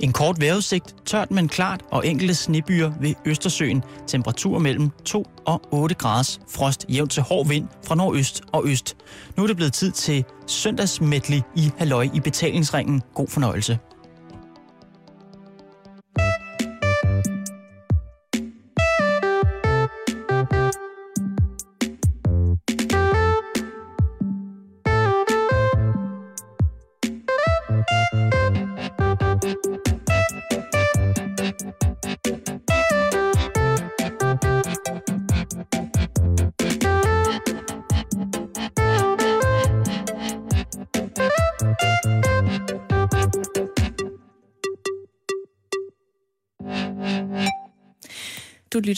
En 0.00 0.12
kort 0.12 0.40
vejrudsigt, 0.40 0.94
tørt 1.06 1.30
men 1.30 1.48
klart 1.48 1.84
og 1.90 2.06
enkelte 2.06 2.34
snebyer 2.34 2.92
ved 3.00 3.14
Østersøen. 3.24 3.82
Temperatur 4.06 4.58
mellem 4.58 4.90
2 5.04 5.26
og 5.44 5.60
8 5.70 5.94
graders 5.94 6.40
frost 6.48 6.86
jævnt 6.88 7.10
til 7.10 7.22
hård 7.22 7.48
vind 7.48 7.68
fra 7.86 7.94
nordøst 7.94 8.42
og 8.52 8.66
øst. 8.66 8.96
Nu 9.36 9.42
er 9.42 9.46
det 9.46 9.56
blevet 9.56 9.72
tid 9.72 9.92
til 9.92 10.24
søndagsmedley 10.46 11.40
i 11.56 11.70
Halløj 11.78 12.08
i 12.14 12.20
betalingsringen. 12.20 13.02
God 13.14 13.28
fornøjelse. 13.28 13.78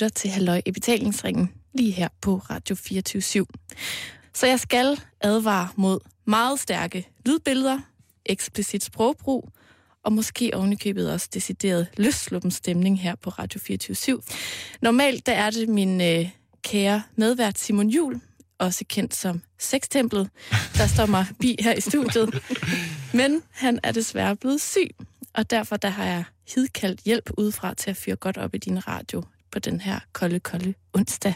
Lytter 0.00 0.14
til 0.14 0.30
Halløj 0.30 0.62
i 0.66 0.70
betalingsringen 0.70 1.52
lige 1.74 1.90
her 1.90 2.09
på 2.20 2.36
Radio 2.50 2.77
24 2.77 3.22
/7. 3.22 3.45
Så 4.34 4.46
jeg 4.46 4.60
skal 4.60 5.00
advare 5.20 5.68
mod 5.76 5.98
meget 6.24 6.60
stærke 6.60 7.09
lydbilleder, 7.26 7.78
eksplicit 8.26 8.84
sprogbrug, 8.84 9.48
og 10.04 10.12
måske 10.12 10.50
ovenikøbet 10.54 11.12
også 11.12 11.28
decideret 11.34 11.86
løsluppen 11.96 12.50
stemning 12.50 13.00
her 13.00 13.14
på 13.14 13.30
Radio 13.30 13.60
24 13.60 13.96
/7. 13.96 14.78
Normalt 14.82 15.26
der 15.26 15.32
er 15.32 15.51
det 15.51 15.68
min 15.68 16.01
øh, 16.01 16.30
kære 16.62 17.02
medvært 17.16 17.59
Simon 17.59 17.88
Jul, 17.88 18.21
også 18.59 18.84
kendt 18.88 19.15
som 19.15 19.43
Sextemplet, 19.59 20.30
der 20.76 20.87
står 20.87 21.06
mig 21.06 21.26
bi 21.40 21.56
her 21.60 21.73
i 21.73 21.80
studiet. 21.80 22.43
Men 23.15 23.43
han 23.51 23.80
er 23.82 23.93
desværre 23.93 24.37
blevet 24.37 24.60
syg, 24.60 24.96
og 25.34 25.51
derfor 25.51 25.76
der 25.76 25.88
har 25.88 26.04
jeg 26.04 26.24
hidkaldt 26.54 27.01
hjælp 27.01 27.30
udefra 27.38 27.74
til 27.74 27.90
at 27.90 27.96
fyre 27.96 28.16
godt 28.16 28.38
op 28.38 28.54
i 28.54 28.59
din 28.59 28.88
radio 28.88 29.23
på 29.52 29.59
den 29.59 29.80
her 29.80 30.01
kolde, 30.12 30.40
kolde 30.40 30.74
onsdag. 30.93 31.34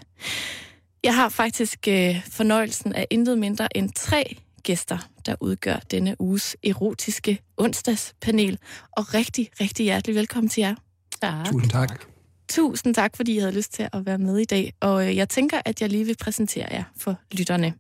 Jeg 1.04 1.14
har 1.14 1.28
faktisk 1.28 1.88
øh, 1.88 2.26
fornøjelsen 2.30 2.92
af 2.92 3.06
intet 3.10 3.38
mindre 3.38 3.76
end 3.76 3.90
tre 3.96 4.36
gæster, 4.62 4.98
der 5.26 5.36
udgør 5.40 5.76
denne 5.90 6.16
uges 6.20 6.56
erotiske 6.64 7.40
onsdagspanel. 7.56 8.58
Og 8.92 9.14
rigtig, 9.14 9.50
rigtig 9.60 9.84
hjertelig 9.84 10.16
velkommen 10.16 10.48
til 10.48 10.60
jer. 10.60 10.74
Ja. 11.22 11.42
Tusind 11.46 11.70
tak. 11.70 12.04
Tusind 12.48 12.94
tak, 12.94 13.16
fordi 13.16 13.34
I 13.34 13.38
havde 13.38 13.52
lyst 13.52 13.72
til 13.72 13.88
at 13.92 14.06
være 14.06 14.18
med 14.18 14.38
i 14.38 14.44
dag. 14.44 14.72
Og 14.80 15.08
øh, 15.08 15.16
jeg 15.16 15.28
tænker, 15.28 15.60
at 15.64 15.80
jeg 15.80 15.88
lige 15.88 16.04
vil 16.04 16.16
præsentere 16.20 16.68
jer 16.70 16.84
for 16.96 17.20
lytterne. 17.32 17.74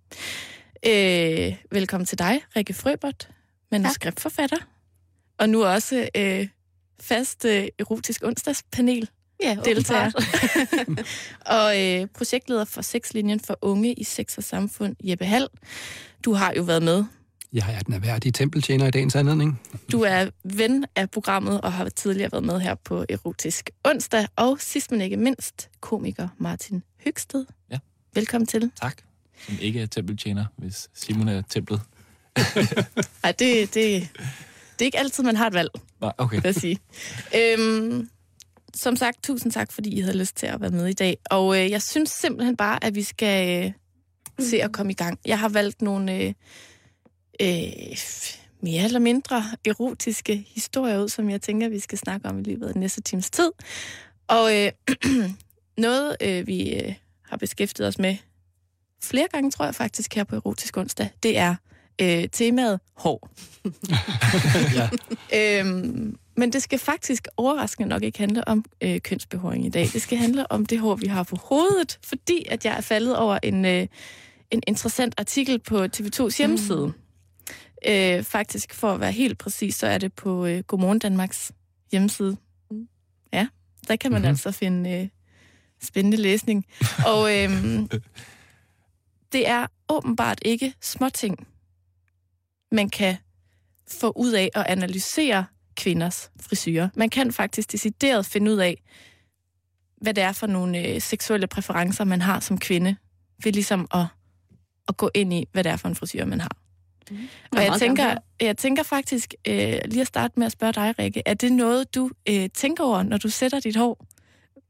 Øh, 0.86 1.56
velkommen 1.70 2.06
til 2.06 2.18
dig, 2.18 2.40
Rikke 2.56 2.74
Frøbert, 2.74 3.28
manuskriptforfatter. 3.70 4.58
Og 5.38 5.48
nu 5.48 5.64
også 5.64 6.08
øh, 6.16 6.48
fast 7.00 7.44
øh, 7.44 7.68
erotisk 7.78 8.24
onsdagspanel 8.24 9.08
Ja, 9.42 9.56
deltager. 9.64 10.10
og 11.56 11.82
øh, 11.82 12.06
projektleder 12.14 12.64
for 12.64 12.82
Sexlinjen 12.82 13.40
for 13.40 13.58
Unge 13.62 13.92
i 13.92 14.04
Sex 14.04 14.38
og 14.38 14.44
Samfund, 14.44 14.96
Jeppe 15.04 15.24
Hall. 15.24 15.48
Du 16.24 16.32
har 16.32 16.52
jo 16.56 16.62
været 16.62 16.82
med. 16.82 17.04
Jeg 17.52 17.74
er 17.74 17.80
den 17.80 17.94
erhverdige 17.94 18.32
tempeltjener 18.32 18.86
i 18.86 18.90
dagens 18.90 19.16
anledning. 19.16 19.60
Du 19.92 20.00
er 20.02 20.30
ven 20.44 20.84
af 20.96 21.10
programmet 21.10 21.60
og 21.60 21.72
har 21.72 21.88
tidligere 21.88 22.32
været 22.32 22.44
med 22.44 22.60
her 22.60 22.74
på 22.74 23.04
Erotisk 23.08 23.70
Onsdag. 23.84 24.26
Og 24.36 24.56
sidst 24.60 24.90
men 24.90 25.00
ikke 25.00 25.16
mindst, 25.16 25.68
komiker 25.80 26.28
Martin 26.38 26.82
Høgsted. 27.04 27.44
Ja. 27.70 27.78
Velkommen 28.14 28.46
til. 28.46 28.70
Tak. 28.80 28.96
Som 29.46 29.56
ikke 29.60 29.80
er 29.80 29.86
tempeltjener, 29.86 30.44
hvis 30.56 30.88
Simon 30.94 31.28
er 31.28 31.42
templet. 31.48 31.80
Nej, 33.22 33.32
det, 33.32 33.74
det, 33.74 33.74
det 33.74 34.80
er 34.80 34.84
ikke 34.84 34.98
altid, 34.98 35.24
man 35.24 35.36
har 35.36 35.46
et 35.46 35.54
valg, 35.54 35.70
Nej, 36.00 36.12
okay. 36.18 36.36
vil 36.36 36.42
jeg 36.44 36.54
sige. 36.54 36.78
øhm, 37.36 38.08
som 38.74 38.96
sagt, 38.96 39.22
tusind 39.22 39.52
tak, 39.52 39.72
fordi 39.72 39.90
I 39.90 40.00
havde 40.00 40.18
lyst 40.18 40.36
til 40.36 40.46
at 40.46 40.60
være 40.60 40.70
med 40.70 40.86
i 40.86 40.92
dag. 40.92 41.18
Og 41.30 41.60
øh, 41.60 41.70
jeg 41.70 41.82
synes 41.82 42.10
simpelthen 42.10 42.56
bare, 42.56 42.84
at 42.84 42.94
vi 42.94 43.02
skal 43.02 43.64
øh, 43.64 43.72
se 44.46 44.62
at 44.62 44.72
komme 44.72 44.92
i 44.92 44.94
gang. 44.94 45.18
Jeg 45.26 45.38
har 45.38 45.48
valgt 45.48 45.82
nogle 45.82 46.14
øh, 46.14 46.34
øh, 47.40 47.96
mere 48.60 48.84
eller 48.84 48.98
mindre 48.98 49.44
erotiske 49.66 50.46
historier 50.54 51.02
ud, 51.02 51.08
som 51.08 51.30
jeg 51.30 51.42
tænker, 51.42 51.68
vi 51.68 51.78
skal 51.78 51.98
snakke 51.98 52.28
om 52.28 52.38
i 52.38 52.42
løbet 52.42 52.66
af 52.66 52.72
den 52.72 52.80
næste 52.80 53.00
times 53.00 53.30
tid. 53.30 53.50
Og 54.28 54.56
øh, 54.56 54.72
noget, 55.78 56.16
øh, 56.20 56.46
vi 56.46 56.74
øh, 56.74 56.94
har 57.22 57.36
beskæftiget 57.36 57.88
os 57.88 57.98
med 57.98 58.16
flere 59.02 59.28
gange, 59.32 59.50
tror 59.50 59.64
jeg 59.64 59.74
faktisk, 59.74 60.14
her 60.14 60.24
på 60.24 60.36
Erotisk 60.36 60.76
Onsdag, 60.76 61.08
det 61.22 61.38
er 61.38 61.54
øh, 62.00 62.28
temaet 62.32 62.80
hår. 62.96 63.30
ja. 64.78 64.88
Øhm, 65.60 66.16
men 66.36 66.52
det 66.52 66.62
skal 66.62 66.78
faktisk 66.78 67.28
overraskende 67.36 67.88
nok 67.88 68.02
ikke 68.02 68.18
handle 68.18 68.48
om 68.48 68.64
øh, 68.80 69.00
kønsbehåring 69.00 69.66
i 69.66 69.68
dag. 69.68 69.88
Det 69.92 70.02
skal 70.02 70.18
handle 70.18 70.52
om 70.52 70.66
det 70.66 70.78
hår, 70.78 70.94
vi 70.94 71.06
har 71.06 71.22
på 71.22 71.36
hovedet, 71.36 71.98
fordi 72.04 72.46
at 72.50 72.64
jeg 72.64 72.76
er 72.76 72.80
faldet 72.80 73.16
over 73.16 73.38
en, 73.42 73.64
øh, 73.64 73.86
en 74.50 74.62
interessant 74.66 75.14
artikel 75.18 75.58
på 75.58 75.84
TV2's 75.84 76.38
hjemmeside. 76.38 76.86
Mm. 76.86 77.90
Øh, 77.92 78.22
faktisk, 78.22 78.74
for 78.74 78.92
at 78.92 79.00
være 79.00 79.12
helt 79.12 79.38
præcis, 79.38 79.74
så 79.74 79.86
er 79.86 79.98
det 79.98 80.12
på 80.12 80.46
øh, 80.46 80.62
Godmorgen 80.62 80.98
Danmarks 80.98 81.52
hjemmeside. 81.92 82.36
Mm. 82.70 82.88
Ja, 83.32 83.46
der 83.88 83.96
kan 83.96 84.12
man 84.12 84.20
Mhm. 84.20 84.22
mm-hmm. 84.22 84.30
altså 84.30 84.52
finde 84.52 84.90
øh, 84.90 85.08
spændende 85.82 86.16
læsning. 86.16 86.66
Og 87.06 87.36
øh, 87.38 87.50
det 89.32 89.48
er 89.48 89.66
åbenbart 89.88 90.38
ikke 90.44 90.74
småting, 90.82 91.46
man 92.72 92.88
kan 92.90 93.16
få 93.88 94.12
ud 94.16 94.32
af 94.32 94.50
at 94.54 94.66
analysere 94.66 95.44
kvinders 95.76 96.30
frisyrer. 96.40 96.88
Man 96.96 97.10
kan 97.10 97.32
faktisk 97.32 97.72
decideret 97.72 98.26
finde 98.26 98.52
ud 98.52 98.56
af, 98.56 98.82
hvad 100.00 100.14
det 100.14 100.24
er 100.24 100.32
for 100.32 100.46
nogle 100.46 100.88
øh, 100.88 101.00
seksuelle 101.00 101.46
præferencer, 101.46 102.04
man 102.04 102.20
har 102.20 102.40
som 102.40 102.58
kvinde, 102.58 102.96
ved 103.44 103.52
ligesom 103.52 103.86
at, 103.94 104.06
at 104.88 104.96
gå 104.96 105.10
ind 105.14 105.32
i, 105.32 105.48
hvad 105.52 105.64
det 105.64 105.72
er 105.72 105.76
for 105.76 105.88
en 105.88 105.94
frisyr, 105.94 106.24
man 106.24 106.40
har. 106.40 106.56
Mm. 107.10 107.18
Og 107.56 107.64
jeg 107.64 107.72
tænker, 107.78 108.16
jeg 108.40 108.56
tænker 108.56 108.82
faktisk, 108.82 109.34
øh, 109.48 109.78
lige 109.84 110.00
at 110.00 110.06
starte 110.06 110.34
med 110.36 110.46
at 110.46 110.52
spørge 110.52 110.72
dig, 110.72 110.94
Rikke, 110.98 111.22
er 111.26 111.34
det 111.34 111.52
noget, 111.52 111.94
du 111.94 112.10
øh, 112.28 112.48
tænker 112.54 112.84
over, 112.84 113.02
når 113.02 113.16
du 113.18 113.28
sætter 113.28 113.60
dit 113.60 113.76
hår? 113.76 114.06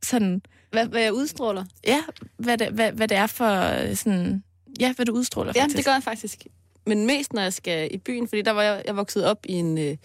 Sådan, 0.05 0.43
Hvad, 0.73 0.87
hvad 0.87 1.03
jeg 1.03 1.13
udstråler? 1.13 1.65
ja, 1.87 2.03
hvad 2.37 2.59
det, 2.59 2.69
hvad, 2.69 2.93
hvad 2.93 3.09
det 3.09 3.17
er 3.17 3.27
for 3.27 3.81
øh, 3.89 3.97
sådan, 3.97 4.45
ja, 4.81 4.93
hvad 4.93 5.07
du 5.07 5.13
udstråler 5.13 5.53
Ja, 5.57 5.63
faktisk. 5.63 5.77
det 5.77 5.85
gør 5.85 5.93
jeg 5.93 6.03
faktisk. 6.03 6.47
Men 6.87 7.07
mest, 7.07 7.33
når 7.33 7.43
jeg 7.43 7.53
skal 7.53 7.95
i 7.95 7.99
byen, 7.99 8.29
fordi 8.29 8.43
der 8.43 8.51
var 8.51 8.63
jeg, 8.63 8.83
jeg 8.87 8.97
vokset 8.97 9.25
op 9.27 9.39
i 9.49 9.53
en 9.53 9.79
øh, 9.79 9.97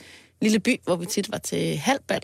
lille 0.41 0.59
by, 0.59 0.79
hvor 0.83 0.95
vi 0.95 1.05
tit 1.05 1.31
var 1.31 1.37
til 1.37 1.77
halvbal. 1.77 2.21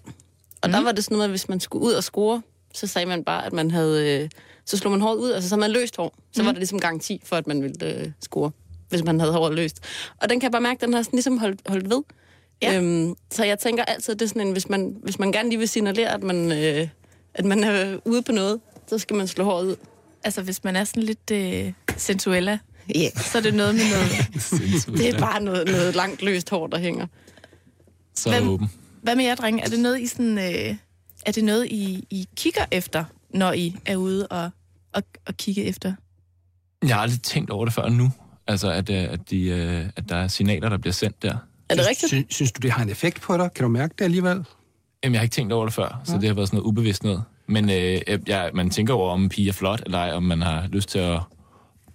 Og 0.62 0.68
mm. 0.70 0.72
der 0.72 0.80
Mhm. 0.80 0.86
var 0.86 0.92
det 0.92 1.04
sådan 1.04 1.16
noget 1.16 1.24
at 1.24 1.30
hvis 1.30 1.50
man 1.50 1.60
skulle 1.60 1.86
ud 1.86 1.94
og 1.94 2.04
score, 2.04 2.42
så 2.74 2.88
sagde 2.88 3.06
man 3.06 3.24
bare, 3.24 3.46
at 3.46 3.54
man 3.54 3.72
havde... 3.72 4.22
Øh, 4.24 4.30
så 4.66 4.78
slog 4.78 4.92
man 4.92 5.02
håret 5.02 5.18
ud, 5.18 5.32
altså 5.32 5.50
så 5.50 5.56
havde 5.56 5.60
man 5.60 5.72
løst 5.72 5.98
hår. 5.98 6.16
Så 6.32 6.42
Mhm. 6.42 6.46
var 6.46 6.52
det 6.52 6.60
ligesom 6.60 6.80
garanti 6.80 7.22
for, 7.26 7.36
at 7.36 7.48
man 7.48 7.64
ville 7.64 7.86
øh, 8.00 8.12
score, 8.22 8.52
hvis 8.90 9.04
man 9.04 9.20
havde 9.20 9.34
håret 9.34 9.54
løst. 9.56 9.80
Og 10.22 10.30
den 10.30 10.40
kan 10.40 10.44
jeg 10.48 10.52
bare 10.52 10.62
mærke, 10.62 10.86
den 10.86 10.94
har 10.94 11.02
sådan 11.02 11.18
ligesom 11.18 11.38
holdt, 11.38 11.60
holdt 11.68 11.90
ved. 11.90 12.02
Ja. 12.62 12.78
Øhm, 12.78 13.16
så 13.32 13.44
jeg 13.44 13.60
tænker 13.60 13.84
altid, 13.84 14.14
at 14.14 14.20
det 14.20 14.26
er 14.26 14.30
sådan 14.30 14.42
en, 14.48 14.52
hvis 14.52 14.70
man, 14.70 14.96
hvis 15.04 15.20
man 15.20 15.32
gerne 15.32 15.50
lige 15.50 15.60
vil 15.60 15.68
signalere, 15.70 16.14
at 16.14 16.24
man, 16.24 16.52
øh, 16.52 16.88
at 17.34 17.46
man 17.46 17.64
er 17.64 17.98
ude 18.06 18.22
på 18.22 18.32
noget, 18.32 18.60
så 18.88 18.98
skal 18.98 19.16
man 19.16 19.28
slå 19.28 19.44
håret 19.44 19.66
ud. 19.66 19.76
Altså, 20.24 20.42
hvis 20.42 20.64
man 20.64 20.76
er 20.76 20.84
sådan 20.84 21.04
lidt 21.04 21.32
øh, 21.32 21.74
sensuella. 21.98 22.60
Yeah. 22.98 23.12
så 23.32 23.38
er 23.38 23.42
det 23.42 23.54
noget 23.54 23.76
med 23.76 23.84
noget... 23.92 24.98
Det 25.00 25.10
er 25.10 25.20
bare 25.20 25.42
noget, 25.42 25.68
noget 25.68 25.96
langt 25.96 26.22
løst 26.22 26.50
hår, 26.50 26.68
der 26.68 26.78
hænger. 26.78 27.08
Så 28.18 28.30
Hvem- 28.30 28.50
åben. 28.50 28.72
Hvad 29.02 29.16
med 29.16 29.26
jer, 29.26 29.36
drenge? 29.36 29.64
Er 29.64 29.68
det 29.68 29.80
noget, 29.80 30.02
I, 30.02 30.08
sådan, 30.08 30.38
øh, 30.38 30.76
er 31.26 31.32
det 31.32 31.44
noget, 31.44 31.66
I, 31.66 32.08
I 32.10 32.28
kigger 32.36 32.66
efter, 32.72 33.04
når 33.30 33.52
I 33.54 33.76
er 33.86 33.96
ude 33.96 34.28
og, 34.28 34.50
og, 34.94 35.04
og 35.28 35.38
kigge 35.38 35.64
efter? 35.64 35.94
Jeg 36.88 36.96
har 36.96 37.02
aldrig 37.02 37.22
tænkt 37.22 37.50
over 37.50 37.66
det 37.66 37.74
før 37.74 37.90
nu. 37.90 38.12
Altså, 38.48 38.72
at, 38.72 38.90
øh, 38.90 39.04
at, 39.04 39.30
de, 39.30 39.42
øh, 39.48 39.86
at 39.96 40.10
der 40.10 40.16
er 40.16 40.28
signaler, 40.28 40.70
der 40.70 40.78
bliver 40.78 40.94
sendt 40.94 41.22
der. 41.22 41.38
Er 41.70 41.76
det 41.76 41.88
rigtigt? 41.90 42.10
Synes, 42.10 42.26
synes 42.30 42.52
du, 42.52 42.60
det 42.60 42.72
har 42.72 42.84
en 42.84 42.90
effekt 42.90 43.22
på 43.22 43.38
dig? 43.38 43.50
Kan 43.56 43.64
du 43.64 43.70
mærke 43.70 43.94
det 44.00 44.06
alligevel? 44.06 44.46
Jamen, 45.04 45.14
jeg 45.14 45.20
har 45.20 45.24
ikke 45.24 45.34
tænkt 45.34 45.54
over 45.54 45.66
det 45.66 45.74
før, 45.74 46.02
så 46.04 46.18
det 46.18 46.24
har 46.28 46.34
været 46.34 46.48
sådan 46.48 46.58
noget 46.58 46.68
ubevidst 46.68 47.04
noget. 47.04 47.24
Men 47.48 47.70
øh, 47.70 48.02
jeg, 48.28 48.52
man 48.54 48.70
tænker 48.70 48.94
over, 48.94 49.12
om 49.12 49.24
en 49.24 49.30
pige 49.30 49.50
er 49.50 49.54
flot, 49.54 49.82
eller 49.86 49.98
ej, 49.98 50.12
om 50.12 50.24
man 50.24 50.42
har 50.42 50.68
lyst 50.68 50.90
til 50.90 51.00
at 51.00 51.20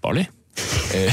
bolle. 0.02 0.26
Øh, 0.96 1.12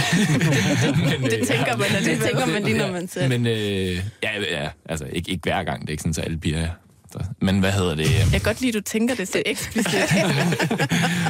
men, 1.21 1.31
Det 1.31 1.47
tænker 1.47 1.77
man 1.77 1.89
Det 1.89 1.95
alligevel. 1.95 2.27
tænker 2.27 2.45
man 2.45 2.63
lige, 2.63 2.77
når 2.77 2.91
man 2.91 3.07
ser 3.07 3.27
Men 3.27 3.47
øh, 3.47 3.95
ja, 4.23 4.29
ja, 4.51 4.69
altså 4.89 5.05
ikke, 5.13 5.31
ikke 5.31 5.41
hver 5.44 5.63
gang. 5.63 5.81
Det 5.81 5.88
er 5.88 5.91
ikke 5.91 6.03
sådan, 6.03 6.15
at 6.17 6.25
alle 6.25 6.38
piger 6.38 6.59
er. 6.59 6.69
Så, 7.11 7.19
men 7.41 7.59
hvad 7.59 7.71
hedder 7.71 7.95
det? 7.95 8.05
øh, 8.05 8.11
Jeg 8.13 8.27
kan 8.31 8.41
godt 8.41 8.61
lide, 8.61 8.69
at 8.69 8.73
du 8.73 8.81
tænker 8.81 9.15
det 9.15 9.27
så 9.27 9.44
eksplicit. 9.45 9.94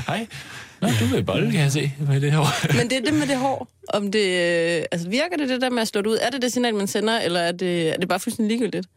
Hej. 0.07 0.27
Nå, 0.81 0.87
du 0.99 1.05
vil 1.05 1.23
bolle, 1.23 1.51
kan 1.51 1.61
jeg 1.61 1.71
se, 1.71 1.91
med 1.99 2.21
det 2.21 2.31
her. 2.31 2.73
Men 2.77 2.89
det 2.89 2.97
er 2.97 3.01
det 3.01 3.13
med 3.13 3.27
det 3.27 3.37
hår. 3.37 3.67
Om 3.93 4.11
det, 4.11 4.19
øh, 4.79 4.83
altså 4.91 5.09
virker 5.09 5.37
det 5.37 5.49
det 5.49 5.61
der 5.61 5.69
med 5.69 5.81
at 5.81 5.87
slå 5.87 6.01
det 6.01 6.07
ud? 6.07 6.17
Er 6.21 6.29
det 6.29 6.41
det 6.41 6.53
signal, 6.53 6.75
man 6.75 6.87
sender, 6.87 7.19
eller 7.19 7.39
er 7.39 7.51
det, 7.51 7.89
er 7.93 7.97
det 7.97 8.07
bare 8.09 8.19
fuldstændig 8.19 8.57
ligegyldigt? 8.57 8.87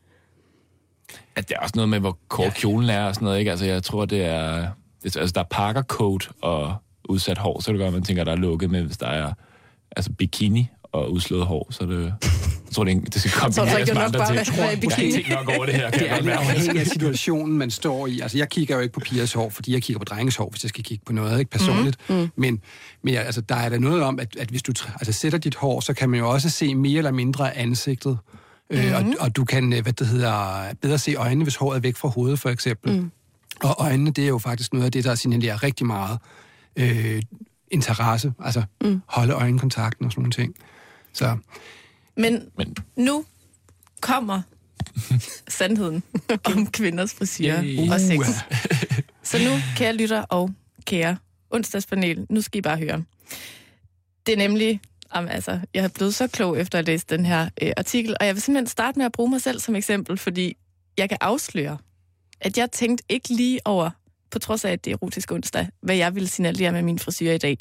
At 1.37 1.49
det 1.49 1.55
er 1.55 1.61
også 1.61 1.73
noget 1.75 1.88
med, 1.88 1.99
hvor 1.99 2.19
kort 2.28 2.46
ja. 2.46 2.50
kjolen 2.50 2.90
er 2.90 3.02
og 3.05 3.14
sådan 3.14 3.25
noget, 3.26 3.38
ikke? 3.38 3.50
Altså, 3.50 3.66
jeg 3.66 3.82
tror, 3.82 4.05
det 4.05 4.25
er... 4.25 4.66
Det, 5.02 5.16
altså, 5.16 5.32
der 5.34 5.40
er 5.40 5.44
parkercoat 5.50 6.31
og 6.43 6.75
udsat 7.08 7.38
hår, 7.38 7.61
så 7.61 7.70
er 7.70 7.73
det 7.73 7.79
godt, 7.79 7.87
at 7.88 7.93
man 7.93 8.02
tænker, 8.02 8.23
at 8.23 8.26
der 8.26 8.32
er 8.32 8.37
lukket, 8.37 8.70
men 8.70 8.87
hvis 8.87 8.97
der 8.97 9.06
er 9.06 9.32
altså 9.97 10.12
bikini 10.12 10.69
og 10.93 11.12
udslået 11.12 11.47
hår, 11.47 11.69
så 11.70 11.85
er 11.85 11.88
det... 11.88 12.14
Jeg 12.70 12.75
tror, 12.75 12.85
det, 12.85 13.14
det 13.14 13.20
skal 13.20 13.32
komme 13.32 13.52
Så 13.52 13.62
er 13.62 13.64
det 13.64 13.79
ikke 13.79 13.94
nok 13.94 14.12
bare 14.12 14.32
Jeg 14.32 14.41
at 14.41 14.56
være 14.56 14.73
i 14.73 14.75
har 14.75 14.81
bikini. 14.81 15.12
tænkt 15.12 15.29
nok 15.31 15.49
over 15.56 15.67
det 15.67 15.75
her, 15.75 15.91
kan 15.91 16.00
Det 16.00 16.06
jeg 16.06 16.19
er 16.19 16.23
lidt 16.23 16.35
afhængig 16.35 16.81
af 16.81 16.87
situationen, 16.87 17.58
man 17.58 17.70
står 17.70 18.06
i. 18.06 18.20
Altså, 18.20 18.38
jeg 18.38 18.49
kigger 18.49 18.75
jo 18.75 18.81
ikke 18.81 18.94
på 18.94 19.00
pigers 19.00 19.32
hår, 19.32 19.50
fordi 19.50 19.73
jeg 19.73 19.82
kigger 19.82 19.99
på 19.99 20.05
drenges 20.05 20.37
hår, 20.37 20.50
hvis 20.50 20.64
jeg 20.64 20.69
skal 20.69 20.85
kigge 20.85 21.05
på 21.06 21.12
noget, 21.12 21.38
ikke 21.38 21.50
personligt. 21.50 21.97
Mm. 22.08 22.31
Men, 22.37 22.61
men 23.02 23.14
ja, 23.14 23.20
altså, 23.20 23.41
der 23.41 23.55
er 23.55 23.69
der 23.69 23.79
noget 23.79 24.02
om, 24.02 24.20
at, 24.20 24.37
at 24.37 24.49
hvis 24.49 24.62
du 24.62 24.73
altså, 24.94 25.12
sætter 25.12 25.38
dit 25.38 25.55
hår, 25.55 25.81
så 25.81 25.94
kan 25.94 26.11
man 26.11 26.20
jo 26.20 26.31
også 26.31 26.50
se 26.50 26.75
mere 26.75 26.99
eller 26.99 27.11
mindre 27.11 27.55
af 27.56 27.62
ansigtet. 27.62 28.19
Mm. 28.70 28.76
Øh, 28.76 28.97
og, 28.97 29.05
og 29.20 29.37
du 29.37 29.44
kan, 29.44 29.73
øh, 29.73 29.82
hvad 29.82 29.93
det 29.93 30.06
hedder, 30.06 30.64
bedre 30.82 30.99
se 30.99 31.14
øjnene, 31.14 31.43
hvis 31.44 31.56
håret 31.56 31.76
er 31.76 31.81
væk 31.81 31.97
fra 31.97 32.08
hovedet, 32.08 32.38
for 32.38 32.49
eksempel. 32.49 32.93
Mm. 33.00 33.11
Og 33.62 33.76
øjnene, 33.79 34.11
det 34.11 34.25
er 34.25 34.29
jo 34.29 34.38
faktisk 34.38 34.73
noget 34.73 34.87
af 34.87 34.93
det, 34.93 35.05
der 35.05 35.14
signalerer 35.14 35.62
rigtig 35.62 35.87
meget 35.87 36.19
øh, 36.76 37.22
interesse. 37.70 38.32
Altså, 38.44 38.62
mm. 38.81 39.02
holde 39.06 39.32
øjenkontakten 39.32 40.06
og 40.06 40.12
sådan 40.12 40.22
nogle 40.22 40.32
ting. 40.32 40.55
Så 41.12 41.37
Men 42.17 42.50
Men 42.56 42.76
nu 42.96 43.25
kommer 44.00 44.43
sandheden 45.58 46.02
om 46.44 46.67
kvinders 46.67 47.14
frisyrer 47.14 47.64
Yay. 47.64 47.90
og 47.90 48.00
sex. 48.00 48.19
Så 49.22 49.38
nu, 49.38 49.50
kære 49.76 49.96
lytter 49.96 50.22
og 50.22 50.50
kære 50.84 51.17
onsdagspanel, 51.50 52.26
nu 52.31 52.40
skal 52.40 52.58
I 52.58 52.62
bare 52.62 52.76
høre. 52.76 53.05
Det 54.26 54.32
er 54.32 54.37
nemlig, 54.37 54.81
jamen, 55.14 55.31
altså, 55.31 55.61
jeg 55.75 55.84
er 55.84 55.88
blevet 55.88 56.14
så 56.14 56.26
klog 56.26 56.61
efter 56.61 56.78
at 56.78 56.87
læse 56.87 57.06
den 57.08 57.26
her 57.26 57.49
øh, 57.62 57.73
artikel, 57.76 58.16
og 58.20 58.26
jeg 58.26 58.34
vil 58.34 58.43
simpelthen 58.43 58.66
starte 58.66 58.99
med 58.99 59.06
at 59.06 59.12
bruge 59.12 59.31
mig 59.31 59.43
selv 59.43 59.61
som 59.61 59.76
eksempel, 59.76 60.19
fordi 60.19 60.56
jeg 60.99 61.08
kan 61.08 61.19
afsløre, 61.20 61.78
at 62.40 62.58
jeg 62.58 62.70
tænkte 62.70 63.05
ikke 63.08 63.28
lige 63.28 63.61
over, 63.64 63.90
på 64.31 64.38
trods 64.38 64.65
af, 64.65 64.73
at 64.73 64.85
det 64.85 64.91
er 64.91 64.94
erotisk 64.94 65.32
onsdag, 65.32 65.69
hvad 65.81 65.97
jeg 65.97 66.15
ville 66.15 66.29
signalere 66.29 66.73
med 66.73 66.82
min 66.82 66.99
frisyr 66.99 67.32
i 67.32 67.38
dag. 67.38 67.59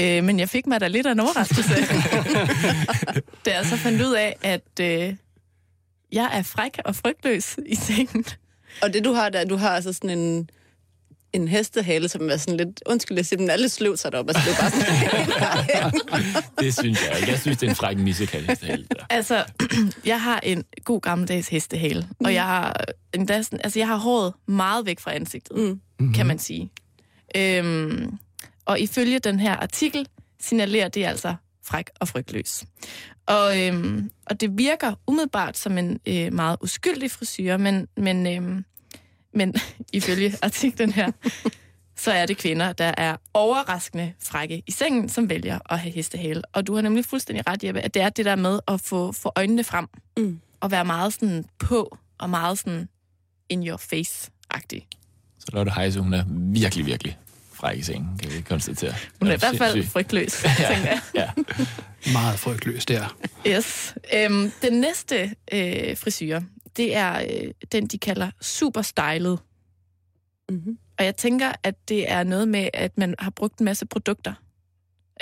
Øh, 0.00 0.24
men 0.24 0.38
jeg 0.38 0.48
fik 0.48 0.66
mig 0.66 0.80
da 0.80 0.88
lidt 0.88 1.06
af 1.06 1.12
en 1.12 1.20
overraskelse, 1.20 1.74
da 3.44 3.54
jeg 3.54 3.66
så 3.66 3.76
fandt 3.76 4.02
ud 4.02 4.14
af, 4.14 4.36
at 4.42 4.80
øh, 4.80 5.14
jeg 6.12 6.30
er 6.32 6.42
fræk 6.42 6.78
og 6.84 6.96
frygtløs 6.96 7.56
i 7.66 7.74
sengen. 7.74 8.24
Og 8.82 8.92
det 8.92 9.04
du 9.04 9.12
har 9.12 9.28
der, 9.28 9.44
du 9.44 9.56
har 9.56 9.70
altså 9.70 9.92
sådan 9.92 10.18
en, 10.18 10.50
en 11.32 11.48
hestehale, 11.48 12.08
som 12.08 12.30
er 12.30 12.36
sådan 12.36 12.56
lidt, 12.56 12.82
undskyld, 12.86 13.16
jeg 13.16 13.26
siger, 13.26 13.38
den 13.38 13.50
er 13.50 13.56
lidt 13.56 13.72
sløv 13.72 13.96
sat 13.96 14.14
op. 14.14 14.28
Altså, 14.28 14.42
det 14.46 14.54
er 14.54 14.60
bare 14.60 14.70
sådan, 14.70 16.42
det 16.64 16.78
synes 16.78 17.08
jeg 17.08 17.18
ikke. 17.18 17.30
Jeg 17.30 17.40
synes, 17.40 17.58
det 17.58 17.66
er 17.66 17.70
en 17.70 17.76
fræk 17.76 17.98
missekald. 17.98 18.46
der. 18.88 19.06
Altså, 19.10 19.44
jeg 20.04 20.22
har 20.22 20.40
en 20.40 20.64
god 20.84 21.00
gammeldags 21.00 21.48
hestehale, 21.48 22.00
mm. 22.00 22.24
og 22.24 22.34
jeg 22.34 22.44
har, 22.44 22.84
endda 23.14 23.42
sådan, 23.42 23.60
altså, 23.64 23.78
jeg 23.78 23.88
har 23.88 23.96
håret 23.96 24.32
meget 24.46 24.86
væk 24.86 25.00
fra 25.00 25.14
ansigtet, 25.14 25.80
mm. 25.98 26.14
Kan 26.14 26.26
man 26.26 26.38
sige. 26.38 26.70
Øhm, 27.36 28.18
og 28.64 28.80
ifølge 28.80 29.18
den 29.18 29.40
her 29.40 29.56
artikel 29.56 30.06
signalerer 30.40 30.88
det 30.88 31.04
altså 31.04 31.34
fræk 31.66 31.90
og 32.00 32.08
frygtløs. 32.08 32.64
Og, 33.26 33.62
øhm, 33.62 34.10
og 34.26 34.40
det 34.40 34.58
virker 34.58 34.94
umiddelbart 35.06 35.58
som 35.58 35.78
en 35.78 36.00
øh, 36.06 36.32
meget 36.32 36.56
uskyldig 36.60 37.10
frisyr, 37.10 37.56
men, 37.56 37.88
men, 37.96 38.26
øhm, 38.26 38.64
men 39.38 39.54
ifølge 39.92 40.34
artiklen 40.42 40.92
her, 40.92 41.10
så 41.96 42.12
er 42.12 42.26
det 42.26 42.36
kvinder, 42.38 42.72
der 42.72 42.94
er 42.96 43.16
overraskende 43.34 44.12
frække 44.22 44.62
i 44.66 44.72
sengen, 44.72 45.08
som 45.08 45.30
vælger 45.30 45.58
at 45.70 45.78
have 45.78 45.92
hestehale. 45.92 46.42
Og 46.52 46.66
du 46.66 46.74
har 46.74 46.82
nemlig 46.82 47.04
fuldstændig 47.04 47.46
ret, 47.46 47.64
Jeppe, 47.64 47.80
at 47.80 47.94
det 47.94 48.02
er 48.02 48.08
det 48.08 48.24
der 48.24 48.36
med 48.36 48.60
at 48.68 48.80
få, 48.80 49.12
få 49.12 49.32
øjnene 49.36 49.64
frem, 49.64 49.86
Mm. 50.16 50.40
og 50.60 50.70
være 50.70 50.84
meget 50.84 51.12
sådan 51.12 51.44
på, 51.58 51.98
og 52.18 52.30
meget 52.30 52.58
sådan 52.58 52.88
in 53.48 53.68
your 53.68 53.76
face-agtig. 53.76 54.88
Så 55.38 55.46
Lotte 55.52 55.72
Heise, 55.76 56.00
hun 56.00 56.12
er 56.14 56.24
virkelig, 56.52 56.86
virkelig 56.86 57.18
fræk 57.52 57.78
i 57.78 57.82
sengen, 57.82 58.18
kan 58.18 58.32
vi 58.32 58.40
konstatere. 58.40 58.94
Hun 59.18 59.28
er 59.28 59.32
i 59.32 59.34
Ja, 59.34 59.38
hvert 59.38 59.58
fald 59.58 59.86
frygtløs, 59.86 60.32
tænker 60.42 60.88
jeg. 60.88 61.00
Ja, 61.14 61.30
meget 62.12 62.38
frygtløs 62.38 62.86
der. 62.86 63.16
Yes. 63.46 63.94
Øhm, 64.14 64.52
den 64.62 64.72
næste 64.80 65.34
øh, 65.52 65.96
frisyr, 65.96 66.40
det 66.78 66.96
er 66.96 67.20
øh, 67.20 67.50
den, 67.72 67.86
de 67.86 67.98
kalder 67.98 68.30
super 68.40 68.82
stylet. 68.82 69.38
mm-hmm. 70.48 70.78
Og 70.98 71.04
jeg 71.04 71.16
tænker, 71.16 71.52
at 71.62 71.88
det 71.88 72.10
er 72.10 72.22
noget 72.22 72.48
med, 72.48 72.68
at 72.74 72.98
man 72.98 73.14
har 73.18 73.30
brugt 73.30 73.58
en 73.58 73.64
masse 73.64 73.86
produkter, 73.86 74.34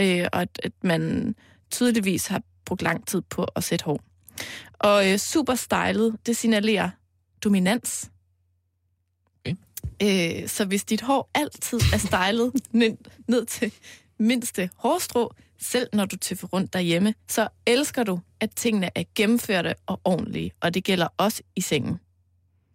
øh, 0.01 0.27
og 0.33 0.43
at, 0.43 0.61
at 0.63 0.73
man 0.83 1.35
tydeligvis 1.71 2.27
har 2.27 2.43
brugt 2.65 2.83
lang 2.83 3.07
tid 3.07 3.23
på 3.31 3.45
at 3.57 3.65
sætte 3.65 3.85
hår. 3.85 4.01
Og 4.79 5.13
øh, 5.13 5.19
super 5.19 5.55
stylet, 5.55 6.17
det 6.27 6.37
signalerer 6.37 6.91
dominans. 7.45 8.11
Okay. 9.41 9.57
Øh, 10.03 10.49
så 10.49 10.65
hvis 10.65 10.85
dit 10.85 11.01
hår 11.01 11.31
altid 11.35 11.81
er 11.93 11.99
stylet 11.99 12.53
ned, 12.81 12.97
ned 13.29 13.47
til 13.47 13.73
mindste 14.19 14.71
hårstrå, 14.77 15.35
selv 15.61 15.87
når 15.93 16.05
du 16.05 16.17
tøffer 16.17 16.47
rundt 16.47 16.73
derhjemme, 16.73 17.15
så 17.29 17.49
elsker 17.67 18.03
du, 18.05 18.21
at 18.41 18.51
tingene 18.57 18.91
er 18.95 19.03
gennemførte 19.15 19.75
og 19.87 20.01
ordentlige, 20.05 20.51
og 20.61 20.75
det 20.75 20.85
gælder 20.85 21.09
også 21.17 21.43
i 21.57 21.61
sengen. 21.61 21.97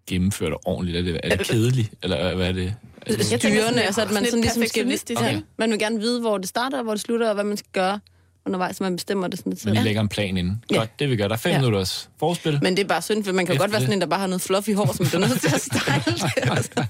gennemført 0.07 0.54
og 0.54 0.62
ordentligt. 0.66 0.98
Er 0.98 1.01
det, 1.01 1.19
er 1.24 1.36
det 1.36 1.48
kedeligt, 1.48 1.94
eller 2.04 2.36
hvad 2.36 2.48
er 2.48 2.51
det? 2.51 2.75
Er 3.06 3.16
det 3.16 3.25
styrende, 3.25 3.81
altså 3.83 4.01
at 4.01 4.12
man 4.12 4.25
sådan 4.25 4.42
ligesom 4.42 4.63
skal... 4.68 4.92
ikke? 4.92 5.44
Man 5.57 5.72
vil 5.72 5.80
gerne 5.80 6.00
vide, 6.00 6.19
hvor 6.22 6.38
det 6.38 6.50
starter, 6.50 6.78
og 6.78 6.83
hvor 6.83 6.94
det 6.94 7.01
slutter, 7.01 7.28
og 7.28 7.33
hvad 7.33 7.44
man 7.44 7.57
skal 7.57 7.69
gøre 7.74 8.00
undervejs, 8.45 8.75
så 8.75 8.84
man 8.84 8.95
bestemmer 8.95 9.27
det 9.27 9.39
sådan 9.39 9.51
lidt 9.51 9.66
man 9.66 9.74
lige 9.74 9.84
lægger 9.84 10.01
en 10.01 10.07
plan 10.07 10.38
inden. 10.38 10.63
Ja. 10.72 10.75
Godt, 10.77 11.00
det 11.00 11.10
vi 11.10 11.16
gør. 11.16 11.27
Der 11.27 11.36
er 11.36 11.39
fem 11.39 11.51
Ja. 11.51 11.57
minutters 11.60 12.10
forspil. 12.19 12.60
Men 12.62 12.77
det 12.77 12.84
er 12.84 12.88
bare 12.88 13.01
synd, 13.01 13.24
for 13.24 13.31
man 13.34 13.45
kan 13.45 13.54
Efter 13.56 13.63
godt 13.63 13.72
være 13.72 13.80
det. 13.80 13.86
sådan 13.88 13.98
en, 13.98 14.01
der 14.01 14.07
bare 14.07 14.19
har 14.19 14.27
noget 14.27 14.42
fluffy 14.42 14.69
hår, 14.75 14.94
som 14.94 15.06
bliver 15.06 15.19
nødt 15.27 15.42
til 15.42 15.56
at 15.56 15.62
style 15.62 16.04
det. 16.06 16.24
Altså. 16.57 16.86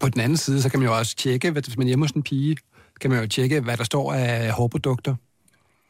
På 0.00 0.08
den 0.08 0.20
anden 0.20 0.36
side, 0.38 0.62
så 0.62 0.68
kan 0.68 0.80
man 0.80 0.88
jo 0.88 0.98
også 0.98 1.16
tjekke, 1.16 1.50
hvad- 1.50 1.62
hvis 1.62 1.76
man 1.76 1.86
er 1.86 1.88
hjemme 1.88 2.04
hos 2.04 2.10
en 2.10 2.22
pige, 2.22 2.56
kan 3.00 3.10
man 3.10 3.20
jo 3.20 3.26
tjekke, 3.28 3.60
hvad 3.60 3.76
der 3.76 3.84
står 3.84 4.12
af 4.12 4.50
hårprodukter. 4.52 5.14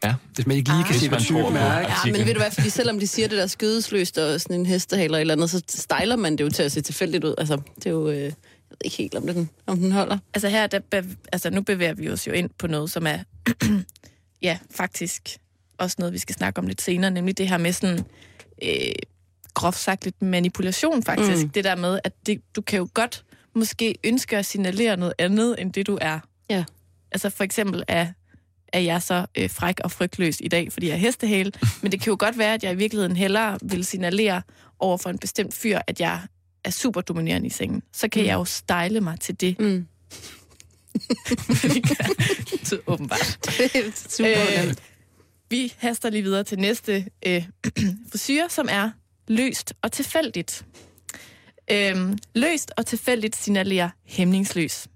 Ja. 0.05 0.15
Hvis 0.35 0.47
man 0.47 0.57
ikke 0.57 0.69
lige 0.71 0.79
Ah. 0.81 0.87
kan 0.87 0.95
se, 0.95 1.09
hvad 1.09 1.19
man 1.19 1.27
tror 1.43 1.51
på- 1.51 1.57
er. 1.57 1.81
Ikke? 1.81 1.93
Ja, 2.07 2.13
men 2.13 2.27
ved 2.27 2.35
du 2.35 2.41
hvad, 2.41 2.51
fordi 2.51 2.71
selvom 2.71 3.01
de 3.01 3.07
siger 3.07 3.29
det 3.29 3.39
der 3.39 3.47
skødesløst 3.47 4.19
og 4.19 4.41
sådan 4.41 4.61
en 4.61 4.67
hestehale 4.67 5.05
eller 5.05 5.17
et 5.19 5.21
eller 5.21 5.35
andet, 5.35 5.51
så 5.51 5.63
styler 5.69 6.17
man 6.17 6.33
det 6.39 6.45
jo 6.45 6.51
til 6.51 6.63
at 6.63 6.73
se 6.73 6.81
tilfældigt 6.81 7.25
ud. 7.25 7.35
Altså, 7.39 7.57
det 7.77 7.87
er 7.87 7.91
jo... 7.91 8.09
Øh, 8.11 8.17
jeg 8.17 8.33
ved 8.71 8.77
ikke 8.85 8.97
helt, 8.97 9.15
om 9.15 9.27
den, 9.27 9.51
om 9.67 9.79
den 9.79 9.93
holder. 9.93 10.19
Altså 10.35 10.49
her, 10.49 10.67
der, 10.67 10.79
bev- 10.95 11.17
altså 11.33 11.51
nu 11.51 11.63
bevæger 11.63 11.95
vi 11.95 12.11
os 12.11 12.27
jo 12.27 12.33
ind 12.33 12.51
på 12.59 12.67
noget, 12.67 12.91
som 12.91 13.07
er, 13.07 13.19
ja, 14.43 14.59
faktisk 14.77 15.37
også 15.79 15.97
noget, 15.99 16.13
vi 16.13 16.19
skal 16.19 16.35
snakke 16.35 16.59
om 16.59 16.67
lidt 16.67 16.83
senere, 16.83 17.11
nemlig 17.11 17.39
det 17.39 17.49
her 17.49 17.59
med 17.59 17.73
sådan, 17.73 18.05
øh, 18.63 18.71
groft 19.55 19.79
sagt 19.79 20.05
lidt 20.05 20.23
manipulation 20.23 21.03
faktisk. 21.03 21.45
Mm. 21.45 21.51
Det 21.51 21.65
der 21.65 21.77
med, 21.77 22.01
at 22.05 22.13
det, 22.27 22.41
du 22.57 22.61
kan 22.61 22.79
jo 22.79 22.89
godt 22.95 23.25
måske 23.55 23.95
ønske 24.05 24.37
at 24.37 24.47
signalere 24.47 24.97
noget 24.97 25.15
andet, 25.19 25.57
end 25.59 25.73
det 25.73 25.87
du 25.87 25.99
er. 26.01 26.19
Ja. 26.51 26.65
Altså 27.13 27.31
for 27.31 27.45
eksempel 27.45 27.85
er, 27.89 28.07
er 28.73 28.81
jeg 28.81 29.03
så 29.03 29.27
øh, 29.39 29.51
fræk 29.51 29.81
og 29.85 29.91
frygtløs 29.91 30.37
i 30.41 30.49
dag, 30.49 30.73
fordi 30.73 30.87
jeg 30.87 30.93
er 30.95 30.99
hestehale, 30.99 31.53
men 31.83 31.93
det 31.93 32.01
kan 32.01 32.11
jo 32.11 32.17
godt 32.21 32.39
være, 32.39 32.55
at 32.55 32.65
jeg 32.65 32.73
i 32.73 32.77
virkeligheden 32.77 33.17
hellere 33.17 33.59
vil 33.63 33.85
signalere 33.85 34.43
over 34.79 34.97
for 34.97 35.11
en 35.11 35.19
bestemt 35.19 35.55
fyr, 35.55 35.79
at 35.87 36.01
jeg 36.01 36.21
er 36.65 36.71
super 36.71 37.01
dominerende 37.01 37.47
i 37.47 37.51
sengen. 37.51 37.83
Så 37.93 38.09
kan 38.09 38.23
Mm. 38.23 38.27
jeg 38.29 38.35
jo 38.35 38.45
style 38.45 39.01
mig 39.01 39.21
til 39.21 39.41
det. 39.41 39.61
Mm. 39.61 39.87
Så 42.65 42.79
åbenbart. 42.87 43.39
Det 43.59 43.77
er 43.77 43.91
super 44.09 44.67
Øh, 44.69 44.75
vi 45.51 45.73
haster 45.79 46.11
lige 46.11 46.23
videre 46.23 46.45
til 46.45 46.59
næste 46.59 47.07
øh, 47.27 47.45
frisyr, 48.13 48.49
som 48.49 48.69
er 48.71 48.91
løst 49.29 49.73
og 49.83 49.93
tilfældigt. 49.93 50.65
Øhm, 51.71 52.19
løst 52.35 52.73
og 52.77 52.87
tilfældigt 52.87 53.37
signalerer 53.37 53.91
hæmningsløs. 54.05 54.89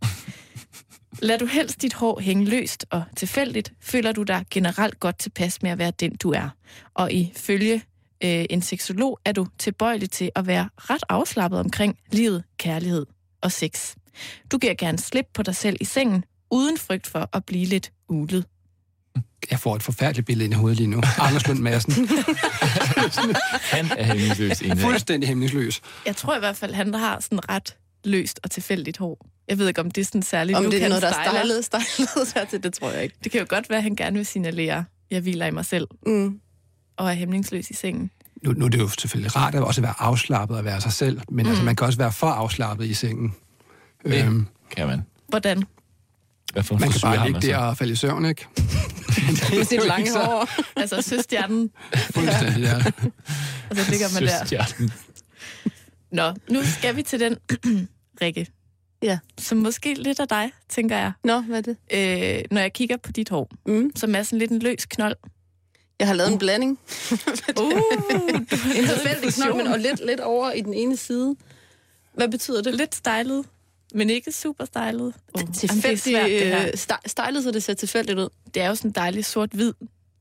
Lad 1.22 1.38
du 1.38 1.46
helst 1.46 1.82
dit 1.82 1.94
hår 1.94 2.20
hænge 2.20 2.44
løst 2.44 2.86
og 2.90 3.02
tilfældigt, 3.16 3.72
føler 3.80 4.12
du 4.12 4.22
dig 4.22 4.44
generelt 4.50 5.00
godt 5.00 5.18
tilpas 5.18 5.62
med 5.62 5.70
at 5.70 5.78
være 5.78 5.92
den, 6.00 6.16
du 6.16 6.30
er. 6.30 6.48
Og 6.94 7.12
ifølge 7.12 7.74
øh, 8.24 8.44
en 8.50 8.62
seksolog 8.62 9.18
er 9.24 9.32
du 9.32 9.46
tilbøjelig 9.58 10.10
til 10.10 10.30
at 10.34 10.46
være 10.46 10.68
ret 10.76 11.02
afslappet 11.08 11.60
omkring 11.60 11.98
livet, 12.12 12.44
kærlighed 12.58 13.06
og 13.42 13.52
sex. 13.52 13.94
Du 14.52 14.58
giver 14.58 14.74
gerne 14.74 14.98
slip 14.98 15.26
på 15.34 15.42
dig 15.42 15.56
selv 15.56 15.76
i 15.80 15.84
sengen, 15.84 16.24
uden 16.50 16.78
frygt 16.78 17.06
for 17.06 17.28
at 17.32 17.44
blive 17.44 17.66
lidt 17.66 17.92
ulet. 18.08 18.44
Jeg 19.50 19.60
får 19.60 19.76
et 19.76 19.82
forfærdeligt 19.82 20.26
billede 20.26 20.44
ind 20.44 20.54
i 20.54 20.56
hovedet 20.56 20.78
lige 20.78 20.86
nu. 20.86 21.02
Anders 21.18 21.46
Lund 21.46 21.58
Madsen. 21.58 21.92
Han 23.74 23.86
er 23.98 24.56
dag. 24.60 24.78
Fuldstændig 24.78 25.28
hæmningsløs. 25.28 25.80
Jeg 26.06 26.16
tror 26.16 26.36
i 26.36 26.38
hvert 26.38 26.56
fald, 26.56 26.74
han 26.74 26.94
har 26.94 27.20
sådan 27.20 27.48
ret 27.48 27.76
løst 28.04 28.40
og 28.42 28.50
tilfældigt 28.50 28.98
hår. 28.98 29.26
Jeg 29.48 29.58
ved 29.58 29.68
ikke, 29.68 29.80
om 29.80 29.90
det 29.90 30.00
er 30.00 30.04
sådan 30.04 30.22
særligt 30.22 30.58
Om 30.58 30.64
nu 30.64 30.70
det 30.70 30.76
er 30.76 30.80
kan 30.80 30.88
noget, 30.88 31.02
der 31.02 31.08
er 31.08 31.42
stylet, 31.42 31.64
stylet 31.64 32.34
dertil, 32.34 32.62
det 32.62 32.74
tror 32.74 32.90
jeg 32.90 33.02
ikke. 33.02 33.16
Det 33.24 33.32
kan 33.32 33.40
jo 33.40 33.46
godt 33.48 33.70
være, 33.70 33.76
at 33.76 33.82
han 33.82 33.96
gerne 33.96 34.16
vil 34.16 34.26
signalere, 34.26 34.84
jeg 35.10 35.20
hviler 35.20 35.46
i 35.46 35.50
mig 35.50 35.64
selv 35.64 35.88
Mm. 36.06 36.40
og 36.96 37.10
er 37.10 37.14
hæmningsløs 37.14 37.70
i 37.70 37.74
sengen. 37.74 38.10
Nu, 38.42 38.52
nu 38.52 38.64
er 38.64 38.68
det 38.68 38.78
jo 38.78 38.88
selvfølgelig 38.88 39.36
rart 39.36 39.54
at 39.54 39.62
også 39.62 39.80
være 39.80 39.94
afslappet 39.98 40.56
og 40.56 40.64
være 40.64 40.80
sig 40.80 40.92
selv, 40.92 41.20
men 41.30 41.44
mm. 41.46 41.50
altså, 41.50 41.64
man 41.64 41.76
kan 41.76 41.86
også 41.86 41.98
være 41.98 42.12
for 42.12 42.26
afslappet 42.26 42.86
i 42.86 42.94
sengen. 42.94 43.34
Det 44.04 44.24
Øhm, 44.24 44.46
kan 44.76 44.86
man. 44.86 45.02
Hvordan? 45.28 45.62
Man 46.54 46.64
kan 46.64 47.00
bare 47.02 47.26
ligge 47.26 47.40
der 47.40 47.56
og 47.56 47.76
falde 47.76 47.92
i 47.92 47.96
søvn, 47.96 48.24
ikke? 48.24 48.46
Med 49.56 49.64
sit 49.64 49.86
lange 49.86 50.10
så- 50.12 50.18
hår. 50.18 50.48
Altså 50.80 51.02
søstjernen, 51.02 51.70
Fuldstændig, 52.14 52.62
ja. 52.62 52.76
og 53.70 53.76
så 53.76 53.90
ligger 53.90 54.06
man 54.14 54.22
der. 54.22 54.88
Nå, 56.12 56.34
nu 56.50 56.62
skal 56.64 56.96
vi 56.96 57.02
til 57.02 57.20
den, 57.20 57.36
Rikke. 58.22 58.46
Ja. 59.04 59.18
Som 59.40 59.58
måske 59.58 59.94
lidt 59.94 60.20
af 60.20 60.28
dig, 60.28 60.50
tænker 60.68 60.96
jeg. 60.96 61.12
Nå, 61.24 61.40
hvad 61.40 61.58
er 61.58 61.62
det? 61.62 61.76
Øh, 62.38 62.44
når 62.50 62.60
jeg 62.60 62.72
kigger 62.72 62.96
på 62.96 63.12
dit 63.12 63.28
hår, 63.28 63.50
Mm. 63.66 63.90
som 63.96 64.14
er 64.14 64.22
sådan 64.22 64.38
lidt 64.38 64.50
en 64.50 64.58
løs 64.58 64.86
knold. 64.86 65.16
Jeg 65.98 66.06
har 66.06 66.14
lavet 66.14 66.32
en 66.32 66.38
blanding. 66.38 66.78
Uh, 67.60 67.72
En 68.78 68.86
tilfældig 68.86 69.32
knold, 69.34 69.56
men 69.56 69.66
og 69.66 69.78
lidt, 69.78 70.06
lidt 70.06 70.20
over 70.20 70.52
i 70.52 70.60
den 70.60 70.74
ene 70.74 70.96
side. 70.96 71.36
Hvad 72.14 72.28
betyder 72.28 72.62
det? 72.62 72.74
lidt 72.74 72.94
stylet, 72.94 73.44
men 73.94 74.10
ikke 74.10 74.32
super 74.32 74.64
stylet. 74.64 75.14
Oh, 75.34 75.40
her. 76.06 76.66
øh, 76.66 76.72
stylet, 77.06 77.42
så 77.44 77.50
det 77.50 77.62
ser 77.62 77.74
tilfældigt 77.74 78.18
ud. 78.18 78.28
det 78.54 78.62
er 78.62 78.68
jo 78.68 78.74
sådan 78.74 78.88
en 78.88 78.92
dejlig 78.94 79.24
sort-hvid 79.24 79.72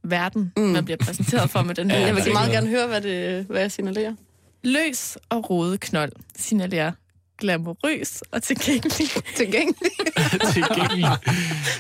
verden, 0.04 0.54
mm. 0.58 0.64
Man 0.64 0.86
bliver 0.86 0.98
præsenteret 0.98 1.50
for 1.50 1.62
med 1.62 1.76
den 1.76 1.90
her. 1.92 2.00
Ja, 2.00 2.06
Jeg 2.06 2.16
vil 2.16 2.34
meget 2.34 2.52
gerne 2.52 2.68
høre, 2.68 2.88
hvad, 2.88 3.02
det, 3.02 3.46
hvad 3.46 3.62
jeg 3.62 3.72
signalerer. 3.72 4.16
Løs 4.64 5.18
og 5.30 5.50
rodet 5.50 5.80
knold 5.80 6.12
signalerer 6.38 6.92
glamourøs 7.38 8.22
og 8.32 8.44
tilgængelig. 8.44 9.10
Tilgængelig, 9.38 9.92
Tilgængelig. 10.54 11.06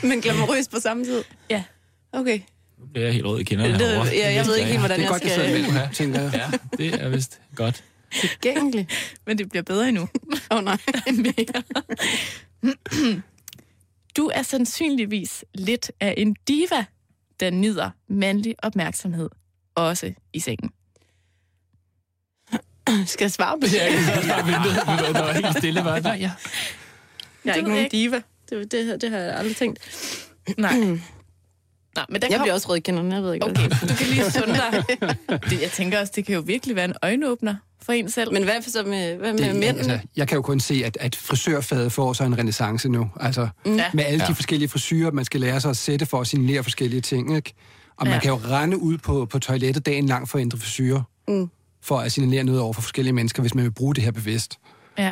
men 0.03 0.21
glamourøs 0.21 0.67
på 0.67 0.79
samme 0.79 1.05
tid. 1.05 1.23
Ja. 1.49 1.63
Okay. 2.11 2.39
Nu 2.79 2.85
bliver 2.85 3.05
jeg 3.05 3.13
helt 3.13 3.25
rød 3.25 3.39
i 3.39 3.43
kinderne 3.43 3.73
Det, 3.79 3.87
herovre. 3.89 4.09
ja, 4.13 4.33
jeg 4.33 4.45
ved 4.45 4.55
ikke 4.55 4.67
helt, 4.69 4.79
hvordan 4.79 4.99
Det 4.99 5.05
er 5.05 5.09
jeg 5.11 5.11
godt, 5.11 5.23
jeg 5.23 5.31
sidder 5.31 5.47
skal... 5.49 5.59
imellem, 5.59 5.77
Ja. 5.77 5.89
tænker 5.99 6.21
jeg. 6.21 6.31
Ja, 6.33 6.77
det 6.77 7.01
er 7.03 7.09
vist 7.09 7.41
godt. 7.55 7.83
Tilgængelig. 8.21 8.87
Men 9.27 9.37
det 9.37 9.49
bliver 9.49 9.63
bedre 9.63 9.87
endnu. 9.89 10.01
Åh 10.51 10.57
oh, 10.57 10.63
nej. 10.63 10.77
Mere. 11.07 11.63
Du 14.17 14.31
er 14.33 14.41
sandsynligvis 14.41 15.45
lidt 15.55 15.91
af 15.99 16.13
en 16.17 16.35
diva, 16.47 16.85
der 17.39 17.49
nyder 17.49 17.89
mandlig 18.09 18.55
opmærksomhed, 18.63 19.29
også 19.75 20.13
i 20.33 20.39
sengen. 20.39 20.71
Skal 23.05 23.25
jeg 23.25 23.31
svare 23.31 23.57
på 23.61 23.67
det? 23.67 23.73
Ja, 23.73 23.83
jeg 23.93 24.23
bare 24.27 24.47
ventet. 24.47 25.15
Der 25.15 25.21
var 25.23 25.31
helt 25.33 25.57
stille. 25.57 25.83
Bare, 25.83 26.01
nej, 26.01 26.17
ja. 26.19 26.31
Jeg 27.45 27.49
er 27.49 27.53
Det 27.53 27.57
ikke 27.57 27.69
nogen 27.69 27.89
diva. 27.89 28.21
Det, 28.49 28.71
det, 28.71 29.01
det 29.01 29.09
har 29.11 29.17
jeg 29.17 29.35
aldrig 29.37 29.55
tænkt. 29.55 29.79
Nej. 30.57 30.77
Nå, 31.95 32.01
men 32.09 32.21
der 32.21 32.27
Jeg 32.27 32.37
kom... 32.37 32.43
bliver 32.43 32.53
også 32.53 32.69
rød 32.69 32.77
i 32.77 32.79
kinderne, 32.79 33.15
jeg 33.15 33.23
ved 33.23 33.33
ikke, 33.33 33.45
Okay, 33.45 33.67
hvad 33.67 33.89
du 33.89 33.95
kan 33.95 34.07
lige 34.07 34.31
sunde 34.39 34.53
dig. 34.53 34.83
Det, 35.49 35.61
jeg 35.61 35.71
tænker 35.71 35.99
også, 35.99 36.13
det 36.15 36.25
kan 36.25 36.35
jo 36.35 36.41
virkelig 36.45 36.75
være 36.75 36.85
en 36.85 36.93
øjenåbner 37.01 37.55
for 37.81 37.93
en 37.93 38.11
selv. 38.11 38.33
Men 38.33 38.43
hvad 38.43 38.61
så 38.61 38.83
med, 38.83 39.15
hvad 39.15 39.33
med 39.33 39.39
Det, 39.39 39.55
mændene? 39.55 39.69
altså, 39.79 39.99
jeg 40.15 40.27
kan 40.27 40.35
jo 40.35 40.41
kun 40.41 40.59
se, 40.59 40.81
at, 40.85 40.97
at 40.99 41.15
frisørfaget 41.15 41.91
får 41.91 42.13
så 42.13 42.23
en 42.23 42.37
renaissance 42.37 42.89
nu. 42.89 43.09
Altså, 43.19 43.47
Ja. 43.65 43.85
med 43.93 44.03
alle 44.05 44.19
de 44.19 44.25
Ja. 44.25 44.31
forskellige 44.33 44.69
frisyrer, 44.69 45.11
man 45.11 45.25
skal 45.25 45.41
lære 45.41 45.61
sig 45.61 45.69
at 45.69 45.77
sætte 45.77 46.05
for 46.05 46.21
at 46.21 46.27
signalere 46.27 46.63
forskellige 46.63 47.01
ting. 47.01 47.35
Ikke? 47.35 47.53
Og 47.97 48.05
man 48.05 48.13
Ja. 48.13 48.19
kan 48.19 48.29
jo 48.29 48.35
rende 48.35 48.77
ud 48.77 48.97
på, 48.97 49.25
på 49.25 49.39
toilettet 49.39 49.85
dagen 49.85 50.05
lang 50.05 50.29
for 50.29 50.37
at 50.37 50.41
ændre 50.41 50.57
frisyrer. 50.57 51.01
Mm. 51.27 51.49
For 51.83 51.99
at 51.99 52.11
signalere 52.11 52.43
noget 52.43 52.61
over 52.61 52.73
for 52.73 52.81
forskellige 52.81 53.13
mennesker, 53.13 53.41
hvis 53.41 53.55
man 53.55 53.63
vil 53.63 53.71
bruge 53.71 53.95
det 53.95 54.03
her 54.03 54.11
bevidst. 54.11 54.59
Ja. 54.97 55.11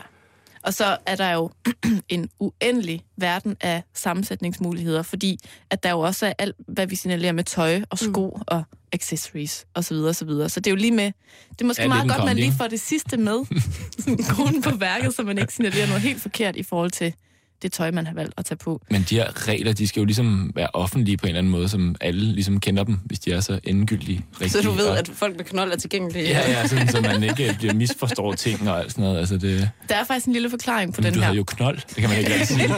Og 0.63 0.73
så 0.73 0.97
er 1.05 1.15
der 1.15 1.31
jo 1.31 1.49
en 2.09 2.29
uendelig 2.39 3.01
verden 3.17 3.57
af 3.61 3.83
sammensætningsmuligheder, 3.93 5.01
fordi 5.01 5.39
at 5.69 5.83
der 5.83 5.91
jo 5.91 5.99
også 5.99 6.25
er 6.25 6.33
alt, 6.39 6.55
hvad 6.67 6.87
vi 6.87 6.95
signalerer 6.95 7.31
med 7.31 7.43
tøj 7.43 7.81
og 7.89 7.99
sko 7.99 8.33
mm. 8.35 8.41
og 8.47 8.63
accessories 8.93 9.65
osv. 9.75 9.83
Så, 9.83 9.93
videre, 9.93 10.13
så, 10.13 10.25
videre. 10.25 10.49
så 10.49 10.59
det 10.59 10.67
er 10.67 10.71
jo 10.71 10.77
lige 10.77 10.91
med... 10.91 11.11
Det 11.49 11.61
er 11.61 11.65
måske 11.65 11.81
Ja, 11.81 11.87
meget 11.87 12.09
godt, 12.09 12.19
man 12.19 12.27
kombi, 12.27 12.41
lige 12.41 12.53
får 12.57 12.67
det 12.67 12.79
sidste 12.79 13.17
med. 13.17 13.39
Kronen 14.35 14.61
på 14.61 14.75
værket, 14.75 15.13
så 15.13 15.23
man 15.23 15.37
ikke 15.37 15.53
signalerer 15.53 15.87
noget 15.87 16.01
helt 16.01 16.21
forkert 16.21 16.55
i 16.55 16.63
forhold 16.63 16.91
til 16.91 17.13
det 17.61 17.71
tøj, 17.71 17.91
man 17.91 18.07
har 18.07 18.13
valgt 18.13 18.33
at 18.37 18.45
tage 18.45 18.57
på. 18.57 18.81
Men 18.91 19.05
de 19.09 19.15
her 19.15 19.47
regler, 19.47 19.73
de 19.73 19.87
skal 19.87 19.99
jo 19.99 20.05
ligesom 20.05 20.51
være 20.55 20.67
offentlige 20.73 21.17
på 21.17 21.25
en 21.25 21.27
eller 21.29 21.37
anden 21.37 21.51
måde, 21.51 21.69
som 21.69 21.95
alle 22.01 22.21
ligesom 22.33 22.59
kender 22.59 22.83
dem, 22.83 22.99
hvis 23.05 23.19
de 23.19 23.31
er 23.31 23.39
så 23.39 23.59
endegyldige. 23.63 24.25
Rigtige, 24.33 24.49
Så 24.49 24.61
du 24.61 24.71
ved, 24.71 24.87
at 24.89 25.09
folk 25.13 25.37
med 25.37 25.45
knold 25.45 25.71
er 25.71 25.75
tilgængelige. 25.77 26.27
Ja, 26.29 26.51
ja, 26.51 26.67
sådan, 26.67 26.87
så 26.87 27.01
man 27.01 27.23
ikke 27.23 27.55
bliver 27.59 27.73
misforstår 27.73 28.33
ting 28.33 28.69
og 28.69 28.79
alt 28.79 28.91
sådan 28.91 29.03
noget. 29.03 29.19
Altså 29.19 29.37
det, 29.37 29.69
Der 29.89 29.95
er 29.95 30.03
faktisk 30.03 30.27
en 30.27 30.33
lille 30.33 30.49
forklaring 30.49 30.93
på 30.93 31.01
men 31.01 31.05
den 31.05 31.13
du 31.13 31.19
her. 31.19 31.25
havde 31.25 31.37
jo 31.37 31.43
knold, 31.43 31.77
det 31.87 31.95
kan 31.95 32.09
man 32.09 32.17
ikke 32.19 32.33
altid 32.33 32.55
sige. 32.55 32.69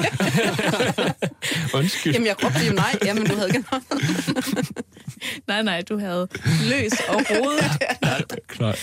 Undskyld. 1.78 2.14
Jamen, 2.14 2.28
jeg 2.28 2.36
råbte 2.46 2.60
jo 2.68 2.74
nej. 2.74 2.96
Jamen, 3.06 3.26
du 3.26 3.36
havde 3.36 3.50
knold. 3.52 3.84
Nej, 5.48 5.62
nej, 5.64 5.82
du 5.90 6.00
havde 6.00 6.28
løs 6.70 6.92
og 7.10 7.16
rodet. 7.30 7.64
Knold. 8.56 8.76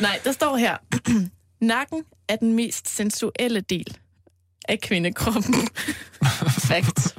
Nej, 0.00 0.18
der 0.24 0.32
står 0.32 0.56
her. 0.56 0.76
Nakken 1.60 2.02
er 2.28 2.36
den 2.36 2.52
mest 2.52 2.96
sensuelle 2.96 3.60
del 3.60 3.96
af 4.68 4.80
kvindekroppen. 4.80 5.54
Fact. 6.68 7.16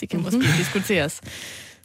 Det 0.00 0.08
kan 0.08 0.22
måske 0.22 0.38
diskuteres. 0.58 1.20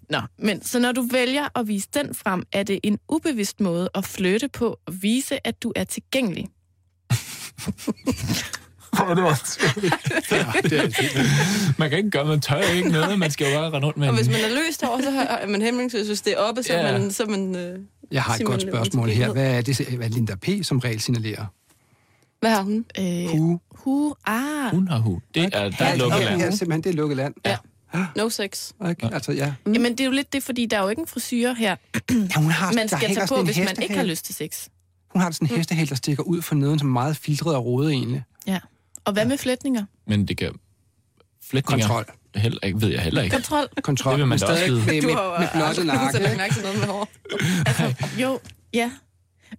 Nå, 0.10 0.20
men 0.40 0.64
så 0.64 0.80
når 0.80 0.92
du 0.92 1.02
vælger 1.12 1.60
at 1.60 1.68
vise 1.68 1.88
den 1.94 2.16
frem, 2.16 2.44
er 2.54 2.64
det 2.64 2.80
en 2.84 3.00
ubevidst 3.10 3.60
måde 3.60 3.90
at 3.96 4.06
flytte 4.06 4.48
på 4.50 4.80
og 4.86 4.94
vise, 5.02 5.48
at 5.48 5.64
du 5.64 5.74
er 5.76 5.84
tilgængelig. 5.84 6.48
Ja, 9.00 9.06
det 10.64 10.74
er, 10.74 11.80
Man 11.80 11.90
kan 11.90 11.98
ikke 11.98 12.10
gøre, 12.10 12.26
man 12.26 12.42
tør 12.42 12.74
ikke 12.76 12.90
noget, 12.90 13.20
man 13.20 13.32
skal 13.32 13.48
jo 13.52 13.60
bare 13.60 13.72
rende 13.72 13.86
rundt 13.88 13.98
med 13.98 14.08
Og 14.08 14.16
hvis 14.16 14.28
man 14.28 14.36
er 14.36 14.50
løst 14.50 14.84
over, 14.84 15.02
så 15.02 15.10
er 15.10 15.48
man 15.48 15.62
hæmningsløs. 15.62 16.08
Hvis 16.08 16.22
det 16.22 16.34
er 16.34 16.38
oppe, 16.38 16.64
så 16.64 16.74
er 16.74 16.86
Ja. 16.86 16.98
man... 17.00 17.12
Så 17.12 17.24
er 17.24 17.28
man 17.28 17.56
øh, 17.56 17.80
jeg 18.12 18.24
har 18.24 18.36
et 18.36 18.46
godt 18.46 18.62
spørgsmål 18.62 19.10
her. 19.10 19.32
Hvad 19.34 19.58
er 19.58 19.62
det, 19.62 19.88
hvad 19.88 20.10
Linda 20.10 20.36
P. 20.36 20.48
som 20.64 20.80
regel 20.80 21.02
signalerer? 21.02 21.46
Hvad 22.46 22.56
har 22.56 22.62
hun? 22.64 22.86
Øh, 23.00 23.40
Hu. 23.40 23.60
hu, 23.72 24.16
ah. 24.25 24.72
Hun 24.72 24.88
har 24.88 24.98
hu. 25.00 25.20
Det 25.36 25.44
er, 25.44 25.50
der 25.50 25.60
er 25.86 25.90
Ja, 25.90 25.96
lukket 25.96 26.20
ja, 26.20 26.24
land. 26.25 26.42
ja, 26.42 26.52
simpelthen, 26.52 26.84
det 26.84 26.90
er 26.90 26.94
lukket 26.94 27.18
land. 27.18 27.34
Ja. 27.46 27.58
No 28.16 28.30
sex. 28.30 28.72
Ikke? 28.90 29.10
Altså, 29.14 29.32
ja. 29.32 29.54
Jamen, 29.66 29.92
det 29.92 30.00
er 30.00 30.06
jo 30.06 30.12
lidt 30.12 30.34
det, 30.34 30.44
fordi 30.44 30.66
der 30.66 30.78
er 30.78 30.82
jo 30.84 30.90
ikke 30.90 31.00
en 31.00 31.08
frisyr 31.08 31.54
her, 31.54 31.75
ja 32.12 32.42
hun 32.42 32.52
har, 32.52 32.72
man 32.72 32.78
der 32.78 32.88
skal 32.88 33.00
hænger 33.08 33.25
tage 33.25 33.28
på, 33.40 33.44
hvis 33.44 33.58
man 33.58 33.75
ikke 33.82 33.96
har 33.96 34.04
lyst 34.04 34.25
til 34.25 34.36
sex. 34.36 34.68
Hun 35.14 35.22
har 35.22 35.32
sådan 35.32 35.48
en 35.52 35.58
hestehæl, 35.58 35.90
der 35.90 35.96
stikker 35.96 36.24
ud 36.24 36.42
for 36.42 36.56
neden, 36.56 36.80
som 36.80 36.88
er 36.88 36.92
meget 36.94 37.18
filtret 37.18 37.56
og 37.56 37.66
rodet 37.66 37.92
egentlig. 37.92 38.24
Ja. 38.48 38.60
Og 39.06 39.14
hvad 39.14 39.25
med 39.25 39.38
flætninger? 39.38 39.86
Men 40.08 40.28
det 40.28 40.38
kan... 40.38 40.52
Flætninger. 41.50 41.88
Kontrol. 41.88 42.06
Heller 42.36 42.60
ikke, 42.64 42.82
ved 42.82 42.90
jeg 42.90 43.02
heller 43.02 43.22
ikke. 43.22 43.34
Kontrol. 43.34 43.68
Kontrol. 43.84 44.12
Det 44.14 44.20
vil 44.20 44.28
man 44.28 44.40
da 44.40 44.46
også 44.46 44.58
stadig 44.58 44.86
vide. 44.86 44.86
med, 44.86 45.02
Du 45.02 45.08
med, 45.08 45.16
har 45.22 45.24
jo 45.24 45.40
med 45.58 45.66
aldrig 45.66 45.86
nakke. 45.86 46.00
nogensinde 46.00 46.38
lagt 46.38 46.58
ikke? 46.58 46.62
noget 46.62 46.80
med 46.80 46.88
hår. 46.88 47.08
Altså, 47.66 48.06
jo, 48.22 48.40
ja. 48.74 48.92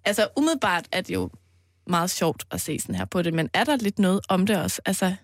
Altså, 0.05 0.29
umiddelbart 0.37 0.85
er 0.93 1.01
det 1.01 1.15
jo 1.15 1.31
meget 1.87 2.11
sjovt 2.11 2.45
at 2.51 2.61
se 2.61 2.79
sådan 2.79 2.95
her 2.95 3.05
på 3.05 3.23
det, 3.23 3.35
men 3.35 3.51
er 3.55 3.65
der 3.65 3.77
lidt 3.77 3.99
noget 3.99 4.21
om 4.29 4.47
det 4.47 4.57
også? 4.63 4.81
Altså, 4.87 5.15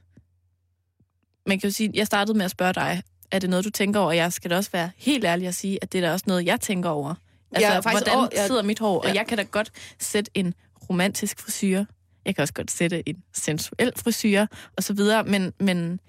man 1.46 1.60
kan 1.60 1.68
jo 1.70 1.74
sige, 1.74 1.90
jeg 1.94 2.06
startede 2.06 2.38
med 2.38 2.44
at 2.44 2.50
spørge 2.50 2.72
dig, 2.72 3.02
er 3.30 3.38
det 3.38 3.50
noget, 3.50 3.64
du 3.64 3.70
tænker 3.70 4.00
over? 4.00 4.12
Jeg 4.12 4.32
skal 4.32 4.50
da 4.50 4.56
også 4.56 4.70
være 4.72 4.90
helt 4.96 5.24
ærlig 5.24 5.48
at 5.48 5.54
sige, 5.54 5.78
at 5.82 5.92
det 5.92 5.98
er 5.98 6.06
da 6.06 6.12
også 6.12 6.24
noget, 6.28 6.46
jeg 6.46 6.60
tænker 6.60 6.88
over. 6.90 7.14
Altså, 7.52 7.68
Ja, 7.72 7.78
faktisk 7.80 8.04
hvordan 8.06 8.28
jeg- 8.36 8.46
sidder 8.46 8.62
mit 8.62 8.78
hår? 8.78 8.98
Og 9.00 9.06
ja. 9.08 9.14
jeg 9.14 9.26
kan 9.26 9.38
da 9.38 9.42
godt 9.44 9.70
sætte 9.98 10.30
en 10.34 10.54
romantisk 10.90 11.40
frisyr. 11.40 11.84
Jeg 12.24 12.34
kan 12.34 12.42
også 12.42 12.54
godt 12.54 12.70
sætte 12.70 13.08
en 13.08 13.22
sensuel 13.34 13.92
frisyr, 13.96 14.46
og 14.76 14.82
så 14.82 14.92
videre, 14.92 15.24
men... 15.24 15.52
men 15.60 16.00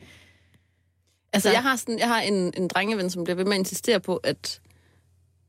Altså, 1.33 1.51
jeg 1.51 1.61
har, 1.61 1.75
sådan, 1.75 1.99
jeg 1.99 2.07
har 2.07 2.21
en, 2.21 2.53
en 2.57 2.67
drengeven, 2.67 3.09
som 3.09 3.23
bliver 3.23 3.35
ved 3.35 3.45
med 3.45 3.53
at 3.53 3.59
insistere 3.59 3.99
på, 3.99 4.15
at, 4.17 4.61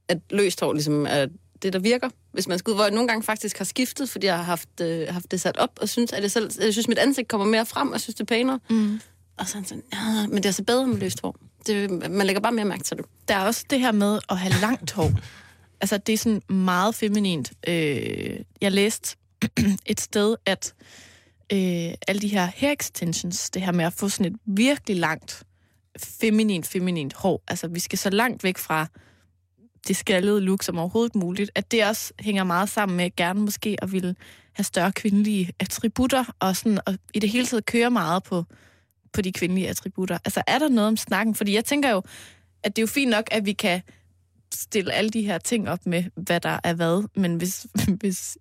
at 0.08 0.18
løst 0.30 0.60
hår 0.60 0.72
ligesom 0.72 1.06
er 1.08 1.26
det, 1.64 1.72
der 1.72 1.78
virker. 1.78 2.08
Hvis 2.32 2.48
man 2.48 2.58
skal 2.58 2.70
ud, 2.70 2.74
hvor 2.74 2.84
jeg 2.84 2.92
nogle 2.92 3.08
gange 3.08 3.22
faktisk 3.22 3.58
har 3.58 3.64
skiftet, 3.64 4.10
fordi 4.10 4.26
jeg 4.26 4.36
har 4.36 4.42
haft, 4.42 4.80
øh, 4.80 5.08
haft 5.10 5.30
det 5.30 5.40
sat 5.40 5.56
op, 5.56 5.78
og 5.80 5.88
synes, 5.88 6.12
at 6.12 6.22
jeg, 6.22 6.30
selv, 6.30 6.50
jeg 6.60 6.72
synes, 6.72 6.88
mit 6.88 6.98
ansigt 6.98 7.28
kommer 7.28 7.46
mere 7.46 7.66
frem, 7.66 7.88
og 7.88 7.92
jeg 7.92 8.00
synes, 8.00 8.14
det 8.14 8.20
er 8.20 8.24
pænere. 8.24 8.60
Mm. 8.70 9.00
Og 9.36 9.48
så 9.48 9.54
han 9.54 9.64
sådan, 9.64 9.82
ja, 9.92 10.26
men 10.26 10.36
det 10.36 10.46
er 10.46 10.50
så 10.50 10.64
bedre 10.64 10.86
med 10.86 10.96
løst 10.96 11.20
hår. 11.22 11.36
Det, 11.66 11.90
man 11.90 12.26
lægger 12.26 12.40
bare 12.40 12.52
mere 12.52 12.64
mærke 12.64 12.84
til 12.84 12.96
det. 12.96 13.06
der 13.28 13.34
er 13.34 13.46
også 13.46 13.64
det 13.70 13.80
her 13.80 13.92
med 13.92 14.18
at 14.30 14.38
have 14.38 14.54
langt 14.60 14.92
hår. 14.92 15.10
Altså, 15.80 15.98
det 15.98 16.12
er 16.12 16.18
sådan 16.18 16.42
meget 16.48 16.94
feminint. 16.94 17.52
Øh, 17.68 18.38
jeg 18.60 18.72
læste 18.72 19.16
et 19.86 20.00
sted, 20.00 20.36
at 20.46 20.74
øh, 21.52 21.94
alle 22.08 22.20
de 22.20 22.28
her 22.28 22.48
hair 22.56 22.72
extensions, 22.72 23.50
det 23.50 23.62
her 23.62 23.72
med 23.72 23.84
at 23.84 23.92
få 23.92 24.08
sådan 24.08 24.32
et 24.32 24.38
virkelig 24.46 24.96
langt, 24.96 25.42
feminint, 25.98 26.66
feminint 26.66 27.14
hår, 27.14 27.42
altså 27.48 27.68
vi 27.68 27.80
skal 27.80 27.98
så 27.98 28.10
langt 28.10 28.44
væk 28.44 28.58
fra 28.58 28.86
det 29.88 29.96
skaldede 29.96 30.40
look 30.40 30.62
som 30.62 30.78
overhovedet 30.78 31.14
muligt, 31.14 31.50
at 31.54 31.72
det 31.72 31.86
også 31.86 32.12
hænger 32.20 32.44
meget 32.44 32.68
sammen 32.68 32.96
med 32.96 33.16
gerne 33.16 33.40
måske 33.40 33.76
at 33.82 33.92
ville 33.92 34.16
have 34.52 34.64
større 34.64 34.92
kvindelige 34.92 35.52
attributter, 35.58 36.24
og, 36.40 36.56
sådan, 36.56 36.78
og 36.86 36.94
i 37.14 37.18
det 37.18 37.30
hele 37.30 37.46
taget 37.46 37.66
køre 37.66 37.90
meget 37.90 38.22
på, 38.22 38.44
på 39.12 39.22
de 39.22 39.32
kvindelige 39.32 39.68
attributter. 39.68 40.18
Altså 40.24 40.42
er 40.46 40.58
der 40.58 40.68
noget 40.68 40.88
om 40.88 40.96
snakken? 40.96 41.34
Fordi 41.34 41.54
jeg 41.54 41.64
tænker 41.64 41.90
jo, 41.90 42.02
at 42.62 42.76
det 42.76 42.82
er 42.82 42.82
jo 42.82 42.86
fint 42.86 43.10
nok, 43.10 43.24
at 43.30 43.46
vi 43.46 43.52
kan 43.52 43.82
stille 44.54 44.92
alle 44.92 45.10
de 45.10 45.22
her 45.22 45.38
ting 45.38 45.68
op 45.68 45.86
med, 45.86 46.04
hvad 46.16 46.40
der 46.40 46.60
er 46.64 46.74
hvad, 46.74 47.08
men 47.16 47.36
hvis, 47.36 47.66
hvis 48.00 48.38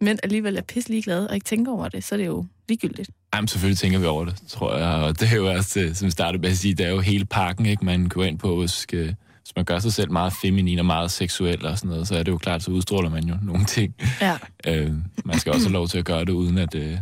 mænd 0.00 0.18
alligevel 0.22 0.56
er 0.56 0.62
pisse 0.62 0.90
ligeglade 0.90 1.28
og 1.28 1.34
ikke 1.34 1.44
tænker 1.44 1.72
over 1.72 1.88
det, 1.88 2.04
så 2.04 2.14
er 2.14 2.16
det 2.16 2.26
jo 2.26 2.46
ligegyldigt. 2.68 3.10
Jamen, 3.34 3.48
selvfølgelig 3.48 3.78
tænker 3.78 3.98
vi 3.98 4.06
over 4.06 4.24
det, 4.24 4.42
tror 4.48 4.76
jeg. 4.76 4.88
Og 4.88 5.20
det 5.20 5.28
er 5.32 5.36
jo 5.36 5.50
også, 5.50 5.80
det, 5.80 5.96
som 5.96 6.06
vi 6.06 6.10
startede 6.10 6.42
med 6.42 6.50
at 6.50 6.58
sige, 6.58 6.74
det 6.74 6.86
er 6.86 6.90
jo 6.90 7.00
hele 7.00 7.24
pakken, 7.24 7.66
ikke? 7.66 7.84
Man 7.84 8.08
går 8.08 8.24
ind 8.24 8.38
på, 8.38 8.58
hvis, 8.58 8.86
øh, 8.92 9.14
hvis 9.48 9.56
man 9.56 9.64
gør 9.64 9.78
sig 9.78 9.92
selv 9.92 10.12
meget 10.12 10.32
feminin 10.42 10.78
og 10.78 10.86
meget 10.86 11.10
seksuel 11.10 11.66
og 11.66 11.78
sådan 11.78 11.90
noget, 11.90 12.08
så 12.08 12.14
er 12.14 12.22
det 12.22 12.32
jo 12.32 12.38
klart, 12.38 12.62
så 12.62 12.70
udstråler 12.70 13.10
man 13.10 13.24
jo 13.24 13.34
nogle 13.42 13.64
ting. 13.64 13.94
Ja. 14.20 14.36
Øh, 14.66 14.92
man 15.24 15.38
skal 15.38 15.52
også 15.52 15.66
have 15.66 15.72
lov 15.72 15.88
til 15.88 15.98
at 15.98 16.04
gøre 16.04 16.20
det, 16.20 16.30
uden 16.30 16.58
at 16.58 16.74
øh, 16.74 16.98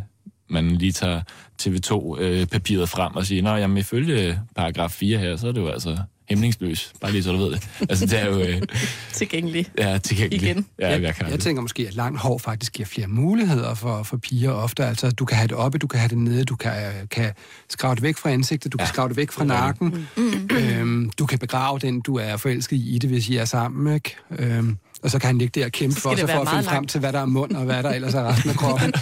man 0.51 0.71
lige 0.71 0.93
tager 0.93 1.21
TV2-papiret 1.63 2.89
frem 2.89 3.17
og 3.17 3.27
siger, 3.27 3.43
Nå, 3.43 3.57
jamen 3.57 3.77
ifølge 3.77 4.41
paragraf 4.57 4.91
4 4.91 5.19
her, 5.19 5.37
så 5.37 5.49
er 5.49 5.53
det 5.53 5.61
jo 5.61 5.69
altså 5.69 5.99
hemningsløs, 6.29 6.93
bare 7.01 7.13
lige 7.13 7.23
så 7.23 7.33
du 7.33 7.39
ved 7.39 7.51
det. 7.51 7.69
Altså, 7.81 8.07
det 8.07 8.21
er 8.21 8.27
jo... 8.27 8.41
Øh, 8.41 8.63
tilgængelig. 9.13 9.67
Ja, 9.79 9.99
tilgængelig. 9.99 10.43
Igen. 10.43 10.67
Ja, 10.79 10.91
jeg, 10.91 11.03
jeg, 11.03 11.15
kan 11.15 11.31
jeg 11.31 11.41
tænker 11.41 11.63
måske, 11.63 11.87
at 11.89 11.95
langt 11.95 12.21
hår 12.21 12.39
faktisk 12.39 12.73
giver 12.73 12.87
flere 12.87 13.09
muligheder 13.09 13.75
for, 13.75 14.03
for 14.03 14.17
piger 14.17 14.51
ofte. 14.51 14.85
Altså, 14.85 15.11
du 15.11 15.25
kan 15.25 15.37
have 15.37 15.49
det 15.49 15.57
oppe, 15.57 15.79
du 15.79 15.87
kan 15.87 16.01
have 16.01 16.09
det 16.09 16.19
nede, 16.19 16.45
du 16.45 16.57
kan, 16.57 16.73
kan 17.11 17.33
skrave 17.69 17.95
det 17.95 18.03
væk 18.03 18.17
fra 18.17 18.31
ansigtet, 18.31 18.73
du 18.73 18.77
ja. 18.81 18.85
kan 18.85 18.95
skrave 18.95 19.09
det 19.09 19.17
væk 19.17 19.31
fra 19.31 19.45
nakken. 19.45 20.09
Mm. 20.17 20.49
Øhm, 20.53 21.11
du 21.19 21.27
kan 21.27 21.39
begrave 21.39 21.79
den, 21.79 22.01
du 22.01 22.17
er 22.17 22.37
forelsket 22.37 22.77
i 22.77 22.99
det, 23.03 23.11
hvis 23.11 23.29
I 23.29 23.37
er 23.37 23.45
sammen, 23.45 23.95
ikke? 23.95 24.17
Øhm, 24.39 24.77
og 25.03 25.11
så 25.11 25.19
kan 25.19 25.27
han 25.27 25.39
ligge 25.39 25.61
der 25.61 25.67
og 25.67 25.73
kæmpe 25.73 26.01
for 26.01 26.17
sig 26.17 26.29
for 26.29 26.41
at 26.41 26.49
finde 26.49 26.63
langt. 26.63 26.69
frem 26.69 26.87
til, 26.87 27.01
hvad 27.01 27.13
der 27.13 27.21
er 27.21 27.27
mund, 27.27 27.53
og 27.53 27.65
hvad 27.65 27.83
der 27.83 27.91
ellers 27.91 28.15
er 28.15 28.25
resten 28.25 28.51
af 28.51 28.57
kroppen, 28.57 28.93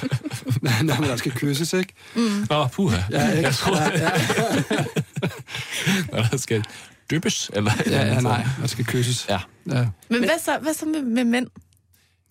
når 0.87 1.07
man 1.09 1.19
skal 1.19 1.33
kysses, 1.33 1.73
ikke? 1.73 1.93
Åh, 2.17 2.23
mm. 2.23 2.47
oh, 2.51 2.71
puha. 2.71 2.97
Ja, 3.11 3.31
ikke? 3.31 3.43
Jeg 3.43 3.55
tror, 3.55 3.77
ja, 3.77 3.91
ja. 4.71 4.85
når 6.13 6.23
der 6.23 6.37
skal 6.37 6.65
dyppes, 7.11 7.51
eller... 7.55 7.73
Ja, 7.87 8.07
ja, 8.07 8.21
nej, 8.21 8.47
der 8.61 8.67
skal 8.67 8.85
kysses. 8.85 9.27
Ja. 9.29 9.39
ja. 9.71 9.87
Men 10.09 10.19
hvad 10.19 10.39
så, 10.45 10.59
hvad 10.63 10.75
så 10.75 10.87
med, 10.87 11.03
med 11.03 11.25
mænd? 11.25 11.47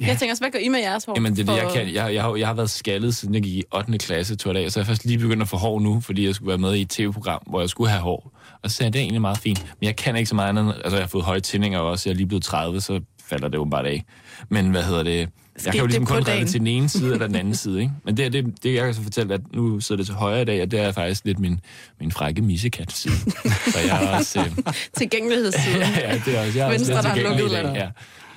Ja. 0.02 0.08
Jeg 0.08 0.18
tænker 0.18 0.34
også, 0.34 0.44
hvad 0.44 0.52
gør 0.52 0.60
I 0.60 0.68
med 0.68 0.80
jeres 0.80 1.06
hår? 1.06 1.14
Jamen, 1.16 1.36
det 1.36 1.50
er 1.50 1.54
det, 1.54 1.64
jeg 1.64 1.72
kan. 1.74 1.94
Jeg, 1.94 2.14
jeg, 2.14 2.24
har, 2.24 2.36
jeg 2.36 2.48
har 2.48 2.54
været 2.54 2.70
skaldet, 2.70 3.16
siden 3.16 3.34
jeg 3.34 3.44
gik 3.44 3.54
i 3.54 3.64
8. 3.76 3.98
klasse, 3.98 4.36
tror 4.36 4.54
jeg, 4.54 4.72
så 4.72 4.80
jeg 4.80 4.88
først 4.88 5.06
lige 5.06 5.18
begyndt 5.18 5.42
at 5.42 5.50
få 5.50 5.58
hår 5.58 5.80
nu, 5.80 6.00
fordi 6.00 6.26
jeg 6.26 6.36
skulle 6.36 6.50
være 6.50 6.58
med 6.58 6.76
i 6.76 6.82
et 6.82 6.90
tv-program, 6.90 7.42
hvor 7.48 7.60
jeg 7.60 7.70
skulle 7.70 7.90
have 7.90 8.02
hår. 8.02 8.32
Og 8.64 8.72
så 8.72 8.76
sagde 8.76 8.88
jeg, 8.88 8.94
det 8.94 9.00
er 9.00 9.04
egentlig 9.04 9.22
meget 9.22 9.38
fint. 9.38 9.66
Men 9.80 9.88
jeg 9.88 9.96
kan 9.96 10.16
ikke 10.16 10.30
så 10.30 10.36
meget 10.36 10.50
andet. 10.50 10.74
Altså, 10.76 10.96
jeg 10.96 11.04
har 11.04 11.08
fået 11.08 11.24
høje 11.24 11.40
tændinger 11.40 11.80
også. 11.80 12.10
Jeg 12.10 12.14
er 12.14 12.18
lige 12.18 12.28
blevet 12.28 12.44
30, 12.44 12.82
så 12.82 13.02
falder 13.28 13.48
det 13.48 13.60
åbenbart 13.60 13.86
af. 13.86 14.04
Men 14.50 14.72
hvad 14.72 14.84
hedder 14.84 15.04
det? 15.04 15.30
Jeg 15.66 15.74
kan 15.74 15.80
jo 15.80 15.86
ligesom 15.86 16.06
kun 16.06 16.28
redde 16.28 16.46
til 16.46 16.60
den 16.60 16.68
ene 16.68 16.90
side 16.90 17.14
eller 17.14 17.28
den 17.28 17.36
anden 17.36 17.56
side, 17.64 17.82
ikke? 17.82 17.94
Men 18.06 18.18
det, 18.18 18.34
det, 18.34 18.64
det 18.64 18.74
jeg 18.74 18.86
kan 18.86 18.94
så 18.94 19.02
fortælle, 19.02 19.34
at 19.34 19.42
nu 19.54 19.80
sidder 19.80 20.00
det 20.00 20.06
til 20.06 20.16
højre 20.16 20.42
i 20.42 20.46
dag, 20.46 20.62
og 20.62 20.72
det 20.72 20.80
er 20.80 20.92
faktisk 20.92 21.26
lidt 21.26 21.40
min, 21.40 21.60
min 22.00 22.12
frække 22.12 22.42
missekat 22.42 22.92
side. 22.92 23.32
så 23.72 23.80
jeg 23.88 24.04
er 24.04 24.18
også... 24.18 24.40
Øh... 24.40 24.74
Tilgængelighedssiden. 24.98 25.80
ja, 25.82 26.10
ja, 26.10 26.22
det 26.26 26.38
er 26.38 26.46
også. 26.46 26.58
Jeg 26.58 26.68
er 26.68 26.72
Venstre, 26.72 26.96
også 26.96 27.10
der 27.10 27.16
er 27.16 27.38
lukket 27.38 27.52
dag, 27.52 27.76
ja. 27.76 27.90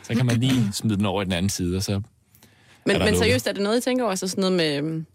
Så 0.02 0.14
kan 0.14 0.26
man 0.26 0.36
lige 0.36 0.72
smide 0.72 0.96
den 0.96 1.06
over 1.06 1.22
i 1.22 1.24
den 1.24 1.32
anden 1.32 1.50
side, 1.50 1.76
og 1.76 1.82
så... 1.82 2.00
Men, 2.86 2.98
men 2.98 3.16
seriøst, 3.16 3.46
er 3.46 3.52
det 3.52 3.62
noget, 3.62 3.78
I 3.78 3.80
tænker 3.80 4.04
over? 4.04 4.10
Altså 4.10 4.28
sådan 4.28 4.42
noget 4.42 4.56
med 4.56 4.76
øhm, 4.76 5.06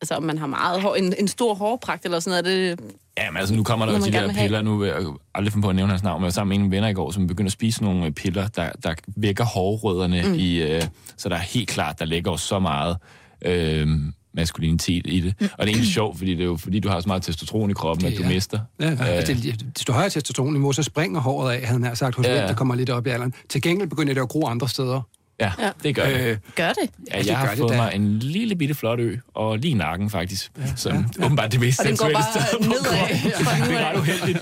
altså 0.00 0.14
om 0.14 0.22
man 0.22 0.38
har 0.38 0.46
meget 0.46 0.82
hår, 0.82 0.94
en, 0.94 1.14
en 1.18 1.28
stor 1.28 1.54
hårpragt 1.54 2.04
eller 2.04 2.20
sådan 2.20 2.44
noget, 2.44 2.70
er 2.70 2.76
det... 2.76 2.94
Ja, 3.18 3.30
men 3.30 3.36
altså 3.36 3.54
nu 3.54 3.62
kommer 3.62 3.86
der 3.86 3.92
jo 3.92 4.04
de 4.04 4.12
der 4.12 4.32
piller, 4.32 4.62
nu 4.62 4.76
vil 4.76 4.86
jeg 4.86 4.96
aldrig 5.34 5.52
finde 5.52 5.64
på 5.64 5.68
at 5.68 5.76
nævne 5.76 5.90
hans 5.90 6.02
navn, 6.02 6.20
men 6.20 6.22
jeg 6.22 6.26
var 6.26 6.30
sammen 6.30 6.58
med 6.58 6.66
en 6.66 6.70
venner 6.70 6.88
i 6.88 6.92
går, 6.92 7.10
som 7.10 7.26
begynder 7.26 7.48
at 7.48 7.52
spise 7.52 7.82
nogle 7.82 8.06
øh, 8.06 8.12
piller, 8.12 8.48
der, 8.48 8.70
der 8.82 8.94
vækker 9.06 9.44
hårrødderne 9.44 10.22
mm. 10.26 10.34
i, 10.34 10.62
øh, 10.62 10.82
så 11.16 11.28
der 11.28 11.36
er 11.36 11.40
helt 11.40 11.68
klart, 11.68 11.98
der 11.98 12.04
ligger 12.04 12.36
så 12.36 12.58
meget 12.58 12.96
øh, 13.44 13.88
maskulinitet 14.34 15.06
i 15.06 15.20
det. 15.20 15.34
Mm. 15.40 15.46
Og 15.52 15.58
det 15.58 15.64
er 15.64 15.74
egentlig 15.74 15.92
sjovt, 15.92 16.18
fordi 16.18 16.30
det 16.30 16.40
er 16.40 16.44
jo 16.44 16.56
fordi, 16.56 16.80
du 16.80 16.88
har 16.88 17.00
så 17.00 17.08
meget 17.08 17.22
testosteron 17.22 17.70
i 17.70 17.72
kroppen, 17.72 18.06
okay, 18.06 18.12
at 18.12 18.18
du 18.18 18.22
ja. 18.22 18.34
mister. 18.34 18.58
Ja, 18.80 18.90
ja. 18.90 19.20
Øh, 19.20 19.26
det, 19.26 19.36
hvis 19.36 19.84
du 19.86 19.92
har 19.92 20.08
testosteronniveau, 20.08 20.72
så 20.72 20.82
springer 20.82 21.20
håret 21.20 21.52
af, 21.52 21.66
havde 21.66 21.84
han 21.84 21.96
sagt, 21.96 22.16
hos 22.16 22.26
ja. 22.26 22.34
der 22.34 22.54
kommer 22.54 22.74
lidt 22.74 22.90
op 22.90 23.06
i 23.06 23.10
alderen. 23.10 23.34
Til 23.48 23.62
gengæld 23.62 23.88
begynder 23.88 24.14
det 24.14 24.20
at 24.20 24.28
gro 24.28 24.46
andre 24.46 24.68
steder. 24.68 25.00
Ja, 25.40 25.52
ja, 25.58 25.70
det 25.82 25.94
gør 25.94 26.04
det. 26.04 26.20
Øh, 26.20 26.36
gør 26.54 26.72
det? 26.72 26.90
Ja, 27.10 27.22
jeg 27.26 27.38
har 27.38 27.56
fået 27.56 27.70
det, 27.70 27.76
mig 27.76 27.92
en 27.94 28.18
lille 28.18 28.56
bitte 28.56 28.74
flot 28.74 29.00
ø, 29.00 29.16
og 29.34 29.58
lige 29.58 29.74
nakken 29.74 30.10
faktisk, 30.10 30.50
ja, 30.58 30.76
som 30.76 30.92
ja, 30.92 31.04
ja. 31.18 31.24
åbenbart 31.24 31.52
det 31.52 31.60
mest 31.60 31.82
sensuelle 31.82 32.18
sted. 32.32 32.58
Og 32.58 32.62
den 32.62 32.68
går 32.68 32.76
bare 32.84 33.08
nedad. 33.08 33.68
det 33.68 33.76
er 33.76 33.90
ret 33.90 33.98
uheldigt, 33.98 34.38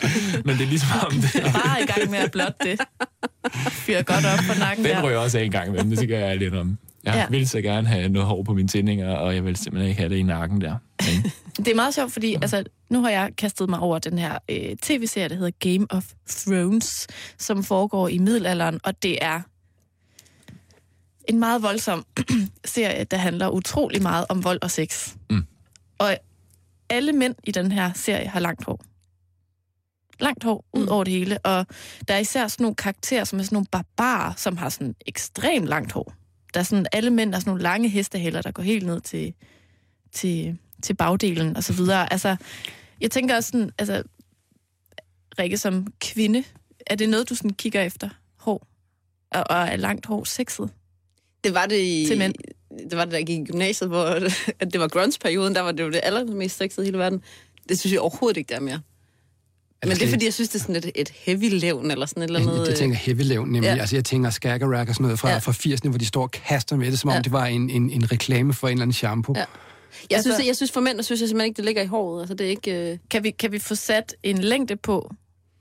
men 0.47 0.57
det 0.57 0.65
er 0.65 0.69
ligesom 0.69 0.89
om 1.07 1.13
det... 1.13 1.43
Bare 1.43 1.83
i 1.83 1.87
gang 1.87 2.11
med 2.11 2.19
at 2.19 2.31
blot 2.31 2.63
det. 2.63 2.81
Fyrer 3.71 4.03
godt 4.03 4.25
op 4.27 4.55
på 4.55 4.59
nakken 4.59 4.85
Den 4.85 5.03
rører 5.03 5.19
også 5.19 5.39
af 5.39 5.45
en 5.45 5.51
gang 5.51 5.69
imellem, 5.69 5.91
det 5.91 5.99
siger 5.99 6.19
jeg 6.19 6.37
lidt 6.37 6.55
om. 6.55 6.79
Jeg 7.05 7.15
ja. 7.15 7.27
vil 7.31 7.49
så 7.49 7.61
gerne 7.61 7.89
have 7.89 8.09
noget 8.09 8.29
hår 8.29 8.43
på 8.43 8.55
mine 8.55 8.69
tændinger, 8.69 9.15
og 9.17 9.35
jeg 9.35 9.45
vil 9.45 9.57
simpelthen 9.57 9.89
ikke 9.89 10.01
have 10.01 10.09
det 10.09 10.17
i 10.17 10.23
nakken 10.23 10.61
der. 10.61 10.77
Men... 11.01 11.33
det 11.57 11.69
er 11.69 11.75
meget 11.75 11.95
sjovt, 11.95 12.13
fordi 12.13 12.35
altså, 12.35 12.65
nu 12.91 13.03
har 13.03 13.11
jeg 13.11 13.31
kastet 13.39 13.71
mig 13.71 13.79
over 13.79 13.99
den 13.99 14.19
her 14.19 14.39
øh, 14.49 14.77
tv-serie, 14.83 15.29
der 15.29 15.35
hedder 15.35 15.51
Game 15.61 15.87
of 15.91 16.05
Thrones, 16.29 17.07
som 17.39 17.65
foregår 17.65 18.09
i 18.09 18.19
middelalderen, 18.19 18.81
og 18.85 19.03
det 19.03 19.19
er 19.21 19.41
en 21.33 21.39
meget 21.39 21.63
voldsom 21.63 22.07
serie, 22.65 23.05
der 23.05 23.17
handler 23.17 23.49
utrolig 23.49 24.03
meget 24.03 24.27
om 24.29 24.45
vold 24.45 24.59
og 24.63 24.71
sex. 24.71 25.15
Mm. 25.31 25.47
Og 25.99 26.17
alle 26.89 27.13
mænd 27.13 27.35
i 27.45 27.51
den 27.51 27.73
her 27.73 27.93
serie 27.93 28.29
har 28.29 28.41
langt 28.41 28.65
hår. 28.65 28.85
Langt 30.21 30.45
hår 30.45 30.65
ud 30.73 30.83
mm. 30.83 30.89
over 30.89 31.05
det 31.05 31.13
hele. 31.13 31.39
Og 31.39 31.67
der 32.09 32.15
er 32.15 32.19
især 32.19 32.49
sådan 32.49 32.65
nogle 32.65 32.77
karakterer, 32.77 33.25
som 33.25 33.39
er 33.39 33.43
sådan 33.43 33.57
nogle 33.57 33.67
barbarer, 33.71 34.33
som 34.37 34.57
har 34.57 34.69
sådan 34.69 34.95
ekstremt 35.07 35.67
langt 35.67 35.93
hår. 35.93 36.15
Der 36.55 36.61
er 36.61 36.65
sådan, 36.65 36.87
alle 36.93 37.11
mænd 37.11 37.35
er 37.35 37.39
sådan 37.39 37.51
nogle 37.51 37.63
lange 37.63 37.89
hestehælder, 37.89 38.43
der 38.43 38.51
går 38.51 38.63
helt 38.63 38.87
ned 38.87 39.01
til, 39.01 39.35
til, 40.13 40.59
til 40.83 40.95
bagdelen 40.95 41.57
og 41.57 41.65
så 41.65 41.73
videre. 41.73 42.13
Altså, 42.13 42.37
jeg 43.01 43.11
tænker 43.11 43.37
også 43.37 43.51
sådan, 43.51 43.71
altså, 43.79 44.03
Rikke 45.39 45.59
som 45.59 45.87
kvinde, 46.01 46.45
er 46.87 46.95
det 46.95 47.09
noget, 47.09 47.29
du 47.29 47.35
sådan 47.35 47.51
kigger 47.51 47.83
efter? 47.83 48.09
Hår? 48.37 48.67
Og, 49.31 49.45
og 49.51 49.57
er 49.57 49.77
langt 49.77 50.07
hår 50.07 50.25
sexet? 50.25 50.71
Det 51.45 51.55
var 51.55 51.67
det 51.67 51.81
i... 51.81 52.05
Til 52.09 52.19
mænd. 52.19 52.35
Det 52.91 52.99
var 52.99 53.05
det, 53.05 53.13
der 53.13 53.19
gik 53.19 53.39
i 53.41 53.45
gymnasiet, 53.45 53.89
hvor 53.91 54.05
at 54.61 54.73
det 54.73 54.81
var 54.81 54.89
grunge-perioden, 54.89 55.55
der 55.55 55.61
var 55.61 55.73
det 55.73 55.83
jo 55.83 55.91
det 55.91 56.01
allermest 56.03 56.59
sexede 56.59 56.87
i 56.87 56.87
hele 56.87 56.99
verden. 56.99 57.23
Det 57.69 57.79
synes 57.79 57.93
jeg 57.93 58.01
overhovedet 58.01 58.37
ikke, 58.37 58.49
der 58.49 58.57
er 58.57 58.61
mere. 58.61 58.81
Men 59.87 59.97
det 59.97 60.03
er 60.03 60.09
fordi, 60.09 60.25
jeg 60.25 60.35
synes, 60.35 60.49
det 60.49 60.55
er 60.55 60.63
sådan 60.63 60.77
et, 60.77 60.91
et 60.95 61.09
heavy 61.09 61.51
levn 61.51 61.91
eller 61.91 62.07
sådan 62.07 62.23
et 62.23 62.27
eller 62.27 62.41
andet. 62.41 62.69
Jeg 62.69 62.77
tænker 62.77 62.97
heavy 62.97 63.23
levn, 63.23 63.49
nemlig. 63.49 63.69
Ja. 63.69 63.81
Altså, 63.81 63.97
jeg 63.97 64.05
tænker 64.05 64.31
skaggerack 64.31 64.89
og 64.89 64.95
sådan 64.95 65.05
noget 65.05 65.19
fra, 65.19 65.31
ja. 65.31 65.39
fra 65.39 65.53
80'erne, 65.53 65.89
hvor 65.89 65.99
de 65.99 66.07
står 66.07 66.23
og 66.23 66.31
kaster 66.31 66.77
med 66.77 66.91
det, 66.91 66.99
som 66.99 67.11
om 67.11 67.17
ja. 67.17 67.23
det 67.23 67.33
var 67.33 67.47
en, 67.47 67.71
en, 67.71 67.91
en 67.91 68.13
reklame 68.13 68.55
for 68.55 68.69
en 68.69 68.73
eller 68.73 68.83
anden 68.83 68.93
shampoo. 68.93 69.35
Ja. 69.37 69.45
Jeg, 70.11 70.17
altså, 70.17 70.35
synes, 70.35 70.47
jeg 70.47 70.57
synes 70.57 70.73
for 70.73 70.81
mænd, 70.81 70.97
der 70.97 71.03
synes 71.03 71.21
jeg 71.21 71.29
simpelthen 71.29 71.49
ikke, 71.49 71.57
det 71.57 71.65
ligger 71.65 71.83
i 71.83 71.87
håret. 71.87 72.21
Altså, 72.21 72.35
det 72.35 72.47
er 72.47 72.51
ikke, 72.51 72.93
uh... 72.93 73.09
kan, 73.11 73.25
vi, 73.25 73.31
kan 73.31 73.53
vi 73.53 73.59
få 73.59 73.75
sat 73.75 74.15
en 74.23 74.39
længde 74.39 74.77
på, 74.77 75.15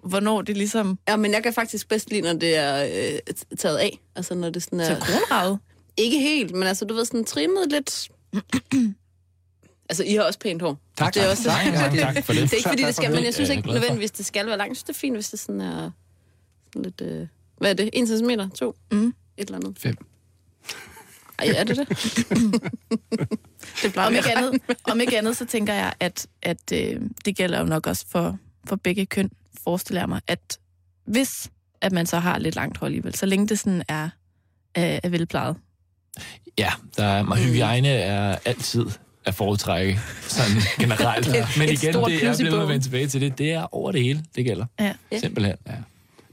hvornår 0.04 0.42
det 0.42 0.58
ligesom... 0.58 1.00
Ja, 1.08 1.16
men 1.16 1.32
jeg 1.32 1.44
kan 1.44 1.54
faktisk 1.54 1.90
bedst 1.90 2.10
lide, 2.10 2.22
når 2.22 2.34
det 2.34 2.58
er 2.58 2.86
øh, 2.86 3.36
taget 3.58 3.78
af. 3.78 4.00
Altså, 4.16 4.36
når 4.36 4.50
det 4.50 4.64
sådan 4.64 4.80
er... 4.80 4.86
Så 4.86 4.96
kronravet? 4.96 5.60
Ikke 5.98 6.20
helt, 6.20 6.52
men 6.54 6.64
altså, 6.64 6.86
du 6.86 6.94
ved, 6.94 7.06
sådan 7.06 7.24
trimmet 7.24 7.72
lidt... 7.72 8.10
altså, 9.90 10.04
I 10.04 10.14
har 10.14 10.24
også 10.24 10.40
pænt 10.40 10.62
hår. 10.62 10.78
Tak, 10.98 11.14
det 11.14 11.24
er 11.24 11.30
også, 11.30 11.44
tak, 11.44 11.66
tak, 11.74 11.94
tak 11.94 12.24
for 12.24 12.34
det. 12.34 12.42
det 12.42 12.54
er 12.54 12.58
ikke, 12.58 12.70
fordi 12.70 12.84
det 12.84 12.96
skal, 12.96 13.12
men 13.12 13.24
jeg 13.24 13.34
synes 13.34 13.50
ikke 13.50 13.68
nødvendigvis, 13.68 14.12
det 14.12 14.26
skal 14.26 14.48
være 14.48 14.58
langt. 14.58 14.70
Jeg 14.70 14.76
synes, 14.76 14.84
det 14.84 14.94
er 14.96 15.00
fint, 15.00 15.16
hvis 15.16 15.30
det 15.30 15.40
sådan 15.40 15.62
er 15.62 15.92
sådan 16.74 16.84
lidt... 16.84 17.02
Øh, 17.02 17.28
hvad 17.58 17.70
er 17.70 17.74
det? 17.74 17.90
1 17.94 18.08
cm? 18.08 18.30
2? 18.56 18.76
Mm. 18.92 19.08
Et 19.08 19.14
eller 19.38 19.56
andet. 19.56 19.80
5. 19.80 19.96
Ej, 21.40 21.54
er 21.56 21.64
det 21.64 21.78
det? 21.78 21.88
det 23.84 23.98
om, 23.98 24.14
ikke 24.14 24.38
andet, 24.38 24.62
om 24.84 25.02
ikke 25.02 25.18
andet, 25.18 25.38
så 25.38 25.46
tænker 25.46 25.74
jeg, 25.74 25.94
at, 26.00 26.28
at 26.42 26.72
øh, 26.74 27.02
det 27.26 27.38
gælder 27.38 27.60
jo 27.60 27.66
nok 27.66 27.88
også 27.88 28.06
for, 28.10 28.38
for 28.68 28.76
begge 28.76 29.06
køn, 29.06 29.32
forestiller 29.64 30.02
jeg 30.02 30.10
mig, 30.10 30.22
at 30.28 30.60
hvis 31.06 31.50
at 31.82 31.92
man 31.92 32.06
så 32.06 32.20
har 32.20 32.40
lidt 32.40 32.56
langt 32.56 32.78
hår 32.78 32.86
alligevel, 32.86 33.16
så 33.16 33.26
længe 33.26 33.48
det 33.48 33.60
sådan 33.60 33.84
er, 33.88 34.10
er, 34.76 35.00
er 35.04 35.10
velplejet, 35.10 35.56
Ja, 36.58 36.72
der 36.98 37.06
er, 37.06 37.24
mm. 37.24 37.32
hygiejne 37.32 37.88
er 37.88 38.38
altid 38.46 38.86
at 39.26 39.36
foretrække, 39.36 40.00
sådan 40.28 40.52
generelt. 40.80 41.28
ja. 41.28 41.48
Men 41.58 41.70
igen, 41.70 41.94
det 41.94 42.24
er 42.24 42.36
blevet 42.38 42.70
vendt 42.70 42.84
tilbage 42.84 43.08
til 43.08 43.22
det. 43.22 43.38
Det 43.38 43.52
er 43.52 43.76
over 43.76 43.92
det 43.92 44.04
hele, 44.04 44.24
det 44.36 44.46
gælder. 44.46 44.66
Ja. 44.80 44.94
Simpelthen. 45.20 45.56
Ja. 45.68 45.74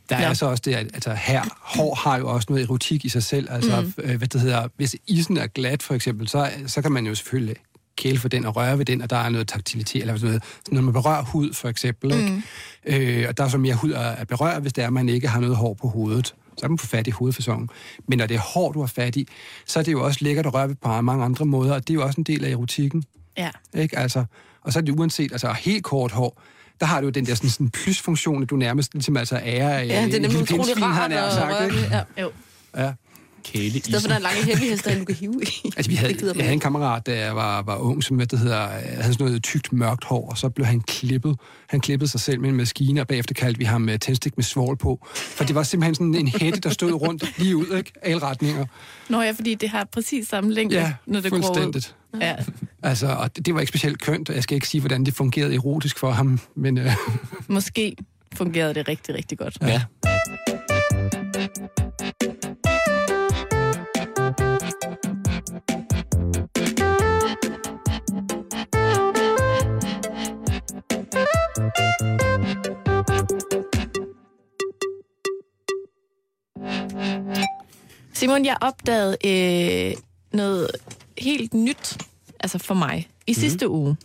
Der 0.08 0.20
ja. 0.20 0.28
er 0.28 0.34
så 0.34 0.46
også 0.46 0.62
det, 0.66 0.74
at 0.74 0.86
altså, 0.94 1.14
her, 1.14 1.42
hår 1.60 1.94
har 1.94 2.18
jo 2.18 2.28
også 2.28 2.46
noget 2.50 2.64
erotik 2.64 3.04
i 3.04 3.08
sig 3.08 3.22
selv. 3.22 3.48
Altså, 3.50 3.80
mm. 3.80 3.92
øh, 3.98 4.16
hvad 4.16 4.28
det 4.28 4.40
hedder, 4.40 4.68
hvis 4.76 4.96
isen 5.06 5.36
er 5.36 5.46
glat, 5.46 5.82
for 5.82 5.94
eksempel, 5.94 6.28
så, 6.28 6.50
så 6.66 6.82
kan 6.82 6.92
man 6.92 7.06
jo 7.06 7.14
selvfølgelig 7.14 7.56
kæle 7.96 8.18
for 8.18 8.28
den 8.28 8.44
og 8.44 8.56
røre 8.56 8.78
ved 8.78 8.84
den, 8.84 9.02
og 9.02 9.10
der 9.10 9.16
er 9.16 9.28
noget 9.28 9.48
taktilitet, 9.48 10.00
eller 10.00 10.16
sådan 10.16 10.28
noget. 10.28 10.42
Så 10.64 10.74
når 10.74 10.82
man 10.82 10.92
berører 10.92 11.22
hud, 11.22 11.54
for 11.54 11.68
eksempel, 11.68 12.14
mm. 12.14 12.42
ikke? 12.86 13.22
Øh, 13.22 13.28
og 13.28 13.36
der 13.38 13.44
er 13.44 13.48
så 13.48 13.58
mere 13.58 13.74
hud 13.74 13.92
at 13.92 14.28
berøre, 14.28 14.60
hvis 14.60 14.72
det 14.72 14.82
er, 14.82 14.86
at 14.86 14.92
man 14.92 15.08
ikke 15.08 15.28
har 15.28 15.40
noget 15.40 15.56
hår 15.56 15.74
på 15.74 15.88
hovedet 15.88 16.34
så 16.58 16.62
kan 16.62 16.70
man 16.70 16.78
få 16.78 16.86
fat 16.86 17.06
i 17.06 17.10
hovedfæsonen. 17.10 17.70
Men 18.08 18.18
når 18.18 18.26
det 18.26 18.34
er 18.34 18.40
hårdt, 18.40 18.74
du 18.74 18.80
har 18.80 18.86
fat 18.86 19.16
i, 19.16 19.28
så 19.66 19.78
er 19.78 19.82
det 19.82 19.92
jo 19.92 20.04
også 20.04 20.18
lækkert 20.22 20.46
at 20.46 20.54
røre 20.54 20.68
ved 20.68 20.74
på 20.74 21.00
mange 21.00 21.24
andre 21.24 21.44
måder, 21.44 21.74
og 21.74 21.88
det 21.88 21.90
er 21.90 21.94
jo 21.94 22.04
også 22.04 22.20
en 22.20 22.24
del 22.24 22.44
af 22.44 22.50
erotikken. 22.50 23.04
Ja. 23.36 23.50
Ikke? 23.74 23.98
Altså, 23.98 24.24
og 24.62 24.72
så 24.72 24.78
er 24.78 24.82
det 24.82 24.98
uanset, 24.98 25.32
altså 25.32 25.52
helt 25.52 25.84
kort 25.84 26.12
hår, 26.12 26.42
der 26.80 26.86
har 26.86 27.00
du 27.00 27.06
jo 27.06 27.10
den 27.10 27.26
der 27.26 27.34
sådan, 27.34 27.50
sådan 27.50 27.70
plusfunktion, 27.70 28.42
at 28.42 28.50
du 28.50 28.56
nærmest 28.56 28.94
ligesom 28.94 29.16
altså 29.16 29.36
ære 29.36 29.68
ja, 29.68 30.04
det 30.04 30.14
er 30.14 30.20
nemlig 30.20 30.42
utrolig 30.42 30.82
rart 30.82 31.12
at 31.12 31.32
sagt, 31.32 31.64
ikke? 31.64 31.96
Ja. 31.96 32.22
Jo. 32.22 32.30
Ja 32.76 32.92
kæle 33.44 33.66
I 33.66 33.80
stedet 33.80 34.02
for 34.02 34.08
den 34.08 34.22
lange 34.22 34.44
hemmelighedsdag, 34.44 34.98
du 34.98 35.04
kan 35.04 35.14
hive 35.14 35.40
i. 35.42 35.70
Altså, 35.76 35.90
vi 35.90 35.96
havde, 35.96 36.16
jeg 36.22 36.34
havde 36.36 36.52
en 36.52 36.60
kammerat, 36.60 37.06
da 37.06 37.18
jeg 37.18 37.36
var, 37.36 37.62
var 37.62 37.76
ung, 37.76 38.04
som 38.04 38.18
det 38.18 38.38
hedder, 38.38 38.66
havde 38.68 39.12
sådan 39.12 39.26
noget 39.26 39.42
tykt, 39.42 39.72
mørkt 39.72 40.04
hår, 40.04 40.30
og 40.30 40.38
så 40.38 40.48
blev 40.48 40.66
han 40.66 40.80
klippet. 40.80 41.36
Han 41.68 41.80
klippede 41.80 42.10
sig 42.10 42.20
selv 42.20 42.40
med 42.40 42.48
en 42.48 42.56
maskine, 42.56 43.00
og 43.00 43.06
bagefter 43.06 43.34
kaldte 43.34 43.58
vi 43.58 43.64
ham 43.64 43.80
med 43.80 43.98
tændstik 43.98 44.36
med 44.36 44.44
svovl 44.44 44.76
på. 44.76 45.06
For 45.14 45.44
det 45.44 45.54
var 45.54 45.62
simpelthen 45.62 45.94
sådan 45.94 46.14
en 46.14 46.28
hætte, 46.28 46.60
der 46.60 46.70
stod 46.70 46.92
rundt 46.92 47.38
lige 47.38 47.56
ud, 47.56 47.76
ikke? 47.76 47.92
Alle 48.02 48.22
retninger. 48.22 48.66
Nå 49.08 49.22
ja, 49.22 49.30
fordi 49.30 49.54
det 49.54 49.68
har 49.68 49.88
præcis 49.92 50.28
samme 50.28 50.52
længde, 50.52 50.76
ja, 50.76 50.92
når 51.06 51.20
det 51.20 51.28
fuldstændigt. 51.28 51.94
går 52.12 52.18
ud. 52.18 52.22
Ja. 52.22 52.36
Altså, 52.82 53.06
og 53.06 53.36
det, 53.36 53.46
det 53.46 53.54
var 53.54 53.60
ikke 53.60 53.68
specielt 53.68 54.00
kønt, 54.00 54.28
og 54.28 54.34
jeg 54.34 54.42
skal 54.42 54.54
ikke 54.54 54.68
sige, 54.68 54.80
hvordan 54.80 55.04
det 55.04 55.14
fungerede 55.14 55.54
erotisk 55.54 55.98
for 55.98 56.10
ham, 56.10 56.40
men... 56.56 56.78
Uh... 56.78 56.92
Måske 57.48 57.96
fungerede 58.34 58.74
det 58.74 58.88
rigtig, 58.88 59.14
rigtig 59.14 59.38
godt. 59.38 59.58
Ja. 59.62 59.82
Simon, 78.18 78.44
jeg 78.44 78.56
opdagede 78.60 79.16
øh, 79.24 79.96
noget 80.32 80.70
helt 81.18 81.54
nyt, 81.54 81.98
altså 82.40 82.58
for 82.58 82.74
mig, 82.74 83.08
i 83.26 83.30
mm. 83.30 83.34
sidste 83.34 83.68
uge. 83.68 83.96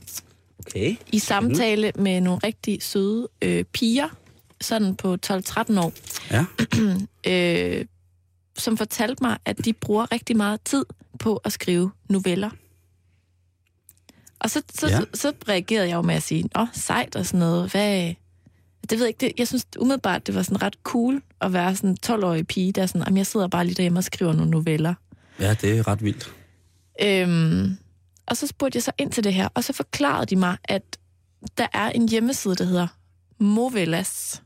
Okay. 0.59 0.95
I 1.11 1.19
samtale 1.19 1.91
med 1.95 2.21
nogle 2.21 2.39
rigtig 2.43 2.83
søde 2.83 3.27
øh, 3.41 3.63
piger, 3.63 4.07
sådan 4.61 4.95
på 4.95 5.17
12-13 5.25 5.79
år, 5.79 5.93
Ja. 6.31 6.45
øh, 7.31 7.85
som 8.57 8.77
fortalte 8.77 9.23
mig, 9.23 9.37
at 9.45 9.65
de 9.65 9.73
bruger 9.73 10.11
rigtig 10.11 10.37
meget 10.37 10.61
tid 10.61 10.85
på 11.19 11.35
at 11.35 11.51
skrive 11.51 11.91
noveller. 12.09 12.49
Og 14.39 14.49
så, 14.49 14.61
så, 14.73 14.87
ja. 14.87 14.99
så, 14.99 15.05
så 15.13 15.33
reagerede 15.49 15.89
jeg 15.89 15.95
jo 15.95 16.01
med 16.01 16.15
at 16.15 16.23
sige, 16.23 16.49
åh, 16.59 16.67
sejt 16.73 17.15
og 17.15 17.25
sådan 17.25 17.39
noget. 17.39 17.71
Hvad? 17.71 18.13
Det 18.89 18.99
ved 18.99 19.05
jeg 19.05 19.07
ikke. 19.07 19.19
Det, 19.19 19.31
jeg 19.37 19.47
synes 19.47 19.65
umiddelbart, 19.79 20.27
det 20.27 20.35
var 20.35 20.41
sådan 20.41 20.61
ret 20.61 20.75
cool 20.83 21.21
at 21.41 21.53
være 21.53 21.75
sådan 21.75 21.89
en 21.89 21.97
12-årig 22.05 22.47
pige, 22.47 22.71
der 22.71 22.81
er 22.81 22.85
sådan, 22.85 23.01
jamen, 23.01 23.17
jeg 23.17 23.25
sidder 23.25 23.47
bare 23.47 23.65
lige 23.65 23.75
derhjemme 23.75 23.99
og 23.99 24.03
skriver 24.03 24.33
nogle 24.33 24.51
noveller. 24.51 24.93
Ja, 25.39 25.53
det 25.53 25.77
er 25.77 25.87
ret 25.87 26.03
vildt. 26.03 26.33
Øhm, 27.01 27.77
og 28.25 28.37
så 28.37 28.47
spurgte 28.47 28.77
jeg 28.77 28.83
så 28.83 28.91
ind 28.97 29.11
til 29.11 29.23
det 29.23 29.33
her, 29.33 29.49
og 29.53 29.63
så 29.63 29.73
forklarede 29.73 30.25
de 30.25 30.35
mig, 30.35 30.57
at 30.63 30.97
der 31.57 31.67
er 31.73 31.89
en 31.89 32.09
hjemmeside, 32.09 32.55
der 32.55 32.63
hedder 32.63 32.87
movellas.com. 33.39 34.41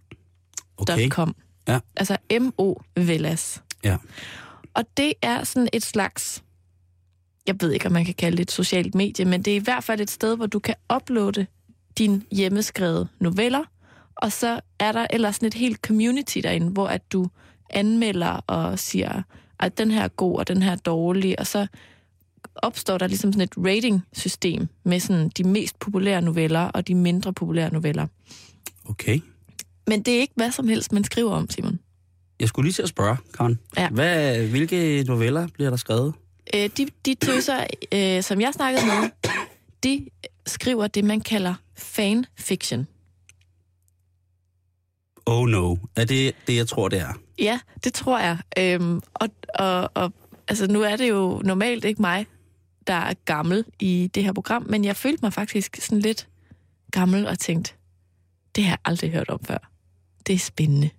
Okay. 0.78 1.34
Ja. 1.68 1.80
Altså 1.96 2.18
M-O-Vellas. 2.32 3.62
Ja. 3.84 3.98
Og 4.74 4.84
det 4.98 5.14
er 5.22 5.44
sådan 5.44 5.70
et 5.74 5.84
slags, 5.84 6.44
jeg 7.48 7.56
ved 7.60 7.72
ikke, 7.72 7.86
om 7.86 7.92
man 7.92 8.06
kan 8.06 8.14
kalde 8.14 8.38
det 8.38 8.44
et 8.44 8.52
socialt 8.52 8.96
medie, 8.96 9.26
men 9.26 9.42
det 9.42 9.52
er 9.52 9.56
i 9.56 9.64
hvert 9.64 9.84
fald 9.84 10.02
et 10.02 10.12
sted, 10.12 10.36
hvor 10.36 10.46
du 10.46 10.60
kan 10.60 10.76
uploade 10.96 11.46
dine 11.98 12.22
hjemmeskrevne 12.32 13.10
noveller, 13.20 13.64
og 14.18 14.32
så 14.32 14.60
er 14.80 14.92
der 14.92 15.08
ellers 15.10 15.36
sådan 15.36 15.48
et 15.48 15.54
helt 15.54 15.78
community 15.78 16.38
derinde, 16.44 16.70
hvor 16.70 16.88
at 16.88 17.12
du 17.12 17.28
anmelder 17.70 18.44
og 18.48 18.80
siger, 18.80 19.22
at 19.60 19.78
den 19.78 19.92
her 19.92 20.04
er 20.04 20.08
god, 20.08 20.40
og 20.40 20.48
den 20.48 20.62
her 20.62 20.72
er 20.72 20.76
dårlig, 20.76 21.40
og 21.40 21.48
så 21.48 21.68
opstår 22.56 22.98
der 22.98 23.08
ligesom 23.08 23.34
sådan 23.34 23.42
et 23.42 23.54
rating-system 23.58 24.68
med 24.84 25.00
sådan 25.00 25.30
de 25.30 25.44
mest 25.44 25.80
populære 25.80 26.22
noveller 26.22 26.62
og 26.62 26.88
de 26.88 26.96
mindre 26.96 27.34
populære 27.34 27.74
noveller. 27.74 28.08
Okay. 28.90 29.20
Men 29.88 30.02
det 30.02 30.16
er 30.16 30.20
ikke 30.20 30.34
hvad 30.36 30.52
som 30.52 30.68
helst, 30.68 30.92
man 30.92 31.04
skriver 31.04 31.32
om, 31.32 31.50
Simon. 31.50 31.80
Jeg 32.40 32.48
skulle 32.48 32.66
lige 32.66 32.74
til 32.74 32.82
at 32.82 32.90
spørge, 32.90 33.18
Karen. 33.34 33.60
Ja. 33.78 33.90
Hvad, 33.90 34.40
hvilke 34.48 35.04
noveller 35.08 35.48
bliver 35.48 35.70
der 35.70 35.78
skrevet? 35.78 36.14
Øh, 36.56 36.70
de, 36.78 36.88
de 37.06 37.16
tøser, 37.16 37.64
øh, 37.92 38.24
som 38.24 38.42
jeg 38.42 38.54
snakkede 38.54 38.86
med, 38.86 39.10
de 39.84 40.10
skriver 40.46 40.88
det, 40.88 41.04
man 41.04 41.22
kalder 41.22 41.54
fanfiction. 41.76 42.88
Oh 45.28 45.48
no. 45.48 45.76
Er 45.96 46.06
det 46.06 46.36
det, 46.48 46.56
jeg 46.56 46.68
tror, 46.68 46.88
det 46.90 47.00
er? 47.00 47.14
Ja, 47.40 47.60
det 47.84 47.94
tror 47.94 48.20
jeg. 48.20 48.38
Øhm, 48.58 49.02
og, 49.14 49.30
og, 49.60 49.92
og 49.94 50.14
altså, 50.48 50.68
nu 50.68 50.82
er 50.82 50.96
det 50.96 51.10
jo 51.10 51.42
normalt 51.46 51.86
ikke 51.86 52.02
mig, 52.02 52.26
der 52.88 52.94
er 52.94 53.14
gammel 53.26 53.66
i 53.80 54.10
det 54.14 54.24
her 54.24 54.34
program, 54.34 54.66
men 54.70 54.86
jeg 54.86 54.96
følte 54.96 55.20
mig 55.26 55.34
faktisk 55.34 55.78
sådan 55.82 56.00
lidt 56.00 56.28
gammel 56.92 57.28
og 57.28 57.40
tænkte, 57.40 57.74
det 58.56 58.64
har 58.64 58.72
jeg 58.72 58.78
aldrig 58.86 59.12
hørt 59.12 59.30
om 59.30 59.40
før. 59.44 59.72
Det 60.28 60.36
er 60.36 60.40
spændende. 60.40 60.90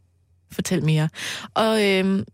Fortæl 0.52 0.84
mere. 0.84 1.08
Og 1.54 1.84
øhm, 1.86 2.24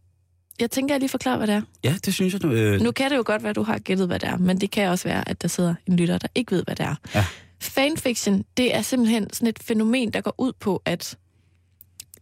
jeg 0.61 0.71
tænker, 0.71 0.93
at 0.95 0.97
jeg 0.97 1.01
lige 1.01 1.09
forklare, 1.11 1.37
hvad 1.37 1.47
det 1.47 1.55
er. 1.55 1.63
Ja, 1.85 1.97
det 2.05 2.15
synes 2.15 2.35
jeg. 2.35 2.45
Øh, 2.45 2.81
Nu 2.81 2.93
kan 2.93 3.11
det 3.11 3.17
jo 3.17 3.23
godt 3.27 3.43
være, 3.43 3.51
at 3.51 3.57
du 3.57 3.63
har 3.63 3.79
gættet, 3.79 4.07
hvad 4.07 4.19
det 4.19 4.29
er, 4.29 4.37
men 4.37 4.61
det 4.61 4.71
kan 4.71 4.89
også 4.89 5.09
være, 5.09 5.29
at 5.29 5.43
der 5.43 5.49
sidder 5.49 5.75
en 5.87 5.97
lytter, 5.97 6.19
der 6.19 6.29
ikke 6.35 6.53
ved, 6.53 6.65
hvad 6.65 6.77
det 6.77 6.87
er. 6.87 6.95
Ja. 7.15 7.25
Fanfiction, 7.61 8.45
det 8.57 8.75
er 8.75 8.83
simpelthen 8.83 9.33
sådan 9.33 9.49
et 9.49 9.59
fænomen, 9.63 10.11
der 10.11 10.21
går 10.21 10.35
ud 10.39 10.53
på, 10.61 10.83
at 10.85 11.17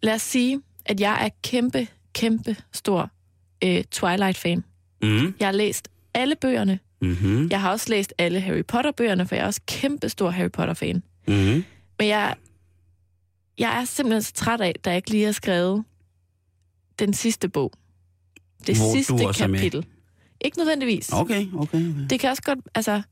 lad 0.03 0.15
os 0.15 0.23
sige, 0.23 0.61
at 0.85 1.01
jeg 1.01 1.25
er 1.25 1.29
kæmpe, 1.43 1.87
kæmpe 2.13 2.57
stor 2.73 3.11
øh, 3.65 3.85
Twilight-fan. 3.91 4.65
mm, 5.03 5.35
Jeg 5.41 5.49
har 5.49 5.53
læst 5.53 5.89
alle 6.15 6.37
bøgerne. 6.37 6.79
mm-hmm, 7.01 7.49
Jeg 7.51 7.61
har 7.61 7.71
også 7.71 7.87
læst 7.91 8.13
alle 8.19 8.41
Harry 8.41 8.63
Potter-bøgerne, 8.69 9.27
for 9.27 9.35
jeg 9.35 9.43
er 9.43 9.47
også 9.47 9.61
kæmpe 9.67 10.09
stor 10.09 10.31
Harry 10.31 10.51
Potter-fan. 10.51 11.03
mm-hmm. 11.29 11.65
Men 11.99 12.09
jeg, 12.09 12.35
jeg 13.59 13.81
er 13.81 13.85
simpelthen 13.85 14.23
så 14.23 14.33
træt 14.33 14.61
af, 14.61 14.69
at 14.69 14.87
jeg 14.87 14.97
ikke 14.97 15.11
lige 15.11 15.25
har 15.25 15.33
skrevet 15.33 15.85
den 16.99 17.15
sidste 17.15 17.49
bog. 17.49 17.73
Det 18.67 18.77
Hvor 18.77 18.93
sidste 18.95 19.13
med. 19.15 19.35
kapitel. 19.35 19.87
Ikke 20.41 20.59
nødvendigvis. 20.59 21.13
Okay, 21.13 21.47
okay, 21.55 21.59
okay. 21.91 22.07
Det 22.11 22.21
kan 22.21 22.31
også 22.31 22.43
godt, 22.43 22.59
altså, 22.75 23.03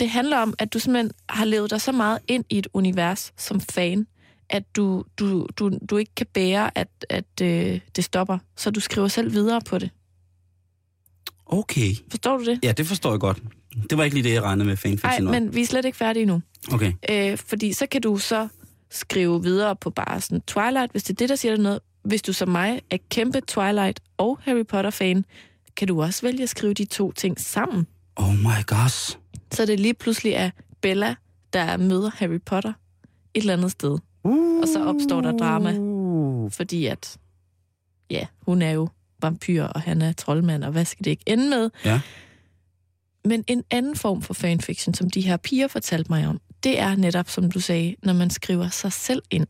det 0.00 0.10
handler 0.10 0.36
om, 0.38 0.54
at 0.58 0.72
du 0.72 0.78
simpelthen 0.78 1.10
har 1.28 1.44
levet 1.44 1.70
dig 1.70 1.80
så 1.80 1.92
meget 1.92 2.18
ind 2.28 2.44
i 2.50 2.58
et 2.58 2.66
univers 2.72 3.32
som 3.36 3.60
fan, 3.60 4.06
at 4.50 4.76
du, 4.76 5.04
du, 5.18 5.46
du, 5.56 5.78
du 5.90 5.96
ikke 5.96 6.14
kan 6.16 6.26
bære, 6.34 6.78
at, 6.78 6.88
at 7.10 7.24
øh, 7.42 7.80
det 7.96 8.04
stopper. 8.04 8.38
Så 8.56 8.70
du 8.70 8.80
skriver 8.80 9.08
selv 9.08 9.32
videre 9.32 9.60
på 9.60 9.78
det. 9.78 9.90
Okay. 11.46 11.94
Forstår 12.10 12.38
du 12.38 12.44
det? 12.44 12.60
Ja, 12.62 12.72
det 12.72 12.86
forstår 12.86 13.10
jeg 13.10 13.20
godt. 13.20 13.42
Det 13.90 13.98
var 13.98 14.04
ikke 14.04 14.16
lige 14.16 14.28
det, 14.28 14.34
jeg 14.34 14.42
regnede 14.42 14.64
med 14.64 14.72
Nej, 14.74 14.76
fanfiction. 14.76 15.26
om. 15.26 15.34
men 15.34 15.54
vi 15.54 15.62
er 15.62 15.66
slet 15.66 15.84
ikke 15.84 15.98
færdige 15.98 16.26
nu. 16.26 16.42
Okay. 16.72 16.92
Øh, 17.10 17.38
fordi 17.38 17.72
så 17.72 17.86
kan 17.86 18.00
du 18.02 18.16
så 18.18 18.48
skrive 18.90 19.42
videre 19.42 19.76
på 19.76 19.90
bare 19.90 20.20
sådan 20.20 20.40
Twilight, 20.40 20.92
hvis 20.92 21.02
det 21.02 21.10
er 21.10 21.16
det, 21.16 21.28
der 21.28 21.36
siger 21.36 21.54
dig 21.54 21.62
noget. 21.62 21.80
Hvis 22.04 22.22
du 22.22 22.32
som 22.32 22.48
mig 22.48 22.80
er 22.90 22.96
kæmpe 23.10 23.40
Twilight 23.40 24.00
og 24.16 24.38
Harry 24.42 24.66
Potter-fan, 24.66 25.24
kan 25.76 25.88
du 25.88 26.02
også 26.02 26.22
vælge 26.22 26.42
at 26.42 26.48
skrive 26.48 26.74
de 26.74 26.84
to 26.84 27.12
ting 27.12 27.40
sammen. 27.40 27.86
Oh 28.16 28.34
my 28.34 28.66
gosh. 28.66 29.16
Så 29.52 29.66
det 29.66 29.80
lige 29.80 29.94
pludselig 29.94 30.32
er 30.32 30.50
Bella, 30.80 31.14
der 31.52 31.76
møder 31.76 32.10
Harry 32.14 32.40
Potter 32.46 32.72
et 33.34 33.40
eller 33.40 33.52
andet 33.52 33.70
sted. 33.70 33.98
Uh. 34.24 34.60
Og 34.60 34.68
så 34.68 34.84
opstår 34.84 35.20
der 35.20 35.32
drama, 35.32 35.70
fordi 36.50 36.86
at, 36.86 37.18
ja, 38.10 38.26
hun 38.42 38.62
er 38.62 38.70
jo 38.70 38.88
vampyr, 39.22 39.64
og 39.64 39.80
han 39.80 40.02
er 40.02 40.12
troldmand, 40.12 40.64
og 40.64 40.72
hvad 40.72 40.84
skal 40.84 41.04
det 41.04 41.10
ikke 41.10 41.24
ende 41.26 41.48
med? 41.48 41.70
Ja. 41.84 42.00
Men 43.24 43.44
en 43.46 43.64
anden 43.70 43.96
form 43.96 44.22
for 44.22 44.34
fanfiction, 44.34 44.94
som 44.94 45.10
de 45.10 45.20
her 45.20 45.36
piger 45.36 45.68
fortalte 45.68 46.12
mig 46.12 46.26
om, 46.26 46.40
det 46.62 46.78
er 46.78 46.96
netop, 46.96 47.28
som 47.28 47.50
du 47.50 47.60
sagde, 47.60 47.94
når 48.02 48.12
man 48.12 48.30
skriver 48.30 48.68
sig 48.68 48.92
selv 48.92 49.22
ind 49.30 49.46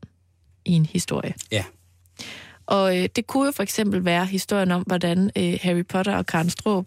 i 0.64 0.72
en 0.72 0.87
historie. 0.87 1.35
Ja. 1.52 1.64
Og 2.66 2.98
øh, 2.98 3.09
det 3.16 3.26
kunne 3.26 3.46
jo 3.46 3.52
for 3.52 3.62
eksempel 3.62 4.04
være 4.04 4.26
historien 4.26 4.70
om, 4.70 4.83
hvordan 4.83 5.31
øh, 5.37 5.59
Harry 5.62 5.87
Potter 5.87 6.16
og 6.16 6.26
Karen 6.26 6.50
Straab 6.50 6.85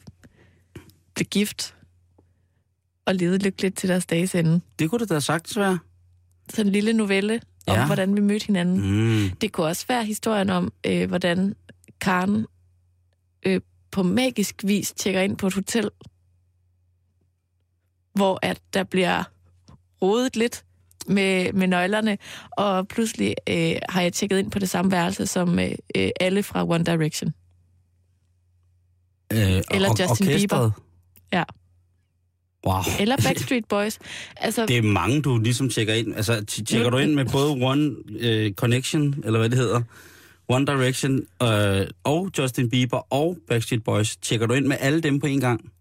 blev 1.15 1.25
gift 1.25 1.75
og 3.05 3.15
levede 3.15 3.37
lykkeligt 3.37 3.77
til 3.77 3.89
deres 3.89 4.05
dages 4.05 4.35
ende. 4.35 4.61
Det 4.79 4.89
kunne 4.89 4.99
det 4.99 5.09
da 5.09 5.19
sagtens 5.19 5.57
være. 5.57 5.79
Sådan 6.49 6.65
en 6.65 6.71
lille 6.71 6.93
novelle 6.93 7.41
om, 7.67 7.75
Ja. 7.75 7.85
hvordan 7.85 8.15
vi 8.15 8.21
mødte 8.21 8.45
hinanden. 8.45 8.81
Mm. 8.81 9.29
Det 9.35 9.51
kunne 9.51 9.67
også 9.67 9.85
være 9.87 10.05
historien 10.05 10.49
om, 10.49 10.73
øh, 10.87 11.07
hvordan 11.09 11.55
Karen 12.01 12.45
øh, 13.45 13.61
på 13.91 14.03
magisk 14.03 14.55
vis 14.63 14.91
tjekker 14.93 15.21
ind 15.21 15.37
på 15.37 15.47
et 15.47 15.53
hotel, 15.53 15.89
hvor 18.13 18.39
at 18.41 18.61
der 18.73 18.83
bliver 18.83 19.23
rodet 20.01 20.35
lidt 20.35 20.65
med, 21.07 21.53
med 21.53 21.67
nøglerne, 21.67 22.17
og 22.51 22.87
pludselig 22.87 23.35
øh, 23.49 23.75
har 23.89 24.01
jeg 24.01 24.13
tjekket 24.13 24.39
ind 24.39 24.51
på 24.51 24.59
det 24.59 24.69
samme 24.69 24.91
værelse 24.91 25.27
som 25.27 25.59
øh, 25.59 25.71
øh, 25.95 26.09
alle 26.19 26.43
fra 26.43 26.65
One 26.65 26.83
Direction. 26.83 27.33
Øh, 29.33 29.39
Eller 29.39 29.89
Justin 29.89 30.05
orkestret. 30.09 30.37
Bieber. 30.37 30.71
Ja. 31.33 31.43
Wow. 32.67 32.81
Eller 32.99 33.17
Backstreet 33.23 33.65
Boys. 33.69 33.99
Altså, 34.37 34.65
Det 34.65 34.77
er 34.77 34.81
mange, 34.81 35.21
du 35.21 35.37
ligesom 35.37 35.69
tjekker 35.69 35.93
ind. 35.93 36.15
Altså, 36.15 36.45
tjekker 36.45 36.89
du 36.89 36.97
ind 36.97 37.13
med 37.13 37.25
både 37.31 37.51
One 37.51 37.95
øh, 38.19 38.53
Connection, 38.53 39.15
eller 39.25 39.39
hvad 39.39 39.49
det 39.49 39.57
hedder, 39.57 39.81
One 40.47 40.65
Direction, 40.65 41.21
øh, 41.43 41.87
og 42.03 42.31
Justin 42.37 42.69
Bieber 42.69 43.13
og 43.13 43.37
Backstreet 43.47 43.83
Boys. 43.83 44.17
Tjekker 44.17 44.47
du 44.47 44.53
ind 44.53 44.65
med 44.65 44.77
alle 44.79 45.01
dem 45.01 45.19
på 45.19 45.27
en 45.27 45.39
gang? 45.39 45.71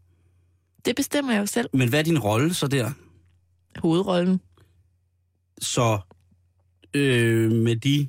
det 0.85 0.97
bestemmer 0.97 1.33
jeg 1.33 1.41
jo 1.41 1.47
selv. 1.47 1.69
Men 1.73 1.89
hvad 1.89 1.99
er 1.99 2.03
din 2.03 2.19
rolle 2.19 2.55
så 2.55 2.67
der? 2.69 2.91
Hovedrollen. 3.79 4.41
Så 5.61 5.99
øh, 6.95 7.53
med 7.53 7.77
de 7.77 8.09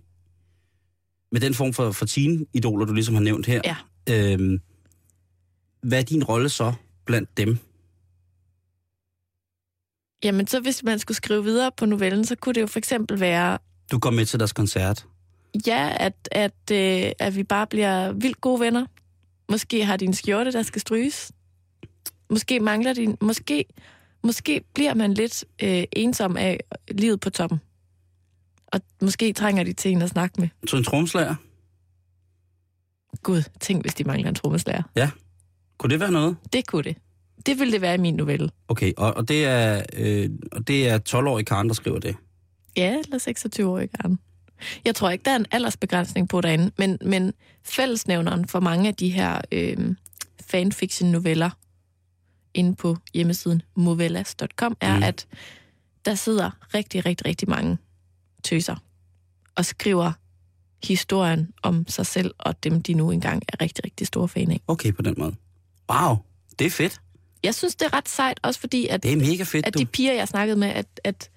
med 1.32 1.42
den 1.42 1.54
form 1.54 1.74
for, 1.74 1.92
for 1.92 2.06
teen-idoler, 2.06 2.86
du 2.86 2.94
ligesom 2.94 3.16
har 3.16 3.22
nævnt 3.22 3.46
her, 3.46 3.62
Ja. 3.66 3.76
øh, 4.10 4.60
hvad 5.84 6.00
er 6.00 6.04
din 6.04 6.24
rolle 6.24 6.50
så 6.50 6.74
blandt 7.06 7.38
dem? 7.38 7.58
Jamen, 10.24 10.48
så 10.48 10.60
hvis 10.60 10.84
man 10.84 11.00
skulle 11.00 11.18
skrive 11.18 11.44
videre 11.44 11.72
på 11.78 11.86
novellen, 11.86 12.26
så 12.26 12.36
kunne 12.36 12.54
det 12.54 12.62
jo 12.62 12.68
for 12.68 12.80
eksempel 12.80 13.20
være, 13.20 13.58
Du 13.92 14.00
går 14.00 14.10
med 14.10 14.26
til 14.26 14.40
deres 14.40 14.54
koncert. 14.54 15.06
Ja, 15.68 15.94
at, 16.00 16.30
at, 16.32 16.72
øh, 16.72 17.12
at 17.20 17.36
vi 17.36 17.44
bare 17.44 17.68
bliver 17.68 18.12
vildt 18.12 18.42
gode 18.42 18.60
venner. 18.60 18.86
Måske 19.50 19.86
har 19.86 19.98
din 19.98 20.14
skjorte, 20.14 20.52
der 20.52 20.64
skal 20.64 20.82
stryges. 20.82 21.32
Måske 22.30 22.60
mangler 22.60 22.94
din... 22.94 23.18
Måske, 23.22 23.66
måske 24.24 24.62
bliver 24.74 24.94
man 24.94 25.14
lidt 25.14 25.46
øh, 25.64 25.84
ensom 25.92 26.38
af 26.38 26.60
livet 26.92 27.20
på 27.20 27.30
toppen. 27.30 27.62
Og 28.68 28.82
måske 29.02 29.34
trænger 29.34 29.64
de 29.64 29.74
til 29.74 29.92
en 29.92 30.02
at 30.02 30.10
snakke 30.10 30.42
med. 30.42 30.50
Så 30.68 30.78
en 30.78 30.84
tromslager. 30.84 31.36
Gud, 33.24 33.44
tænk, 33.60 33.84
hvis 33.84 33.94
de 33.94 34.04
mangler 34.04 34.30
en 34.30 34.36
trommeslager. 34.36 34.84
Kunne 35.78 35.90
det 35.90 36.00
være 36.00 36.12
noget? 36.12 36.38
Det 36.54 36.68
kunne 36.68 36.84
det. 36.84 36.98
Det 37.46 37.60
ville 37.60 37.74
det 37.74 37.82
være 37.82 37.96
i 37.96 37.98
min 37.98 38.16
novelle. 38.16 38.50
Okay, 38.68 38.94
og, 38.98 39.14
og 39.14 39.28
det 39.28 39.46
er, 39.46 39.84
øh, 39.94 40.30
og 40.52 40.68
det 40.68 40.90
er 40.90 41.00
12-årig 41.10 41.46
Karen, 41.46 41.68
der 41.68 41.74
skriver 41.74 42.00
det. 42.00 42.16
Ja, 42.78 43.00
eller 43.06 43.18
26 43.18 43.70
år, 43.70 43.84
Karen. 44.02 44.20
Jeg 44.86 44.96
tror 44.96 45.10
ikke, 45.10 45.24
der 45.24 45.32
er 45.32 45.36
en 45.36 45.46
aldersbegrænsning 45.52 46.30
på 46.30 46.42
derinde, 46.42 46.72
men, 46.78 46.98
men 47.06 47.34
fællesnævneren 47.64 48.48
for 48.48 48.60
mange 48.60 48.88
af 48.88 48.96
de 48.96 49.10
her 49.10 49.42
øh, 49.52 49.96
fanfiction-noveller 50.42 51.50
inde 52.54 52.76
på 52.76 52.98
hjemmesiden 53.14 53.62
movellas.com 53.76 54.78
er, 54.82 54.98
mm. 54.98 55.04
at 55.04 55.28
der 56.06 56.16
sidder 56.16 56.52
rigtig, 56.74 57.06
rigtig, 57.06 57.26
rigtig 57.26 57.50
mange 57.50 57.78
tøser 58.44 58.76
og 59.56 59.66
skriver 59.66 60.12
historien 60.84 61.52
om 61.64 61.88
sig 61.88 62.06
selv 62.06 62.32
og 62.40 62.64
dem, 62.64 62.82
de 62.82 62.94
nu 62.94 63.12
engang 63.12 63.44
er 63.48 63.62
rigtig, 63.62 63.86
rigtig 63.86 64.08
store 64.08 64.28
fan 64.28 64.52
af. 64.52 64.62
Okay, 64.68 64.94
på 64.94 65.02
den 65.02 65.16
måde. 65.18 65.36
Wow, 65.92 66.16
det 66.60 66.68
er 66.68 66.72
fedt. 66.72 67.02
Jeg 67.44 67.56
synes, 67.56 67.76
det 67.76 67.86
er 67.86 67.94
ret 67.94 68.10
sejt, 68.10 68.40
også 68.44 68.60
fordi, 68.60 68.88
at, 68.88 69.04
det 69.04 69.12
er 69.12 69.16
mega 69.16 69.44
fedt, 69.44 69.66
at 69.66 69.78
de 69.78 69.86
piger, 69.86 70.14
jeg 70.14 70.28
snakkede 70.28 70.60
med, 70.60 70.68
at, 70.68 70.86
at 71.04 71.30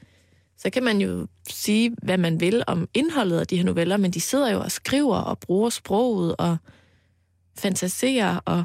så 0.58 0.70
kan 0.70 0.82
man 0.82 1.00
jo 1.00 1.26
sige, 1.48 1.96
hvad 2.02 2.18
man 2.18 2.40
vil 2.40 2.64
om 2.66 2.88
indholdet 2.94 3.40
af 3.40 3.46
de 3.46 3.56
her 3.56 3.64
noveller, 3.64 3.96
men 3.96 4.10
de 4.10 4.20
sidder 4.20 4.50
jo 4.50 4.60
og 4.60 4.72
skriver 4.72 5.16
og 5.16 5.38
bruger 5.38 5.70
sproget 5.70 6.36
og 6.38 6.56
fantaserer 7.58 8.36
og 8.44 8.64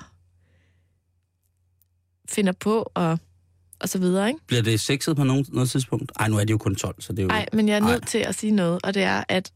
finder 2.29 2.51
på 2.51 2.91
og, 2.93 3.19
og 3.79 3.89
så 3.89 3.99
videre, 3.99 4.27
ikke? 4.27 4.39
Bliver 4.47 4.61
det 4.63 4.79
sexet 4.79 5.15
på 5.15 5.23
nogen, 5.23 5.45
noget 5.49 5.69
tidspunkt? 5.69 6.11
Ej, 6.19 6.27
nu 6.27 6.37
er 6.37 6.43
det 6.43 6.51
jo 6.51 6.57
kun 6.57 6.75
12, 6.75 7.01
så 7.01 7.13
det 7.13 7.19
er 7.19 7.23
jo... 7.23 7.27
Nej, 7.27 7.45
men 7.53 7.67
jeg 7.67 7.75
er 7.75 7.79
nødt 7.79 8.03
Ej. 8.03 8.05
til 8.05 8.17
at 8.17 8.35
sige 8.35 8.51
noget, 8.51 8.79
og 8.83 8.93
det 8.93 9.03
er, 9.03 9.23
at 9.29 9.53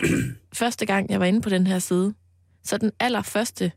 første 0.52 0.86
gang, 0.86 1.10
jeg 1.10 1.20
var 1.20 1.26
inde 1.26 1.40
på 1.40 1.48
den 1.48 1.66
her 1.66 1.78
side, 1.78 2.14
så 2.64 2.78
den 2.78 2.90
allerførste 3.00 3.72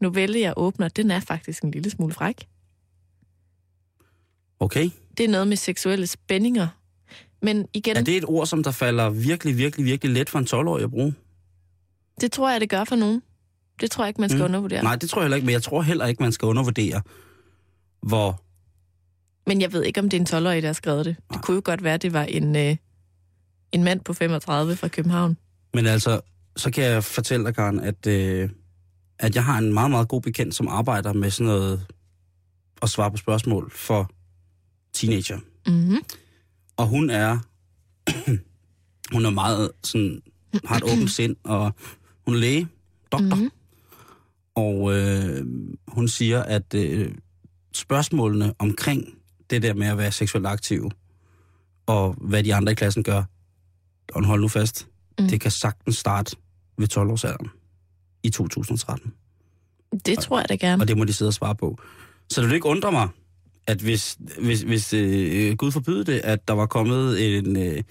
novelle, 0.00 0.40
jeg 0.40 0.54
åbner, 0.56 0.88
den 0.88 1.10
er 1.10 1.20
faktisk 1.20 1.62
en 1.62 1.70
lille 1.70 1.90
smule 1.90 2.14
fræk. 2.14 2.46
Okay. 4.60 4.90
Det 5.18 5.24
er 5.24 5.28
noget 5.28 5.48
med 5.48 5.56
seksuelle 5.56 6.06
spændinger. 6.06 6.68
Men 7.42 7.66
igen... 7.74 7.96
Er 7.96 8.02
det 8.02 8.16
et 8.16 8.24
ord, 8.24 8.46
som 8.46 8.62
der 8.62 8.70
falder 8.70 9.10
virkelig, 9.10 9.56
virkelig, 9.56 9.86
virkelig 9.86 10.14
let 10.14 10.30
for 10.30 10.38
en 10.38 10.44
12-årig 10.44 10.84
at 10.84 10.90
bruge? 10.90 11.14
Det 12.20 12.32
tror 12.32 12.50
jeg, 12.50 12.60
det 12.60 12.68
gør 12.68 12.84
for 12.84 12.96
nogen. 12.96 13.22
Det 13.80 13.90
tror 13.90 14.04
jeg 14.04 14.08
ikke, 14.08 14.20
man 14.20 14.30
skal 14.30 14.38
mm. 14.38 14.44
undervurdere. 14.44 14.82
Nej, 14.82 14.96
det 14.96 15.10
tror 15.10 15.20
jeg 15.20 15.24
heller 15.24 15.36
ikke, 15.36 15.46
men 15.46 15.52
jeg 15.52 15.62
tror 15.62 15.82
heller 15.82 16.06
ikke, 16.06 16.22
man 16.22 16.32
skal 16.32 16.46
undervurdere, 16.46 17.02
hvor... 18.02 18.42
Men 19.46 19.60
jeg 19.60 19.72
ved 19.72 19.84
ikke, 19.84 20.00
om 20.00 20.08
det 20.10 20.16
er 20.16 20.38
en 20.38 20.44
12-årig, 20.44 20.62
der 20.62 20.68
har 20.68 20.72
skrevet 20.72 21.04
det. 21.06 21.16
Det 21.32 21.42
kunne 21.42 21.54
jo 21.54 21.62
godt 21.64 21.84
være, 21.84 21.96
det 21.96 22.12
var 22.12 22.22
en, 22.22 22.56
øh, 22.56 22.76
en 23.72 23.84
mand 23.84 24.00
på 24.00 24.12
35 24.12 24.76
fra 24.76 24.88
København. 24.88 25.36
Men 25.74 25.86
altså, 25.86 26.20
så 26.56 26.70
kan 26.70 26.84
jeg 26.84 27.04
fortælle 27.04 27.46
dig, 27.46 27.54
Karen, 27.54 27.80
at, 27.80 28.06
øh, 28.06 28.50
at 29.18 29.34
jeg 29.34 29.44
har 29.44 29.58
en 29.58 29.74
meget, 29.74 29.90
meget 29.90 30.08
god 30.08 30.20
bekendt, 30.20 30.54
som 30.54 30.68
arbejder 30.68 31.12
med 31.12 31.30
sådan 31.30 31.46
noget 31.46 31.86
at 32.82 32.88
svare 32.88 33.10
på 33.10 33.16
spørgsmål 33.16 33.70
for 33.74 34.10
teenager. 34.98 35.38
Mm-hmm. 35.66 35.98
Og 36.76 36.86
hun 36.86 37.10
er, 37.10 37.38
hun 39.14 39.24
er 39.24 39.30
meget 39.30 39.70
sådan, 39.84 40.20
har 40.64 40.76
et 40.76 40.82
åbent 40.82 41.10
sind, 41.10 41.36
og 41.44 41.72
hun 42.26 42.34
er 42.34 42.38
læge, 42.38 42.68
doktor. 43.12 43.36
Mm-hmm. 43.36 43.50
Og 44.54 44.96
øh, 44.96 45.46
hun 45.88 46.08
siger, 46.08 46.42
at 46.42 46.74
øh, 46.74 47.14
spørgsmålene 47.74 48.54
omkring 48.58 49.14
det 49.50 49.62
der 49.62 49.74
med 49.74 49.86
at 49.86 49.98
være 49.98 50.12
seksuelt 50.12 50.46
aktiv, 50.46 50.90
og 51.86 52.14
hvad 52.20 52.44
de 52.44 52.54
andre 52.54 52.72
i 52.72 52.74
klassen 52.74 53.02
gør, 53.02 53.22
og 54.14 54.24
hold 54.24 54.40
nu 54.40 54.48
fast, 54.48 54.88
mm. 55.18 55.28
det 55.28 55.40
kan 55.40 55.50
sagtens 55.50 55.96
starte 55.96 56.36
ved 56.78 56.88
12-årsalderen 56.92 57.48
i 58.22 58.30
2013. 58.30 59.12
Det 60.06 60.18
tror 60.18 60.38
jeg 60.38 60.48
da 60.48 60.54
gerne. 60.54 60.82
Og 60.82 60.88
det 60.88 60.96
må 60.96 61.04
de 61.04 61.12
sidde 61.12 61.28
og 61.28 61.34
svare 61.34 61.54
på. 61.54 61.78
Så 62.30 62.40
det 62.40 62.48
vil 62.48 62.54
ikke 62.54 62.66
undre 62.66 62.92
mig, 62.92 63.08
at 63.68 63.78
hvis, 63.78 64.18
hvis, 64.38 64.60
hvis 64.60 64.92
øh, 64.92 65.56
Gud 65.56 65.72
forbyder 65.72 66.04
det, 66.04 66.20
at 66.24 66.48
der 66.48 66.54
var 66.54 66.66
kommet 66.66 67.36
en... 67.36 67.56
Øh, 67.56 67.82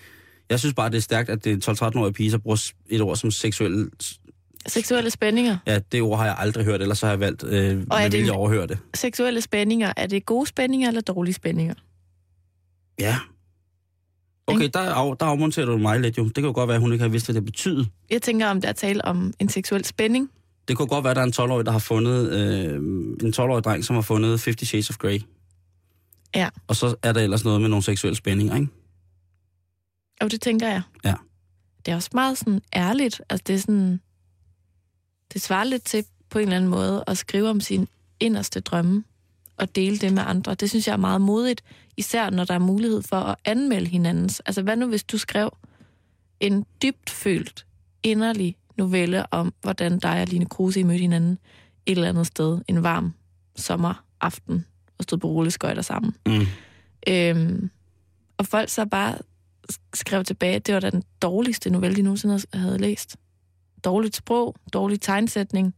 jeg 0.50 0.60
synes 0.60 0.76
bare, 0.76 0.90
det 0.90 0.98
er 0.98 1.02
stærkt, 1.02 1.30
at 1.30 1.44
det 1.44 1.68
er 1.68 1.74
12-13-årige 1.74 2.14
pige, 2.14 2.32
så 2.32 2.40
bruger 2.40 2.72
et 2.90 3.02
ord 3.02 3.16
som 3.16 3.32
seksuel... 3.32 3.90
Seksuelle 4.68 5.10
spændinger? 5.10 5.58
Ja, 5.68 5.80
det 5.92 6.02
ord 6.02 6.18
har 6.18 6.26
jeg 6.26 6.36
aldrig 6.40 6.66
hørt, 6.66 6.82
ellers 6.82 7.02
har 7.02 7.10
jeg 7.10 7.20
valgt 7.20 7.44
øh, 7.44 7.84
og 7.90 8.02
er 8.02 8.10
det, 8.10 8.32
overhøre 8.32 8.68
det. 8.68 8.78
Seksuelle 8.94 9.42
spændinger, 9.42 9.94
er 9.98 10.08
det 10.08 10.26
gode 10.26 10.48
spændinger 10.48 10.88
eller 10.88 11.02
dårlige 11.02 11.34
spændinger? 11.34 11.74
Ja. 13.00 13.18
Okay, 14.48 14.70
der, 14.74 14.80
af, 14.80 15.18
der 15.18 15.26
afmonterer 15.26 15.66
du 15.66 15.78
mig 15.78 16.00
lidt 16.00 16.18
jo. 16.18 16.24
Det 16.24 16.36
kan 16.36 16.44
jo 16.44 16.52
godt 16.52 16.68
være, 16.68 16.76
at 16.76 16.82
hun 16.82 16.92
ikke 16.92 17.02
har 17.02 17.10
vidst, 17.10 17.28
hvad 17.28 17.34
det 17.34 17.46
betyder. 17.46 17.86
Jeg 18.10 18.22
tænker, 18.22 18.48
om 18.48 18.62
der 18.62 18.70
er 18.70 18.74
tale 18.74 19.06
om 19.06 19.34
en 19.40 19.50
seksuel 19.50 19.86
spænding. 19.86 20.30
Det 20.68 20.78
kunne 20.78 20.88
godt 20.88 21.04
være, 21.04 21.12
at 21.12 21.16
der 21.16 21.22
er 21.22 21.26
en 21.26 21.52
12-årig, 21.52 21.66
der 21.66 21.72
har 21.72 21.80
fundet... 21.80 22.32
Øh, 22.32 22.76
en 23.24 23.34
12-årig 23.36 23.64
dreng, 23.64 23.86
som 23.86 23.96
har 23.96 24.02
fundet 24.02 24.30
50 24.30 24.68
Shades 24.68 24.90
of 24.90 24.98
Grey. 24.98 25.20
Ja. 26.38 26.50
Og 26.68 26.76
så 26.76 26.96
er 27.04 27.14
der 27.14 27.22
ellers 27.22 27.44
noget 27.44 27.62
med 27.62 27.70
nogle 27.70 27.84
seksuelle 27.84 28.16
spændinger, 28.16 28.56
ikke? 28.56 28.68
Jo, 30.24 30.28
det 30.28 30.42
tænker 30.42 30.68
jeg. 30.68 30.82
Ja. 31.06 31.14
Det 31.86 31.92
er 31.92 31.96
også 31.96 32.10
meget 32.14 32.38
sådan 32.38 32.62
ærligt. 32.76 33.22
Altså, 33.30 33.44
det 33.48 33.56
er 33.56 33.60
sådan... 33.60 34.02
Det 35.34 35.42
svarer 35.42 35.64
lidt 35.64 35.84
til 35.84 36.06
på 36.30 36.40
en 36.40 36.44
eller 36.44 36.56
anden 36.56 36.70
måde 36.70 37.04
at 37.08 37.18
skrive 37.18 37.50
om 37.50 37.62
sin 37.62 37.88
inderste 38.20 38.60
drømme 38.60 39.04
og 39.58 39.76
dele 39.76 39.98
det 39.98 40.14
med 40.14 40.24
andre. 40.26 40.56
Det 40.56 40.70
synes 40.70 40.88
jeg 40.88 40.94
er 40.94 40.98
meget 40.98 41.22
modigt, 41.22 41.64
især 41.98 42.30
når 42.30 42.44
der 42.44 42.54
er 42.54 42.60
mulighed 42.60 43.02
for 43.02 43.18
at 43.18 43.36
anmelde 43.46 43.88
hinandens. 43.88 44.40
Altså, 44.40 44.62
hvad 44.62 44.76
nu 44.76 44.88
hvis 44.88 45.04
du 45.04 45.18
skrev 45.18 45.58
en 46.40 46.66
dybt 46.82 47.10
følt, 47.10 47.66
inderlig 48.04 48.56
novelle 48.78 49.34
om, 49.34 49.54
hvordan 49.62 50.00
dig 50.00 50.22
og 50.22 50.28
Line 50.28 50.46
Kruse 50.46 50.84
mødte 50.84 51.02
hinanden 51.02 51.40
et 51.86 51.92
eller 51.92 52.10
andet 52.10 52.28
sted 52.28 52.62
en 52.68 52.84
varm 52.84 53.14
sommeraften 53.56 54.66
og 54.98 55.04
stod 55.04 55.18
på 55.18 55.28
rulleskøjter 55.28 55.82
sammen. 55.82 56.16
Mm. 56.26 56.46
Øhm, 57.08 57.70
og 58.38 58.46
folk 58.46 58.70
så 58.70 58.86
bare 58.86 59.18
skrev 59.94 60.24
tilbage, 60.24 60.56
at 60.56 60.68
det 60.68 60.74
var 60.74 60.80
den 60.80 61.04
dårligste 61.22 61.70
novelle, 61.70 61.96
de 61.96 62.02
nogensinde 62.02 62.42
havde 62.54 62.78
læst. 62.78 63.18
Dårligt 63.84 64.16
sprog, 64.16 64.56
dårlig 64.74 65.02
tegnsætning, 65.02 65.76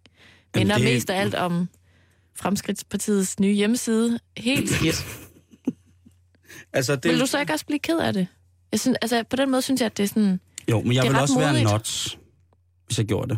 minder 0.55 0.75
det... 0.75 0.83
mest 0.83 1.09
af 1.09 1.21
alt 1.21 1.35
om 1.35 1.69
Fremskridtspartiets 2.35 3.39
nye 3.39 3.53
hjemmeside. 3.53 4.19
Helt 4.37 4.69
skidt. 4.69 5.05
altså, 6.73 6.95
det... 6.95 7.11
Vil 7.11 7.19
du 7.19 7.25
så 7.25 7.39
ikke 7.39 7.53
også 7.53 7.65
blive 7.65 7.79
ked 7.79 7.99
af 7.99 8.13
det? 8.13 8.27
Jeg 8.71 8.79
synes, 8.79 8.97
altså, 9.01 9.23
på 9.29 9.35
den 9.35 9.51
måde 9.51 9.61
synes 9.61 9.81
jeg, 9.81 9.85
at 9.85 9.97
det 9.97 10.03
er 10.03 10.07
sådan... 10.07 10.39
Jo, 10.69 10.81
men 10.81 10.93
jeg 10.93 11.03
vil 11.03 11.15
også 11.15 11.33
modigt. 11.33 11.53
være 11.53 11.73
nuts, 11.73 12.17
hvis 12.85 12.97
jeg 12.97 13.05
gjorde 13.05 13.29
det. 13.29 13.37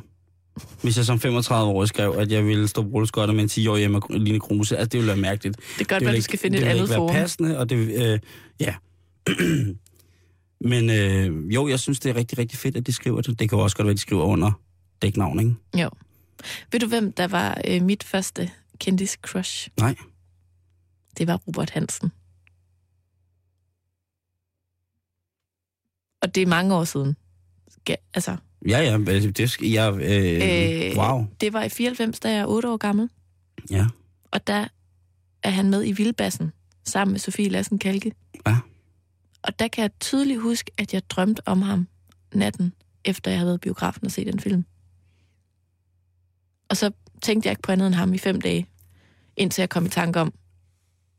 Hvis 0.82 0.98
jeg 0.98 1.06
som 1.06 1.20
35 1.20 1.72
år 1.72 1.86
skrev, 1.86 2.16
at 2.18 2.32
jeg 2.32 2.46
ville 2.46 2.68
stå 2.68 2.82
på 2.82 3.06
med 3.16 3.40
en 3.40 3.46
10-årig 3.46 3.80
hjemme 3.80 3.98
og 3.98 4.20
Line 4.20 4.40
Kruse, 4.40 4.78
altså 4.78 4.90
det 4.90 4.98
ville 4.98 5.08
være 5.08 5.22
mærkeligt. 5.22 5.58
Det 5.58 5.88
kan 5.88 5.96
godt 5.96 6.06
være, 6.06 6.16
du 6.16 6.22
skal 6.22 6.40
finde 6.40 6.58
et 6.58 6.64
andet 6.64 6.90
forum. 6.90 7.08
Det 7.08 7.14
vil 7.14 7.14
ikke 7.14 7.14
være 7.14 7.22
passende, 7.22 7.58
og 7.58 7.70
det 7.70 8.12
øh, 8.14 8.20
ja. 8.60 8.76
Men 10.72 10.90
øh, 10.90 11.54
jo, 11.56 11.68
jeg 11.68 11.80
synes, 11.80 12.00
det 12.00 12.10
er 12.10 12.16
rigtig, 12.16 12.38
rigtig 12.38 12.60
fedt, 12.60 12.78
at 12.78 12.88
de 12.88 12.94
skriver 12.94 13.22
det. 13.22 13.40
Det 13.40 13.50
kan 13.50 13.58
jo 13.58 13.64
også 13.64 13.78
godt 13.78 13.86
være, 13.86 13.92
at 13.92 13.98
de 13.98 14.02
skriver 14.02 14.24
under 14.24 14.52
dæknavn, 15.02 15.40
ikke? 15.40 15.56
Jo. 15.84 15.90
Ved 16.72 16.80
du, 16.80 16.88
hvem 16.88 17.12
der 17.12 17.28
var 17.28 17.62
øh, 17.68 17.82
mit 17.82 18.04
første 18.04 18.52
kendis 18.78 19.18
crush? 19.22 19.70
Nej. 19.80 19.96
Det 21.18 21.28
var 21.28 21.36
Robert 21.48 21.70
Hansen. 21.70 22.12
Og 26.22 26.36
det 26.36 26.44
er 26.44 26.48
mange 26.48 26.76
år 26.76 26.84
siden. 26.84 27.16
Altså, 28.14 28.38
Ja, 28.68 28.80
ja, 28.80 28.98
det 29.32 29.50
skal 29.50 29.68
jeg... 29.68 29.94
Øh, 29.94 30.90
øh, 30.90 30.98
wow. 30.98 31.26
Det 31.42 31.54
var 31.54 31.64
i 31.64 31.70
94, 31.70 32.20
da 32.20 32.30
jeg 32.30 32.40
er 32.40 32.46
8 32.46 32.70
år 32.70 32.78
gammel. 32.78 33.10
Ja. 33.70 33.88
Og 34.32 34.48
der 34.48 34.68
er 35.44 35.50
han 35.50 35.70
med 35.70 35.88
i 35.88 35.92
Vildbassen, 35.92 36.52
sammen 36.86 37.12
med 37.14 37.20
Sofie 37.20 37.50
Lassen 37.50 37.80
Kalke. 37.80 38.12
Ja. 38.48 38.58
Og 39.44 39.60
der 39.60 39.68
kan 39.68 39.82
jeg 39.82 39.92
tydeligt 40.00 40.42
huske, 40.42 40.72
at 40.78 40.94
jeg 40.94 41.10
drømte 41.10 41.48
om 41.48 41.62
ham 41.62 41.88
natten, 42.34 42.74
efter 43.06 43.32
jeg 43.32 43.40
havde 43.40 43.48
været 43.48 43.58
i 43.58 43.60
biografen 43.60 44.06
og 44.06 44.12
set 44.12 44.28
den 44.28 44.40
film. 44.40 44.66
Og 46.70 46.78
så 46.78 46.92
tænkte 47.22 47.48
jeg 47.48 47.52
ikke 47.52 47.62
på 47.62 47.72
andet 47.72 47.88
end 47.88 47.96
ham 47.96 48.14
i 48.14 48.18
fem 48.18 48.42
dage, 48.42 48.68
indtil 49.38 49.62
jeg 49.62 49.70
kom 49.70 49.86
i 49.86 49.90
tanke 49.90 50.20
om 50.20 50.34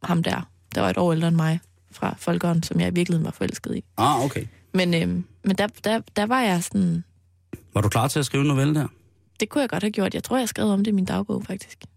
ham 0.02 0.22
der, 0.22 0.50
der 0.74 0.80
var 0.80 0.90
et 0.90 0.98
år 0.98 1.12
ældre 1.12 1.28
end 1.28 1.36
mig, 1.36 1.60
fra 1.90 2.14
Folkeånd, 2.18 2.62
som 2.62 2.80
jeg 2.80 2.88
i 2.88 2.94
virkeligheden 2.94 3.24
var 3.24 3.30
forelsket 3.30 3.76
i. 3.76 3.84
Ah, 3.96 4.24
okay. 4.24 4.46
Men, 4.74 4.94
øhm, 4.94 5.24
men 5.44 5.56
der, 5.56 5.66
der, 5.84 6.00
der 6.16 6.26
var 6.26 6.40
jeg 6.40 6.64
sådan... 6.64 7.04
Var 7.74 7.80
du 7.80 7.88
klar 7.88 8.08
til 8.08 8.18
at 8.18 8.26
skrive 8.26 8.40
en 8.40 8.48
novelle 8.48 8.74
der? 8.74 8.88
Det 9.40 9.48
kunne 9.48 9.60
jeg 9.60 9.70
godt 9.70 9.82
have 9.82 9.90
gjort. 9.90 10.14
Jeg 10.14 10.24
tror, 10.24 10.38
jeg 10.38 10.48
skrev 10.48 10.66
om 10.66 10.78
det 10.78 10.86
i 10.90 10.94
min 10.94 11.04
dagbog, 11.04 11.44
faktisk. 11.44 11.84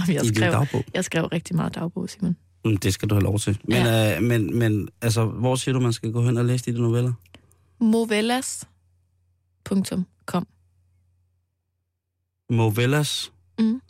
Jamen, 0.00 0.14
jeg, 0.14 0.24
I 0.24 0.28
skrev, 0.28 0.52
dagbog? 0.52 0.84
jeg 0.94 1.04
skrev 1.04 1.24
rigtig 1.24 1.56
meget 1.56 1.74
dagbog, 1.74 2.10
Simon. 2.10 2.36
Mm, 2.64 2.76
det 2.76 2.94
skal 2.94 3.10
du 3.10 3.14
have 3.14 3.24
lov 3.24 3.38
til. 3.38 3.58
Men, 3.64 3.76
ja. 3.76 4.16
øh, 4.16 4.22
men, 4.22 4.58
men 4.58 4.88
altså, 5.02 5.24
hvor 5.24 5.54
siger 5.54 5.72
du, 5.72 5.80
man 5.80 5.92
skal 5.92 6.12
gå 6.12 6.22
hen 6.22 6.36
og 6.36 6.44
læse 6.44 6.72
de 6.72 6.80
noveller? 6.80 7.12
Movellas.com 7.80 10.46
Movellas? 12.50 13.32
Mm. 13.58 13.80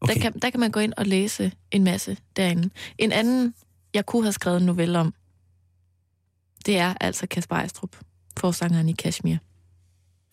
Okay. 0.00 0.14
Der, 0.14 0.20
kan, 0.20 0.38
der 0.38 0.50
kan 0.50 0.60
man 0.60 0.70
gå 0.70 0.80
ind 0.80 0.92
og 0.96 1.06
læse 1.06 1.52
en 1.70 1.84
masse 1.84 2.16
derinde. 2.36 2.70
En 2.98 3.12
anden, 3.12 3.54
jeg 3.94 4.06
kunne 4.06 4.22
have 4.22 4.32
skrevet 4.32 4.60
en 4.60 4.66
novelle 4.66 4.98
om, 4.98 5.14
det 6.66 6.78
er 6.78 6.94
altså 7.00 7.26
Kasper 7.26 7.56
Ejstrup, 7.56 7.96
forsangeren 8.42 8.88
i 8.88 8.92
Kashmir. 8.92 9.36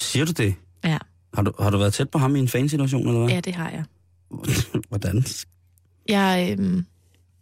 Siger 0.01 0.25
du 0.25 0.31
det? 0.31 0.55
Ja. 0.83 0.97
Har 1.33 1.41
du, 1.41 1.53
har 1.59 1.69
du 1.69 1.77
været 1.77 1.93
tæt 1.93 2.09
på 2.09 2.17
ham 2.17 2.35
i 2.35 2.39
en 2.39 2.47
fansituation, 2.47 3.07
eller 3.07 3.19
hvad? 3.19 3.29
Ja, 3.29 3.39
det 3.39 3.55
har 3.55 3.69
jeg. 3.69 3.83
Hvordan? 4.89 5.23
Jeg 6.09 6.55
øhm, 6.59 6.85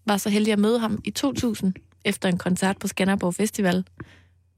var 0.05 0.17
så 0.17 0.29
heldig 0.29 0.53
at 0.53 0.59
møde 0.59 0.79
ham 0.79 1.01
i 1.03 1.11
2000, 1.11 1.73
efter 2.05 2.29
en 2.29 2.37
koncert 2.37 2.77
på 2.77 2.87
Skanderborg 2.87 3.35
Festival, 3.35 3.85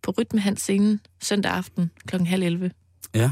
på 0.03 0.13
Rytmehans 0.17 0.61
scenen 0.61 0.99
søndag 1.21 1.51
aften 1.51 1.91
kl. 2.07 2.23
halv 2.23 2.43
11. 2.43 2.71
Ja. 3.15 3.31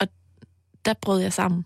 Og 0.00 0.08
der 0.84 0.94
brød 1.02 1.20
jeg 1.20 1.32
sammen. 1.32 1.64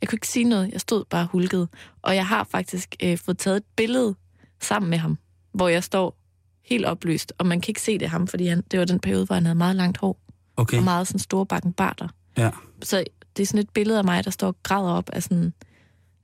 Jeg 0.00 0.08
kunne 0.08 0.16
ikke 0.16 0.28
sige 0.28 0.44
noget. 0.44 0.72
Jeg 0.72 0.80
stod 0.80 1.04
bare 1.04 1.26
hulket. 1.32 1.68
Og 2.02 2.14
jeg 2.14 2.26
har 2.26 2.44
faktisk 2.44 2.96
øh, 3.02 3.18
fået 3.18 3.38
taget 3.38 3.56
et 3.56 3.64
billede 3.76 4.14
sammen 4.60 4.90
med 4.90 4.98
ham, 4.98 5.18
hvor 5.54 5.68
jeg 5.68 5.84
står 5.84 6.21
helt 6.64 6.84
opløst, 6.86 7.32
og 7.38 7.46
man 7.46 7.60
kan 7.60 7.70
ikke 7.70 7.80
se 7.82 7.98
det 7.98 8.08
ham, 8.10 8.26
fordi 8.26 8.46
han, 8.46 8.62
det 8.70 8.78
var 8.78 8.84
den 8.84 9.00
periode, 9.00 9.26
hvor 9.26 9.34
han 9.34 9.44
havde 9.46 9.54
meget 9.58 9.76
langt 9.76 9.98
hår, 9.98 10.18
Okay. 10.56 10.76
og 10.78 10.82
meget 10.84 11.06
sådan 11.06 11.18
store 11.18 11.46
bakken 11.46 11.72
barter. 11.72 12.08
Ja. 12.36 12.50
Så 12.82 13.04
det 13.36 13.42
er 13.42 13.46
sådan 13.46 13.60
et 13.60 13.70
billede 13.70 13.98
af 13.98 14.04
mig, 14.04 14.24
der 14.24 14.30
står 14.30 14.46
og 14.48 14.56
græder 14.62 14.90
op 14.90 15.10
af 15.10 15.22
sådan 15.22 15.52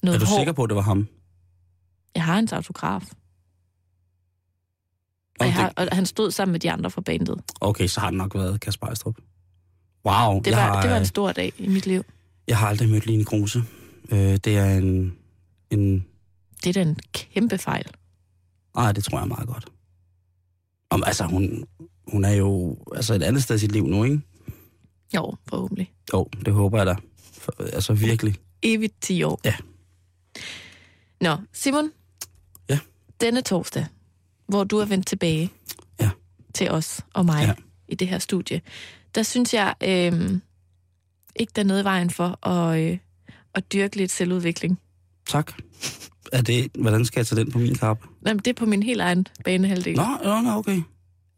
noget 0.03 0.17
Er 0.17 0.21
du 0.21 0.27
hår. 0.27 0.39
sikker 0.39 0.53
på, 0.53 0.63
at 0.63 0.69
det 0.71 0.77
var 0.77 0.83
ham? 0.83 1.09
Jeg 2.15 2.25
har 2.25 2.35
hans 2.35 2.53
autograf. 2.53 3.03
Og, 5.41 5.47
jeg 5.47 5.55
har, 5.55 5.73
og 5.77 5.89
han 5.93 6.07
stod 6.07 6.31
sammen 6.31 6.53
med 6.53 6.61
de 6.61 6.71
andre 6.71 6.91
fra 6.91 7.01
bandet. 7.01 7.41
Okay, 7.61 7.87
så 7.87 8.01
har 8.01 8.11
det 8.11 8.19
nok 8.19 8.35
været 8.35 8.61
Kasper 8.61 8.87
Ejstrup. 8.87 9.17
Wow. 10.07 10.41
Det 10.43 10.53
var, 10.53 10.59
har, 10.61 10.81
det 10.83 10.91
var 10.91 10.97
en 10.97 11.07
stor 11.07 11.33
dag 11.33 11.53
i 11.59 11.69
mit 11.69 11.87
liv. 11.87 12.03
jeg 12.49 12.59
har 12.59 12.69
aldrig 12.69 12.89
mødt 12.89 13.07
Line 13.07 13.25
Kruse. 13.25 13.63
Øh, 14.11 14.19
det 14.19 14.47
er 14.59 14.75
en... 14.79 15.17
en 15.71 16.07
Det 16.65 16.69
er 16.69 16.73
da 16.73 16.89
en 16.89 16.97
kæmpe 17.13 17.59
fejl. 17.59 17.87
ej, 18.77 18.93
det 18.93 19.05
tror 19.05 19.19
jeg 19.19 19.29
meget 19.29 19.49
godt. 19.49 19.67
Om, 20.91 21.03
altså, 21.07 21.25
hun, 21.25 21.65
hun 22.13 22.25
er 22.25 22.33
jo 22.33 22.77
altså 22.95 23.15
et 23.15 23.23
andet 23.23 23.43
sted 23.43 23.57
i 23.57 23.59
sit 23.59 23.73
liv 23.73 23.87
nu, 23.87 24.05
ikke? 24.05 24.21
Jo, 25.15 25.35
forhåbentlig. 25.49 25.93
Jo, 26.13 26.29
det 26.45 26.55
håber 26.55 26.79
jeg 26.79 26.87
da. 26.87 26.97
For, 27.33 27.53
altså 27.73 27.93
virkelig. 27.93 28.35
Evigt 28.63 28.95
10 29.01 29.23
år. 29.23 29.41
Ja. 29.45 29.55
Nå, 31.21 31.37
Simon. 31.53 31.91
Ja. 32.69 32.79
Denne 33.21 33.43
torsdag, 33.43 33.87
hvor 34.47 34.65
du 34.65 34.79
er 34.79 34.85
vendt 34.85 35.07
tilbage 35.07 35.53
Ja. 36.01 36.11
til 36.55 36.71
os 36.71 37.01
og 37.15 37.25
mig 37.27 37.43
Ja. 37.47 37.55
i 37.89 37.95
det 37.95 38.09
her 38.09 38.19
studie, 38.19 38.61
der 39.15 39.23
synes 39.23 39.55
jeg 39.55 39.75
øh, 39.83 40.31
ikke, 41.37 41.53
der 41.57 41.63
er 41.63 41.67
noget 41.67 41.81
i 41.83 41.85
vejen 41.85 42.11
for 42.11 42.47
at, 42.49 42.81
øh, 42.81 42.99
at 43.55 43.73
dyrke 43.73 43.97
lidt 43.97 44.11
selvudvikling. 44.11 44.81
Tak. 45.29 45.53
Er 46.33 46.43
det, 46.43 46.71
hvordan 46.79 47.05
skal 47.05 47.21
jeg 47.21 47.27
tage 47.27 47.41
den 47.41 47.53
på 47.53 47.59
min 47.59 47.75
kappe? 47.75 48.09
Jamen, 48.27 48.39
det 48.39 48.47
er 48.47 48.55
på 48.55 48.67
min 48.67 48.83
helt 48.83 49.01
egen 49.01 49.27
banehalvdel. 49.45 49.97
Nå, 49.97 50.07
nå, 50.25 50.41
nå, 50.41 50.51
okay. 50.51 50.83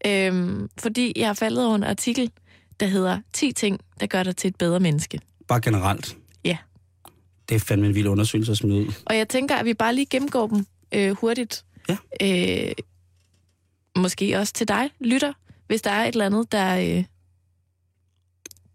Øhm, 0.07 0.69
fordi 0.79 1.13
jeg 1.17 1.27
har 1.27 1.35
faldet 1.35 1.67
over 1.67 1.77
en 1.77 1.85
artikel, 1.85 2.31
der 2.81 2.87
hedder 2.87 3.21
10 3.33 3.53
ting, 3.53 3.81
der 4.01 4.07
gør 4.07 4.23
dig 4.23 4.37
til 4.37 4.49
et 4.49 4.57
bedre 4.57 4.81
menneske. 4.81 5.21
Bare 5.49 5.61
generelt. 5.61 6.17
Ja. 6.45 6.57
Det 7.49 7.55
er 7.55 7.59
fandme 7.59 7.87
en 7.87 7.95
vild 7.95 8.07
undersøgelse 8.07 8.53
at 8.53 8.59
smide 8.59 8.81
ud. 8.81 8.93
Og 9.07 9.17
jeg 9.17 9.29
tænker, 9.29 9.57
at 9.57 9.65
vi 9.65 9.75
bare 9.75 9.95
lige 9.95 10.07
gennemgår 10.07 10.47
dem 10.47 10.67
øh, 10.95 11.17
hurtigt. 11.17 11.65
Ja. 11.89 11.97
Øh, 12.23 12.73
måske 13.97 14.39
også 14.39 14.53
til 14.53 14.69
dig, 14.69 14.91
lytter, 15.01 15.33
hvis 15.67 15.83
der 15.83 15.91
er 15.91 16.05
et 16.05 16.13
eller 16.13 16.27
andet, 16.27 16.53
der, 16.53 16.77
øh, 16.77 17.05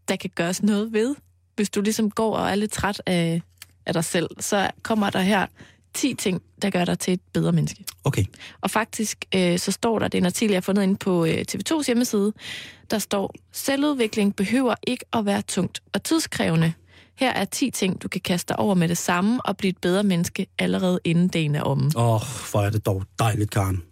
der 0.08 0.16
kan 0.16 0.30
gøres 0.36 0.64
noget 0.64 0.94
ved. 0.94 1.16
Hvis 1.56 1.70
du 1.70 1.82
ligesom 1.82 2.12
går 2.12 2.36
og 2.36 2.50
er 2.50 2.56
lidt 2.56 2.72
træt 2.72 3.02
af, 3.06 3.42
af 3.86 3.94
dig 3.94 4.04
selv, 4.04 4.30
så 4.40 4.72
kommer 4.84 5.10
der 5.10 5.22
her 5.22 5.48
10 5.96 6.14
ting, 6.14 6.42
der 6.62 6.70
gør 6.70 6.86
dig 6.86 7.00
til 7.00 7.14
et 7.14 7.22
bedre 7.34 7.52
menneske. 7.52 7.84
Okay. 8.04 8.24
Og 8.62 8.72
faktisk 8.72 9.26
øh, 9.36 9.60
så 9.60 9.72
står 9.72 10.00
der, 10.00 10.08
det 10.08 10.18
er 10.18 10.22
en 10.22 10.26
artikel, 10.26 10.52
jeg 10.52 10.58
har 10.58 10.62
fundet 10.62 10.84
inde 10.84 10.96
på 10.96 11.26
øh, 11.26 11.46
TV2's 11.52 11.86
hjemmeside, 11.86 12.34
der 12.92 13.00
står, 13.00 13.34
selvudvikling 13.52 14.36
behøver 14.36 14.76
ikke 14.88 15.06
at 15.14 15.26
være 15.26 15.42
tungt 15.42 15.82
og 15.94 16.04
tidskrævende. 16.04 16.74
Her 17.16 17.32
er 17.32 17.46
10 17.46 17.72
ting, 17.72 18.02
du 18.02 18.08
kan 18.08 18.22
kaste 18.22 18.48
dig 18.50 18.60
over 18.60 18.76
med 18.76 18.88
det 18.88 18.98
samme 18.98 19.46
og 19.46 19.58
blive 19.58 19.70
et 19.70 19.78
bedre 19.78 20.04
menneske 20.04 20.48
allerede 20.60 21.00
inden 21.04 21.28
dagen 21.28 21.56
er 21.56 21.62
omme. 21.62 21.92
Åh, 21.96 22.14
oh, 22.14 22.22
hvor 22.52 22.62
er 22.62 22.70
det 22.70 22.86
dog 22.86 23.04
dejligt, 23.20 23.52
Karen. 23.52 23.84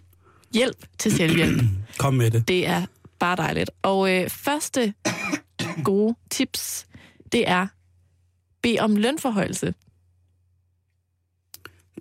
Hjælp 0.54 0.86
til 0.98 1.12
selvhjælp. 1.12 1.62
Kom 1.98 2.14
med 2.14 2.32
det. 2.32 2.48
Det 2.48 2.68
er 2.68 2.86
bare 3.20 3.36
dejligt. 3.36 3.72
Og 3.82 4.12
øh, 4.12 4.30
første 4.30 4.94
gode 5.84 6.16
tips, 6.32 6.86
det 7.32 7.50
er, 7.50 7.68
bed 8.64 8.80
om 8.80 8.96
lønforhøjelse. 8.96 9.74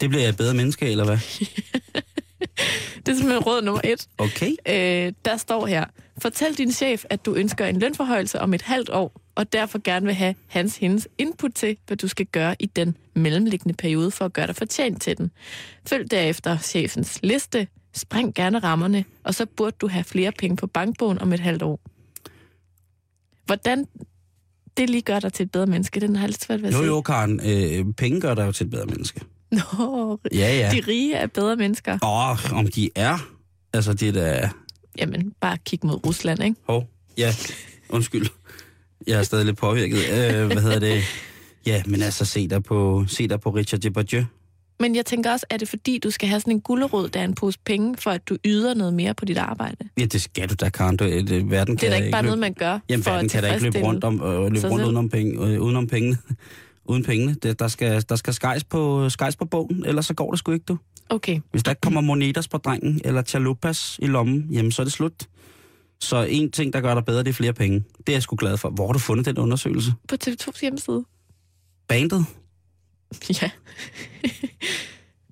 Det 0.03 0.11
bliver 0.11 0.23
jeg 0.23 0.29
et 0.31 0.37
bedre 0.37 0.55
menneske, 0.55 0.91
eller 0.91 1.05
hvad? 1.05 1.19
Det 3.07 3.13
er 3.13 3.17
simpelthen 3.17 3.39
råd 3.43 3.63
nummer 3.63 3.81
et. 3.85 4.07
Okay. 4.19 4.51
Øh, 4.69 5.13
der 5.25 5.37
står 5.37 5.67
her, 5.67 5.85
fortæl 6.23 6.55
din 6.55 6.73
chef, 6.73 7.05
at 7.11 7.27
du 7.27 7.35
ønsker 7.35 7.67
en 7.67 7.79
lønforhøjelse 7.79 8.41
om 8.41 8.55
et 8.55 8.63
halvt 8.63 8.91
år, 8.91 9.21
og 9.35 9.53
derfor 9.53 9.81
gerne 9.85 10.07
vil 10.07 10.15
have 10.15 10.35
hans 10.47 10.77
hendes 10.77 11.09
input 11.19 11.51
til, 11.55 11.77
hvad 11.87 11.97
du 11.97 12.09
skal 12.09 12.27
gøre 12.27 12.57
i 12.59 12.67
den 12.67 12.97
mellemliggende 13.15 13.75
periode 13.77 14.11
for 14.11 14.25
at 14.25 14.33
gøre 14.33 14.47
dig 14.47 14.57
fortjent 14.57 15.03
til 15.03 15.19
den. 15.19 15.31
Følg 15.89 16.11
derefter 16.11 16.59
chefens 16.59 17.19
liste, 17.23 17.67
spring 17.95 18.35
gerne 18.35 18.59
rammerne, 18.59 19.05
og 19.25 19.35
så 19.35 19.47
burde 19.47 19.77
du 19.81 19.89
have 19.89 20.05
flere 20.05 20.33
penge 20.33 20.57
på 20.57 20.67
bankbogen 20.67 21.19
om 21.19 21.33
et 21.33 21.41
halvt 21.41 21.63
år. 21.63 21.81
Hvordan 23.47 23.87
det 24.77 24.91
lige 24.91 25.03
gør 25.03 25.19
dig 25.21 25.33
til 25.33 25.45
et 25.45 25.51
bedre 25.53 25.67
menneske, 25.67 26.01
den 26.01 26.17
har 26.17 26.23
jeg 26.23 26.29
lidt 26.31 26.43
svært 26.45 26.63
ved 26.63 26.69
at 26.69 26.75
Jo, 26.75 26.79
se. 26.79 26.85
jo, 26.85 27.01
Karen. 27.01 27.41
Øh, 27.41 27.95
penge 27.95 28.21
gør 28.21 28.35
dig 28.35 28.47
jo 28.47 28.53
til 28.53 28.65
et 28.65 28.71
bedre 28.71 28.87
menneske. 28.87 29.21
Nå, 29.53 30.19
Ja, 30.33 30.57
ja. 30.57 30.71
de 30.73 30.81
rige 30.89 31.15
er 31.15 31.27
bedre 31.27 31.57
mennesker. 31.57 31.99
Åh, 32.03 32.31
oh, 32.31 32.59
om 32.59 32.67
de 32.67 32.91
er. 32.95 33.29
Altså, 33.73 33.93
det 33.93 34.09
er 34.09 34.13
da... 34.13 34.51
Jamen, 34.99 35.33
bare 35.41 35.59
kig 35.67 35.79
mod 35.83 36.07
Rusland, 36.07 36.43
ikke? 36.45 36.57
Hov. 36.67 36.89
Ja, 37.19 37.35
undskyld. 37.89 38.27
Jeg 39.07 39.19
er 39.19 39.23
stadig 39.23 39.47
lidt 39.47 39.57
påvirket. 39.57 39.99
Øh, 39.99 40.47
hvad 40.47 40.63
hedder 40.63 40.79
det? 40.79 41.03
Ja, 41.67 41.83
men 41.87 42.03
altså, 42.03 42.25
se 42.25 42.49
der 42.49 42.61
på, 42.61 43.05
se 43.09 43.29
der 43.29 43.37
på 43.37 43.51
Richard 43.51 43.81
Depardieu. 43.81 44.25
Men 44.81 44.97
jeg 44.97 45.07
tænker 45.07 45.33
også, 45.33 45.47
er 45.51 45.57
det 45.57 45.69
fordi, 45.69 45.99
du 45.99 46.11
skal 46.11 46.29
have 46.29 46.41
sådan 46.41 46.53
en 46.53 46.61
gullerod, 46.61 47.09
der 47.09 47.21
er 47.21 47.25
en 47.25 47.35
pose 47.35 47.59
penge, 47.67 47.97
for 47.97 48.11
at 48.11 48.29
du 48.29 48.37
yder 48.45 48.75
noget 48.75 48.95
mere 48.95 49.15
på 49.15 49.25
dit 49.25 49.39
arbejde? 49.39 49.77
Ja, 49.99 50.05
det 50.05 50.23
skal 50.23 50.49
du 50.49 50.55
da, 50.55 50.69
Karen. 50.69 50.97
Det, 50.97 51.29
det, 51.29 51.51
verden 51.51 51.77
Det 51.77 51.85
er 51.85 51.91
da 51.91 51.97
ikke 51.97 52.11
bare 52.11 52.23
løbe, 52.23 52.27
noget, 52.27 52.39
man 52.41 52.55
gør 52.55 52.79
Jamen, 52.89 53.05
for 53.05 53.11
verden 53.11 53.27
at 53.27 53.31
kan 53.33 53.43
da 53.43 53.53
ikke 53.53 53.65
løbe 53.65 53.79
rundt, 53.87 54.05
om, 54.05 54.23
øh, 54.23 54.53
løbe 54.53 54.69
rundt 54.69 54.85
udenom, 54.85 55.09
penge, 55.09 55.47
øh, 55.47 55.61
udenom 55.61 55.87
pengene. 55.87 56.17
Uden 56.85 57.05
pengene. 57.05 57.35
Det, 57.35 57.59
der, 57.59 57.69
skal, 57.69 58.05
der 58.09 58.17
skal 58.17 58.35
skejs 58.35 58.65
på, 58.65 59.09
skejs 59.09 59.37
på 59.37 59.45
bogen, 59.45 59.85
ellers 59.87 60.07
så 60.07 60.15
går 60.15 60.31
det 60.31 60.39
sgu 60.39 60.53
ikke, 60.53 60.65
du. 60.65 60.79
Okay, 61.09 61.41
Hvis 61.51 61.63
der 61.63 61.71
ikke 61.71 61.81
kommer 61.81 62.01
monetas 62.01 62.49
på 62.49 62.59
drengen, 62.59 63.01
eller 63.05 63.23
chalupas 63.23 63.99
i 64.03 64.07
lommen, 64.07 64.47
jamen 64.51 64.73
så 64.73 64.83
er 64.83 64.85
det 64.85 64.93
slut. 64.93 65.29
Så 66.01 66.23
en 66.23 66.51
ting, 66.51 66.73
der 66.73 66.81
gør 66.81 66.95
dig 66.95 67.05
bedre, 67.05 67.19
det 67.25 67.29
er 67.29 67.33
flere 67.35 67.53
penge. 67.53 67.85
Det 67.99 68.09
er 68.09 68.13
jeg 68.13 68.23
sgu 68.23 68.37
glad 68.37 68.57
for. 68.57 68.71
Hvor 68.71 68.87
har 68.87 68.93
du 68.93 68.99
fundet 68.99 69.27
den 69.27 69.39
undersøgelse? 69.39 69.93
på 70.09 70.17
TV2's 70.25 70.61
hjemmeside. 70.61 71.05
Bandet? 71.89 72.27
Ja. 73.43 73.51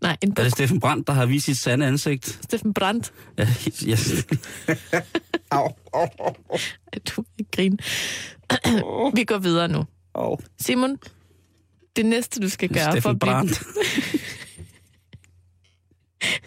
Nej, 0.02 0.16
en 0.22 0.30
Er 0.36 0.42
det 0.42 0.52
Steffen 0.52 0.80
Brandt, 0.80 1.06
der 1.06 1.12
har 1.12 1.26
vist 1.26 1.46
sit 1.46 1.56
sande 1.58 1.86
ansigt? 1.86 2.38
Steffen 2.42 2.74
Brandt. 2.74 3.12
Ja, 3.38 3.48
yes. 3.88 4.26
au, 5.50 5.68
au, 5.92 6.06
au, 6.20 6.34
Du 7.08 7.22
vil 7.22 7.24
ikke 7.38 7.50
grine. 7.50 7.76
Vi 9.14 9.24
går 9.24 9.38
videre 9.38 9.68
nu. 9.68 9.84
au. 10.14 10.38
Simon, 10.60 10.96
det 11.96 12.06
næste, 12.06 12.40
du 12.40 12.48
skal 12.48 12.68
gøre 12.68 12.84
for 12.84 12.90
Steffen 12.90 13.10
at, 13.10 13.18
blive, 13.18 13.32
Brandt. 13.32 13.58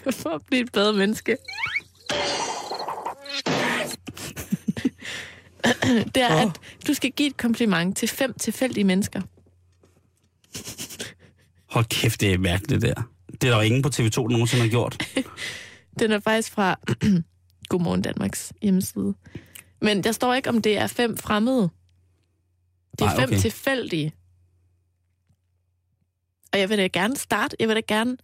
for 0.22 0.30
at 0.30 0.42
blive 0.46 0.62
et 0.62 0.72
bedre 0.72 0.94
menneske, 0.94 1.38
det 6.16 6.24
er, 6.24 6.36
at 6.36 6.60
du 6.88 6.94
skal 6.94 7.12
give 7.12 7.28
et 7.28 7.38
kompliment 7.38 7.98
til 7.98 8.08
fem 8.08 8.34
tilfældige 8.34 8.84
mennesker. 8.84 9.22
Hold 11.70 11.86
kæft, 11.86 12.22
det 12.22 12.34
er 12.34 12.38
mærkeligt, 12.38 12.82
det 12.82 12.96
der. 12.96 13.04
Det 13.32 13.44
er 13.44 13.52
der 13.52 13.56
jo 13.56 13.62
ingen 13.62 13.82
på 13.82 13.90
TV2, 13.90 14.02
der 14.02 14.30
nogensinde 14.30 14.64
har 14.64 14.70
gjort. 14.70 15.04
Den 16.00 16.12
er 16.12 16.20
faktisk 16.20 16.52
fra 16.52 16.80
Godmorgen 17.70 18.02
Danmarks 18.02 18.54
hjemmeside. 18.62 19.14
Men 19.82 20.04
der 20.04 20.12
står 20.12 20.34
ikke, 20.34 20.50
om 20.50 20.62
det 20.62 20.78
er 20.78 20.88
fem 20.88 21.18
fremmede. 21.18 21.70
Det 23.00 23.06
er 23.08 23.16
fem 23.16 23.30
okay. 23.30 23.40
tilfældige. 23.40 24.14
Og 26.54 26.60
jeg 26.60 26.70
vil 26.70 26.78
da 26.78 26.88
gerne 26.88 27.16
starte. 27.16 27.56
Jeg 27.60 27.68
vil 27.68 27.76
da 27.76 27.82
gerne... 27.88 28.18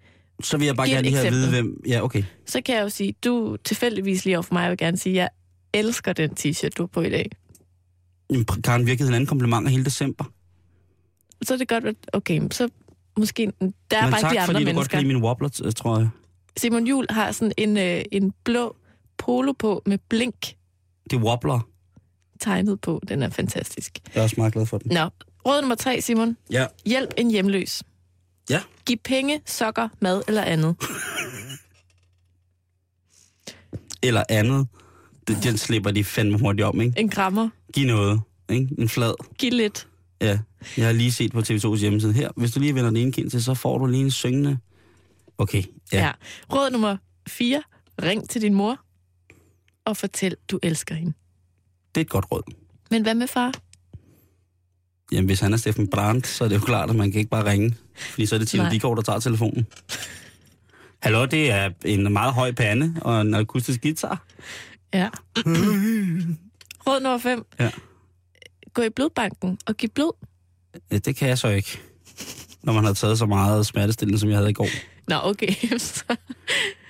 Så 0.44 0.58
vil 0.58 0.66
jeg 0.66 0.76
bare 0.76 0.88
gerne 0.90 1.02
lige 1.02 1.16
have 1.16 1.28
at 1.28 1.34
vide, 1.34 1.50
hvem... 1.50 1.82
Ja, 1.88 2.04
okay. 2.04 2.24
Så 2.46 2.62
kan 2.62 2.76
jeg 2.76 2.82
jo 2.84 2.90
sige, 2.90 3.14
du 3.24 3.58
tilfældigvis 3.64 4.26
lige 4.26 4.38
over 4.38 4.42
for 4.44 4.54
mig, 4.54 4.62
jeg 4.62 4.70
vil 4.70 4.78
gerne 4.78 4.98
sige, 4.98 5.16
jeg 5.16 5.30
elsker 5.74 6.14
den 6.14 6.32
t-shirt, 6.40 6.70
du 6.70 6.82
har 6.84 6.88
på 6.88 7.02
i 7.02 7.10
dag. 7.10 7.30
Jamen, 8.32 8.46
Karen 8.46 8.86
virkede 8.86 9.08
en 9.10 9.14
anden 9.16 9.28
kompliment 9.28 9.70
hele 9.70 9.86
december. 9.86 10.24
Så 11.44 11.54
er 11.54 11.58
det 11.58 11.68
godt, 11.68 11.86
at... 11.86 11.96
Okay, 12.14 12.42
så 12.52 12.70
måske... 13.18 13.46
Der 13.46 13.98
er 13.98 14.02
Men 14.02 14.12
bare 14.12 14.22
tak, 14.22 14.32
de 14.32 14.40
andre 14.40 14.46
fordi 14.54 14.64
du 14.64 14.66
godt 14.66 14.76
mennesker. 14.76 14.98
kan 14.98 15.04
lide 15.08 15.14
min 15.14 15.24
wobbler, 15.24 15.50
tror 15.76 16.00
jeg. 16.00 16.10
Simon 16.58 16.88
Jul 16.88 17.06
har 17.10 17.32
sådan 17.32 17.52
en, 17.58 17.78
øh, 17.78 18.02
en 18.12 18.34
blå 18.44 18.76
polo 19.18 19.52
på 19.52 19.82
med 19.86 19.98
blink 20.10 20.36
Det 21.10 21.16
er 21.18 21.22
wobbler. 21.22 21.68
tegnet 22.40 22.82
på. 22.82 23.02
Den 23.08 23.24
er 23.24 23.30
fantastisk. 23.30 24.00
Jeg 24.14 24.20
er 24.20 24.24
også 24.24 24.36
meget 24.38 24.54
glad 24.54 24.66
for 24.66 24.78
den. 24.78 24.92
Nå, 24.94 25.10
råd 25.48 25.62
nummer 25.62 25.76
tre, 25.76 26.02
Simon. 26.02 26.38
Ja. 26.52 26.66
Hjælp 26.86 27.10
en 27.18 27.32
hjemløs. 27.32 27.84
Ja. 28.50 28.62
Giv 28.86 28.98
penge, 28.98 29.42
sokker, 29.46 29.90
mad 30.02 30.22
eller 30.28 30.44
andet. 30.44 30.76
Eller 34.04 34.24
andet. 34.30 34.68
Det, 35.28 35.44
den 35.44 35.58
slipper 35.58 35.92
de 35.92 36.04
fandme 36.04 36.40
hurtigt 36.40 36.66
om, 36.66 36.82
ikke? 36.82 37.00
En 37.00 37.10
krammer. 37.10 37.50
Giv 37.74 37.88
noget, 37.88 38.22
ikke? 38.50 38.68
En 38.78 38.90
flad. 38.90 39.14
Giv 39.38 39.52
lidt. 39.52 39.88
Ja, 40.22 40.40
jeg 40.78 40.86
har 40.86 40.94
lige 40.94 41.12
set 41.12 41.32
på 41.32 41.40
TV2's 41.40 41.76
hjemmeside 41.76 42.14
her. 42.14 42.30
Hvis 42.38 42.52
du 42.52 42.60
lige 42.60 42.76
vender 42.76 42.90
den 42.90 42.98
ene 42.98 43.12
kind 43.12 43.30
til, 43.30 43.44
så 43.44 43.54
får 43.54 43.78
du 43.78 43.86
lige 43.86 44.04
en 44.04 44.12
syngende... 44.12 44.58
Okay, 45.38 45.64
ja. 45.92 45.98
Ja. 45.98 46.06
ja. 46.06 46.12
Råd 46.54 46.72
nummer 46.72 46.98
4. 47.28 47.64
Ring 48.04 48.30
til 48.30 48.42
din 48.42 48.54
mor. 48.54 48.80
og 49.86 49.98
fortæl, 49.98 50.36
du 50.52 50.60
elsker 50.64 50.96
hende. 50.96 51.14
Det 51.96 52.02
er 52.02 52.06
et 52.06 52.10
godt 52.10 52.26
råd. 52.32 52.54
Men 52.92 53.02
hvad 53.02 53.16
med 53.16 53.28
far? 53.28 53.54
Jamen, 55.12 55.26
hvis 55.26 55.40
han 55.40 55.54
er 55.54 55.58
Steffen 55.58 55.88
Brandt, 55.88 56.28
så 56.28 56.44
er 56.44 56.48
det 56.48 56.56
jo 56.56 56.62
klart, 56.62 56.90
at 56.90 56.96
man 56.96 57.12
kan 57.12 57.20
ikke 57.20 57.30
bare 57.30 57.52
ringe. 57.52 57.76
Fordi 57.96 58.26
så 58.26 58.36
er 58.36 58.40
det 58.40 58.54
Nej. 58.54 58.70
Dikgaard, 58.70 58.96
der 58.96 59.02
tager 59.02 59.20
telefonen. 59.20 59.68
Hallo, 61.00 61.26
det 61.26 61.52
er 61.52 61.70
en 61.86 62.14
meget 62.14 62.34
høj 62.34 62.52
pande 62.52 62.96
og 63.02 63.22
en 63.22 63.34
akustisk 63.34 63.82
guitar. 63.82 64.26
Ja. 64.94 65.10
Råd 66.88 67.00
nummer 67.02 67.18
5. 67.18 67.46
Ja. 67.60 67.70
Gå 68.74 68.82
i 68.82 68.90
blodbanken 68.90 69.58
og 69.66 69.78
giv 69.78 69.90
blod. 69.90 70.26
Ja, 70.92 70.98
det 70.98 71.16
kan 71.16 71.30
jeg 71.30 71.38
så 71.38 71.48
ikke. 71.48 71.80
Når 72.64 72.74
man 72.74 72.84
har 72.84 72.94
taget 72.94 73.18
så 73.18 73.26
meget 73.26 73.66
smertestillende, 73.66 74.20
som 74.20 74.30
jeg 74.30 74.38
havde 74.38 74.50
i 74.50 74.54
går. 74.54 74.68
Nå, 75.08 75.16
okay. 75.24 75.54
Så, 75.78 76.04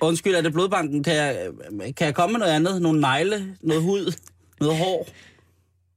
Undskyld, 0.00 0.34
er 0.34 0.42
det 0.42 0.52
blodbanken? 0.52 1.02
Kan 1.02 1.14
jeg, 1.14 1.48
kan 1.96 2.06
jeg 2.06 2.14
komme 2.14 2.32
med 2.32 2.40
noget 2.40 2.52
andet? 2.52 2.82
Nogle 2.82 3.00
negle? 3.00 3.56
Noget 3.60 3.82
hud? 3.82 4.12
Noget 4.60 4.76
hår? 4.76 5.08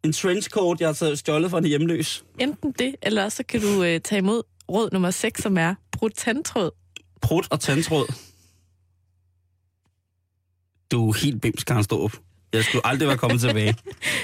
En 0.04 0.14
trenchcoat, 0.14 0.80
jeg 0.80 0.88
har 0.88 0.94
taget 0.94 1.20
stjålet 1.20 1.52
fra 1.52 1.58
en 1.58 1.66
hjemløs? 1.66 2.26
enten 2.40 2.72
det, 2.72 2.96
eller 3.02 3.30
så 3.30 3.44
kan 3.44 3.62
du 3.62 3.84
øh, 3.84 4.02
tage 4.02 4.20
imod 4.20 4.44
råd 4.72 4.90
nummer 4.92 5.12
6, 5.12 5.42
som 5.42 5.58
er 5.58 5.76
brug 5.92 6.16
tandtråd. 6.16 6.72
Prut 7.22 7.48
og 7.52 7.60
tandtråd. 7.60 8.14
Du 10.92 11.10
er 11.10 11.14
helt 11.14 11.42
bims, 11.42 11.64
Karen 11.64 11.84
Storup. 11.84 12.18
Jeg 12.54 12.64
skulle 12.64 12.88
aldrig 12.88 13.08
være 13.08 13.18
kommet 13.18 13.42
tilbage. 13.42 13.76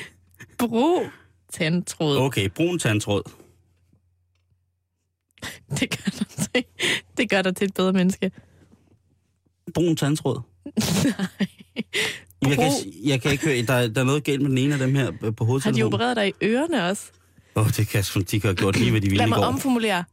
Brug 0.59 1.05
tandtråd. 1.53 2.17
Okay, 2.17 2.49
brun 2.49 2.79
tandtråd. 2.79 3.21
Det 5.69 5.89
gør 5.89 6.11
dig 6.19 6.27
til, 6.27 6.63
det 7.17 7.29
gør 7.29 7.41
dig 7.41 7.55
til 7.55 7.65
et 7.67 7.73
bedre 7.73 7.93
menneske. 7.93 8.31
Brun 9.73 9.95
tandtråd. 9.95 10.41
Nej. 11.17 11.83
Jeg 12.47 12.57
kan, 12.57 12.71
jeg 13.03 13.21
kan 13.21 13.31
ikke 13.31 13.45
høre, 13.45 13.61
der, 13.61 13.73
er- 13.73 13.87
der 13.87 14.01
er 14.01 14.05
noget 14.05 14.23
galt 14.23 14.41
med 14.41 14.49
den 14.49 14.57
ene 14.57 14.73
af 14.73 14.79
dem 14.79 14.95
her 14.95 15.11
på 15.37 15.59
Har 15.63 15.71
de 15.71 15.83
opereret 15.83 16.15
dig 16.17 16.27
i 16.27 16.33
ørerne 16.43 16.85
også? 16.85 17.03
Åh, 17.55 17.63
oh, 17.65 17.69
det 17.77 17.87
kan 17.87 18.03
de 18.03 18.23
kan 18.39 18.41
have 18.47 18.55
gjort 18.55 18.77
lige, 18.79 18.91
hvad 18.91 19.01
de 19.01 19.05
ville 19.05 19.17
Lad 19.17 19.25
i 19.25 19.29
mig 19.29 19.37
går. 19.37 19.43
omformulere. 19.45 20.03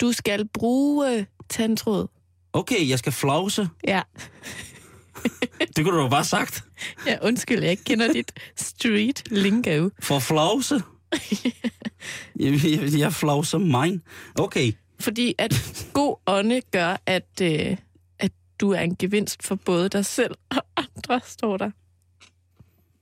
Du 0.00 0.12
skal 0.12 0.48
bruge 0.48 1.26
tandtråd. 1.48 2.06
Okay, 2.52 2.88
jeg 2.88 2.98
skal 2.98 3.12
flause. 3.12 3.68
Ja. 3.86 4.02
Det 5.76 5.84
kunne 5.84 5.96
du 5.96 6.02
jo 6.02 6.08
bare 6.08 6.24
sagt. 6.24 6.64
ja, 7.06 7.16
undskyld, 7.22 7.62
jeg 7.62 7.70
ikke 7.70 7.84
kender 7.84 8.12
dit 8.12 8.32
street 8.56 9.22
lingo. 9.30 9.88
For 10.00 10.18
flause. 10.18 10.82
jeg, 12.40 12.60
jeg, 12.64 12.98
jeg 12.98 13.12
flauser 13.12 13.58
mine. 13.58 14.00
Okay. 14.34 14.72
Fordi 15.00 15.34
at 15.38 15.84
god 15.92 16.16
ånde 16.26 16.60
gør, 16.72 16.96
at, 17.06 17.28
øh, 17.42 17.76
at 18.18 18.32
du 18.60 18.70
er 18.70 18.80
en 18.80 18.96
gevinst 18.96 19.42
for 19.42 19.54
både 19.54 19.88
dig 19.88 20.04
selv 20.06 20.34
og 20.50 20.62
andre, 20.98 21.20
står 21.26 21.56
der. 21.56 21.70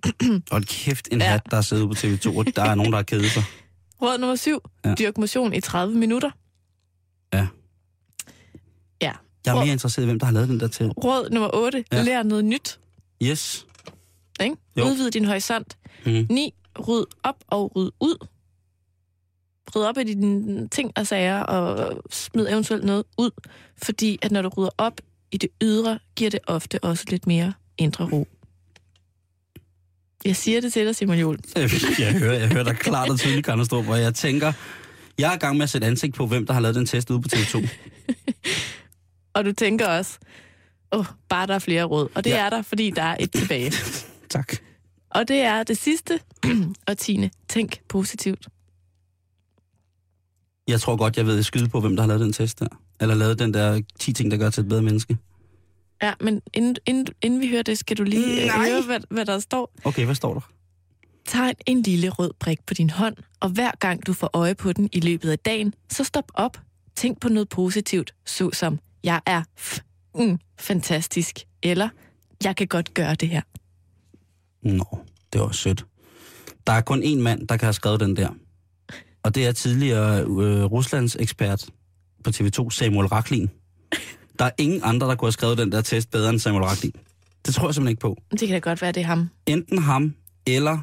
Hold 0.52 0.64
kæft, 0.64 1.08
en 1.12 1.18
Ja. 1.20 1.26
hat, 1.30 1.42
der 1.50 1.56
er 1.56 1.60
siddet 1.60 1.88
på 1.88 1.94
TV2, 1.94 2.38
og 2.38 2.46
der 2.56 2.62
er 2.62 2.74
nogen, 2.74 2.92
der 2.92 2.98
har 2.98 3.02
kedet 3.02 3.30
sig. 3.30 3.42
Råd 4.02 4.18
nummer 4.18 4.36
syv. 4.36 4.60
Ja. 4.84 4.94
Dyrk 4.94 5.18
motion 5.18 5.52
i 5.54 5.60
30 5.60 5.98
minutter. 5.98 6.30
Ja. 7.32 7.46
Ja. 9.02 9.12
Jeg 9.46 9.52
er 9.52 9.54
Råd- 9.56 9.64
mere 9.64 9.72
interesseret 9.72 10.04
i, 10.04 10.06
hvem 10.06 10.18
der 10.18 10.26
har 10.26 10.32
lavet 10.32 10.48
den 10.48 10.60
der 10.60 10.68
til. 10.68 10.86
Råd 10.90 11.30
nummer 11.30 11.50
8. 11.54 11.84
Ja. 11.92 12.02
Lær 12.02 12.22
noget 12.22 12.44
nyt. 12.44 12.80
Yes. 13.22 13.66
Ikke? 14.40 14.56
Udvid 14.84 15.10
din 15.10 15.24
horisont. 15.24 15.76
Mm. 16.06 16.26
9. 16.30 16.54
Ryd 16.88 17.04
op 17.22 17.36
og 17.46 17.76
ryd 17.76 17.90
ud. 18.00 18.26
Ryd 19.76 19.82
op 19.82 19.98
i 19.98 20.04
dine 20.04 20.68
ting 20.68 20.92
og 20.96 21.06
sager, 21.06 21.40
og 21.40 22.02
smid 22.10 22.46
eventuelt 22.48 22.84
noget 22.84 23.04
ud. 23.18 23.30
Fordi 23.82 24.18
at 24.22 24.30
når 24.32 24.42
du 24.42 24.48
rydder 24.48 24.70
op 24.78 25.00
i 25.32 25.36
det 25.36 25.50
ydre, 25.62 25.98
giver 26.16 26.30
det 26.30 26.40
ofte 26.46 26.84
også 26.84 27.04
lidt 27.08 27.26
mere 27.26 27.52
indre 27.78 28.08
ro. 28.12 28.28
Jeg 30.24 30.36
siger 30.36 30.60
det 30.60 30.72
til 30.72 30.86
dig, 30.86 30.96
Simon 30.96 31.18
Juhl. 31.18 31.38
Jeg 31.98 32.12
hører, 32.18 32.38
jeg 32.38 32.48
hører 32.48 32.64
dig 32.64 32.76
klart 32.76 33.10
og 33.10 33.18
tydeligt, 33.18 33.46
Karne 33.46 33.64
Strup, 33.64 33.88
og 33.88 34.00
jeg 34.00 34.14
tænker, 34.14 34.52
jeg 35.18 35.30
er 35.30 35.34
i 35.36 35.38
gang 35.38 35.56
med 35.56 35.62
at 35.62 35.70
sætte 35.70 35.86
ansigt 35.86 36.14
på, 36.14 36.26
hvem 36.26 36.46
der 36.46 36.52
har 36.52 36.60
lavet 36.60 36.74
den 36.74 36.86
test 36.86 37.10
ude 37.10 37.22
på 37.22 37.28
TV2. 37.32 37.68
Og 39.34 39.44
du 39.44 39.52
tænker 39.52 39.86
også, 39.88 40.18
åh, 40.92 41.00
oh, 41.00 41.06
bare 41.28 41.46
der 41.46 41.54
er 41.54 41.58
flere 41.58 41.84
råd. 41.84 42.08
Og 42.14 42.24
det 42.24 42.30
Ja. 42.30 42.36
er 42.46 42.50
der, 42.50 42.62
fordi 42.62 42.90
der 42.90 43.02
er 43.02 43.16
et 43.20 43.32
tilbage. 43.32 43.72
tak. 44.30 44.52
Og 45.10 45.28
det 45.28 45.36
er 45.40 45.62
det 45.62 45.78
sidste 45.78 46.20
og 46.88 46.98
tiende. 46.98 47.30
Tænk 47.48 47.80
positivt. 47.88 48.48
Jeg 50.68 50.80
tror 50.80 50.96
godt, 50.96 51.16
jeg 51.16 51.26
ved 51.26 51.42
skyde 51.42 51.68
på, 51.68 51.80
hvem 51.80 51.96
der 51.96 52.02
har 52.02 52.08
lavet 52.08 52.20
den 52.20 52.32
test 52.32 52.60
der. 52.60 52.66
Eller 53.00 53.14
lavet 53.14 53.38
den 53.38 53.54
der 53.54 53.80
10 54.00 54.12
ting, 54.12 54.30
der 54.30 54.36
gør 54.36 54.50
til 54.50 54.60
et 54.62 54.68
bedre 54.68 54.82
menneske. 54.82 55.18
Ja, 56.02 56.12
men 56.20 56.42
inden, 56.54 56.76
inden, 56.86 57.06
inden 57.22 57.40
vi 57.40 57.48
hører 57.48 57.62
det, 57.62 57.78
skal 57.78 57.96
du 57.98 58.02
lige 58.02 58.40
øh, 58.42 58.46
Nej. 58.46 58.68
høre, 58.70 58.82
hvad, 58.82 59.00
hvad 59.10 59.24
der 59.26 59.38
står. 59.38 59.72
Okay, 59.84 60.04
hvad 60.04 60.14
står 60.14 60.34
der? 60.34 60.40
Tegn 61.24 61.54
en 61.66 61.82
lille 61.82 62.08
rød 62.08 62.30
prik 62.40 62.66
på 62.66 62.74
din 62.74 62.90
hånd, 62.90 63.16
og 63.40 63.48
hver 63.48 63.70
gang 63.80 64.06
du 64.06 64.12
får 64.12 64.30
øje 64.32 64.54
på 64.54 64.72
den 64.72 64.88
i 64.92 65.00
løbet 65.00 65.30
af 65.30 65.38
dagen, 65.38 65.74
så 65.90 66.04
stop 66.04 66.32
op. 66.34 66.60
Tænk 66.96 67.20
på 67.20 67.28
noget 67.28 67.48
positivt, 67.48 68.14
såsom, 68.26 68.78
jeg 69.04 69.20
er 69.26 69.42
f- 69.60 69.78
mm, 70.14 70.38
fantastisk, 70.60 71.38
eller 71.62 71.88
jeg 72.44 72.56
kan 72.56 72.66
godt 72.66 72.94
gøre 72.94 73.14
det 73.14 73.28
her. 73.28 73.42
Nå, 74.62 74.98
det 75.32 75.40
var 75.40 75.52
sødt. 75.52 75.86
Der 76.66 76.72
er 76.72 76.80
kun 76.80 77.02
én 77.02 77.16
mand, 77.18 77.48
der 77.48 77.56
kan 77.56 77.66
have 77.66 77.72
skrevet 77.72 78.00
den 78.00 78.16
der. 78.16 78.28
Og 79.22 79.34
det 79.34 79.46
er 79.46 79.52
tidligere 79.52 80.20
øh, 80.22 80.64
Ruslands 80.64 81.16
ekspert 81.20 81.66
på 82.24 82.30
TV2, 82.30 82.70
Samuel 82.70 83.06
Raklin. 83.06 83.50
Der 84.38 84.44
er 84.44 84.50
ingen 84.58 84.80
andre, 84.84 85.06
der 85.08 85.14
kunne 85.14 85.26
have 85.26 85.32
skrevet 85.32 85.58
den 85.58 85.72
der 85.72 85.80
test 85.80 86.10
bedre 86.10 86.30
end 86.30 86.38
Samuel 86.38 86.64
Raklin. 86.64 86.92
Det 87.46 87.54
tror 87.54 87.68
jeg 87.68 87.74
simpelthen 87.74 87.92
ikke 87.92 88.00
på. 88.00 88.16
Det 88.30 88.40
kan 88.40 88.48
da 88.50 88.58
godt 88.58 88.82
være, 88.82 88.92
det 88.92 89.00
er 89.00 89.04
ham. 89.06 89.28
Enten 89.46 89.78
ham, 89.78 90.14
eller... 90.46 90.78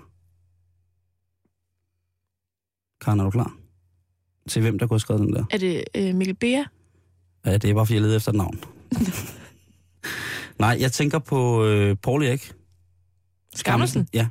Karen, 3.02 3.20
er 3.20 3.24
du 3.24 3.30
klar? 3.30 3.56
Til 4.50 4.62
hvem, 4.62 4.80
der 4.80 4.88
kunne 4.88 4.96
have 4.96 5.00
skrevet 5.00 5.22
den 5.22 5.34
der? 5.34 5.44
Er 5.52 5.58
det 5.58 5.84
øh, 5.96 6.16
Mikkel 6.16 6.36
Bea? 6.36 6.64
Ja, 7.46 7.58
det 7.58 7.70
er 7.70 7.74
bare, 7.74 7.86
fordi 7.86 7.94
jeg 7.94 8.02
leder 8.02 8.16
efter 8.16 8.32
et 8.32 8.38
navn. 8.38 8.60
Nej, 10.60 10.78
jeg 10.80 10.92
tænker 10.92 11.20
på 11.20 11.66
øh, 11.66 11.96
Paul 11.96 12.24
Erik. 12.24 12.54
Skammelsen? 13.56 14.08
Ja. 14.14 14.28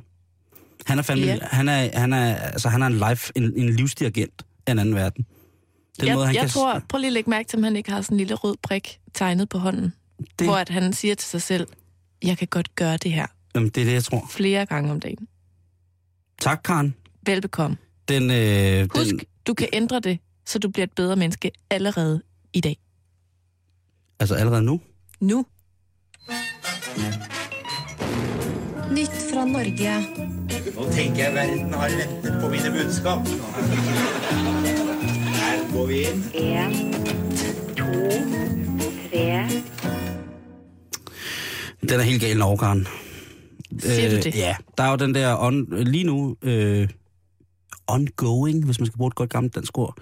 Han 0.85 0.99
er 0.99 1.03
fandme, 1.03 1.25
Ja. 1.25 1.37
han 1.41 1.69
er, 1.69 1.99
han 1.99 2.13
er, 2.13 2.35
altså, 2.35 2.69
han 2.69 2.81
er 2.81 2.87
en, 2.87 2.93
life, 3.09 3.31
en, 3.35 3.43
en 3.43 3.69
livsdirigent 3.69 4.45
af 4.67 4.71
en 4.71 4.79
anden 4.79 4.95
verden. 4.95 5.25
Den 5.99 6.07
jeg, 6.07 6.15
måde, 6.15 6.25
han 6.25 6.35
jeg 6.35 6.41
kan, 6.41 6.49
tror, 6.49 6.81
prøv 6.89 6.97
lige 6.99 7.07
at 7.07 7.13
lægge 7.13 7.29
mærke 7.29 7.49
til, 7.49 7.57
om 7.59 7.63
han 7.63 7.75
ikke 7.75 7.91
har 7.91 8.01
sådan 8.01 8.15
en 8.15 8.17
lille 8.17 8.35
rød 8.35 8.55
prik 8.63 8.99
tegnet 9.13 9.49
på 9.49 9.57
hånden. 9.57 9.93
det. 10.39 10.47
Hvor 10.47 10.55
at 10.57 10.69
han 10.69 10.93
siger 10.93 11.15
til 11.15 11.29
sig 11.29 11.41
selv, 11.41 11.67
jeg 12.23 12.37
kan 12.37 12.47
godt 12.47 12.75
gøre 12.75 12.97
det 12.97 13.11
her 13.11 13.25
jamen, 13.55 13.69
det 13.69 13.81
er 13.81 13.85
det, 13.85 13.93
jeg 13.93 14.03
tror. 14.03 14.27
flere 14.31 14.65
gange 14.65 14.91
om 14.91 14.99
dagen. 14.99 15.27
Tak, 16.41 16.61
Karen. 16.65 16.95
Velbekomme. 17.25 17.77
Den, 18.07 18.31
øh, 18.31 18.89
Husk, 18.95 19.09
den, 19.11 19.19
du 19.47 19.53
kan 19.53 19.67
ændre 19.73 19.99
det, 19.99 20.19
så 20.45 20.59
du 20.59 20.69
bliver 20.69 20.83
et 20.83 20.91
bedre 20.95 21.15
menneske 21.15 21.51
allerede 21.69 22.21
i 22.53 22.61
dag. 22.61 22.77
altså 24.19 24.35
allerede 24.35 24.61
nu. 24.63 24.81
Nu. 25.19 25.45
Nytt 28.91 29.11
fra 29.33 29.45
Norge. 29.45 30.07
Nå 30.75 30.91
tenker 30.91 31.23
jeg 31.23 31.33
verden 31.33 31.73
har 31.73 31.89
ventet 31.89 32.41
på 32.41 32.49
mine 32.49 32.71
budskap. 32.71 33.27
Her 35.35 35.73
går 35.73 35.85
vi 35.85 35.99
inn. 36.01 36.31
En, 36.33 36.93
to, 37.77 37.85
tre. 39.13 39.49
Den 41.81 41.99
er 41.99 42.01
helt 42.01 42.21
gal 42.21 42.41
over, 42.41 42.57
Karen. 42.57 42.87
Siger 43.79 44.09
du 44.09 44.15
det? 44.15 44.35
Ja, 44.35 44.55
der 44.77 44.83
er 44.83 44.89
jo 44.91 44.95
den 44.95 45.15
der 45.15 45.37
on, 45.43 45.67
lige 45.83 46.03
nu 46.03 46.35
øh, 46.41 46.87
ongoing, 47.87 48.65
hvis 48.65 48.79
man 48.79 48.85
skal 48.85 48.97
bruge 48.97 49.07
et 49.07 49.15
godt 49.15 49.29
gammelt 49.29 49.55
dansk 49.55 49.77
ord, 49.77 49.97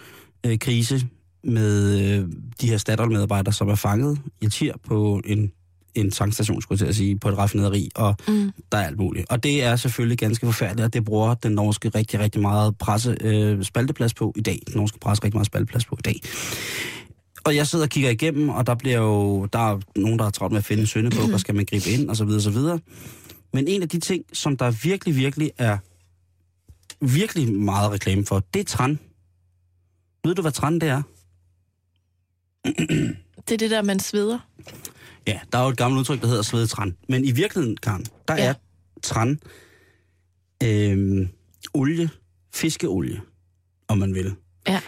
øh, 0.46 0.60
krise 0.60 1.08
med 1.44 2.00
øh, 2.00 2.28
de 2.62 2.70
her 2.70 2.78
Statoil-medarbejdere, 2.78 3.54
som 3.54 3.70
er 3.70 3.76
fanget 3.76 4.20
i 4.42 4.48
tir 4.48 4.74
på 4.88 5.22
en, 5.26 5.52
en 5.96 6.12
tankstation, 6.12 6.62
skulle 6.62 6.76
jeg 6.76 6.80
til 6.80 6.90
at 6.90 6.96
sige, 6.96 7.20
på 7.20 7.30
et 7.30 7.38
raffinaderi, 7.38 7.90
og 7.96 8.16
Mm. 8.28 8.52
der 8.72 8.78
er 8.78 8.88
alt 8.88 8.98
muligt. 8.98 9.26
Og 9.30 9.44
det 9.44 9.64
er 9.64 9.76
selvfølgelig 9.76 10.18
ganske 10.18 10.46
forfærdeligt, 10.46 10.86
og 10.86 10.94
det 10.94 11.06
bruger 11.06 11.34
den 11.34 11.52
norske 11.52 11.90
rigtig, 11.90 12.20
rigtig 12.20 12.42
meget 12.42 12.78
presse 12.78 13.18
øh, 13.22 13.64
spalteplads 13.64 14.14
på 14.14 14.34
i 14.36 14.42
dag. 14.42 14.60
Den 14.68 14.76
norske 14.78 15.00
presse 15.00 15.24
rigtig 15.24 15.36
meget 15.38 15.48
spalteplads 15.48 15.86
på 15.86 15.96
i 16.00 16.02
dag. 16.02 16.22
Og 17.44 17.56
jeg 17.56 17.68
sidder 17.68 17.86
og 17.86 17.90
kigger 17.90 18.10
igennem, 18.10 18.50
og 18.50 18.68
der 18.68 18.76
bliver 18.76 18.98
jo, 18.98 19.46
der 19.46 19.60
er 19.74 19.80
nogen, 19.96 20.18
der 20.20 20.24
har 20.24 20.32
travlt 20.32 20.52
med 20.52 20.58
at 20.58 20.66
finde 20.66 20.82
en 20.82 20.88
søndebuk, 20.88 21.30
og 21.34 21.40
skal 21.40 21.56
man 21.56 21.66
gribe 21.66 21.90
ind, 21.90 22.10
og 22.10 22.16
så 22.18 22.26
videre, 22.26 22.38
og 22.40 22.44
så 22.44 22.50
videre. 22.52 22.80
Men 23.54 23.68
en 23.68 23.82
af 23.82 23.90
de 23.90 24.00
ting, 24.00 24.24
som 24.34 24.58
der 24.58 24.72
virkelig, 24.72 25.16
virkelig 25.16 25.52
er 25.58 25.78
virkelig 27.06 27.54
meget 27.54 27.92
reklame 27.92 28.26
for, 28.26 28.44
det 28.54 28.60
er 28.60 28.64
tran. 28.64 29.00
Ved 30.24 30.36
du, 30.36 30.42
hvad 30.42 30.52
tran 30.52 30.80
det 30.80 30.90
er? 30.90 31.02
Det 33.48 33.54
er 33.54 33.58
det 33.58 33.72
der, 33.72 33.82
man 33.82 34.00
sveder. 34.00 34.40
Ja, 35.28 35.40
der 35.52 35.58
er 35.58 35.64
jo 35.64 35.70
et 35.70 35.78
gammelt 35.78 36.00
udtryk, 36.00 36.22
der 36.22 36.28
hedder 36.28 36.42
svedet 36.42 36.70
tran. 36.70 36.98
Men 37.10 37.26
i 37.26 37.32
virkeligheden, 37.32 37.78
Karen, 37.78 38.06
der 38.28 38.36
Ja. 38.36 38.44
er 38.46 38.54
tran 39.04 39.40
øhm, 40.64 41.28
olie, 41.74 42.10
fiskeolie, 42.54 43.22
om 43.88 43.98
man 43.98 44.14
vil. 44.14 44.36
Ja. 44.68 44.82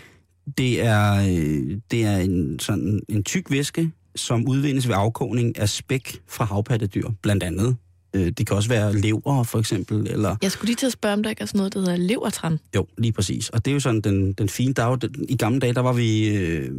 Det 0.58 0.82
er, 0.82 1.14
øh, 1.14 1.78
det 1.92 2.04
er 2.04 2.18
en, 2.18 2.60
sådan 2.60 3.02
en 3.10 3.24
tyk 3.24 3.52
væske, 3.52 3.92
som 4.16 4.48
udvindes 4.48 4.88
ved 4.88 4.96
afkogning 4.98 5.60
af 5.60 5.70
spæk 5.70 6.22
fra 6.28 6.46
havpattedyr, 6.46 7.10
blandt 7.22 7.44
andet 7.44 7.78
Øh, 8.14 8.32
det 8.38 8.48
kan 8.48 8.56
også 8.56 8.70
være 8.70 8.98
lever, 8.98 9.44
for 9.44 9.60
eksempel, 9.60 10.08
eller... 10.10 10.36
Jeg 10.42 10.52
skulle 10.52 10.68
lige 10.68 10.76
til 10.76 10.86
at 10.86 10.92
spørge, 10.92 11.14
om 11.14 11.24
der 11.24 11.30
ikke 11.30 11.42
er 11.42 11.46
sådan 11.46 11.58
noget, 11.58 11.74
der 11.74 11.80
hedder 11.80 11.96
levertran. 11.96 12.60
Jo, 12.76 12.88
lige 12.98 13.12
præcis. 13.12 13.50
Og 13.50 13.66
det 13.66 13.72
er 13.72 13.74
jo 13.74 13.80
sådan 13.80 14.02
den, 14.02 14.34
den 14.34 14.50
fine 14.50 14.74
dag. 14.74 14.98
Den, 15.02 15.26
I 15.30 15.38
gamle 15.38 15.60
dage, 15.60 15.74
der 15.74 15.82
var 15.82 15.94
vi 15.94 16.38
øh, 16.38 16.72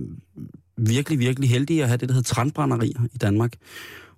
virkelig, 0.77 1.19
virkelig 1.19 1.51
heldige 1.51 1.83
at 1.83 1.89
have 1.89 1.97
det, 1.97 2.09
der 2.09 2.15
hedder 2.15 2.35
trandbrænderier 2.35 3.01
i 3.15 3.19
Danmark, 3.19 3.53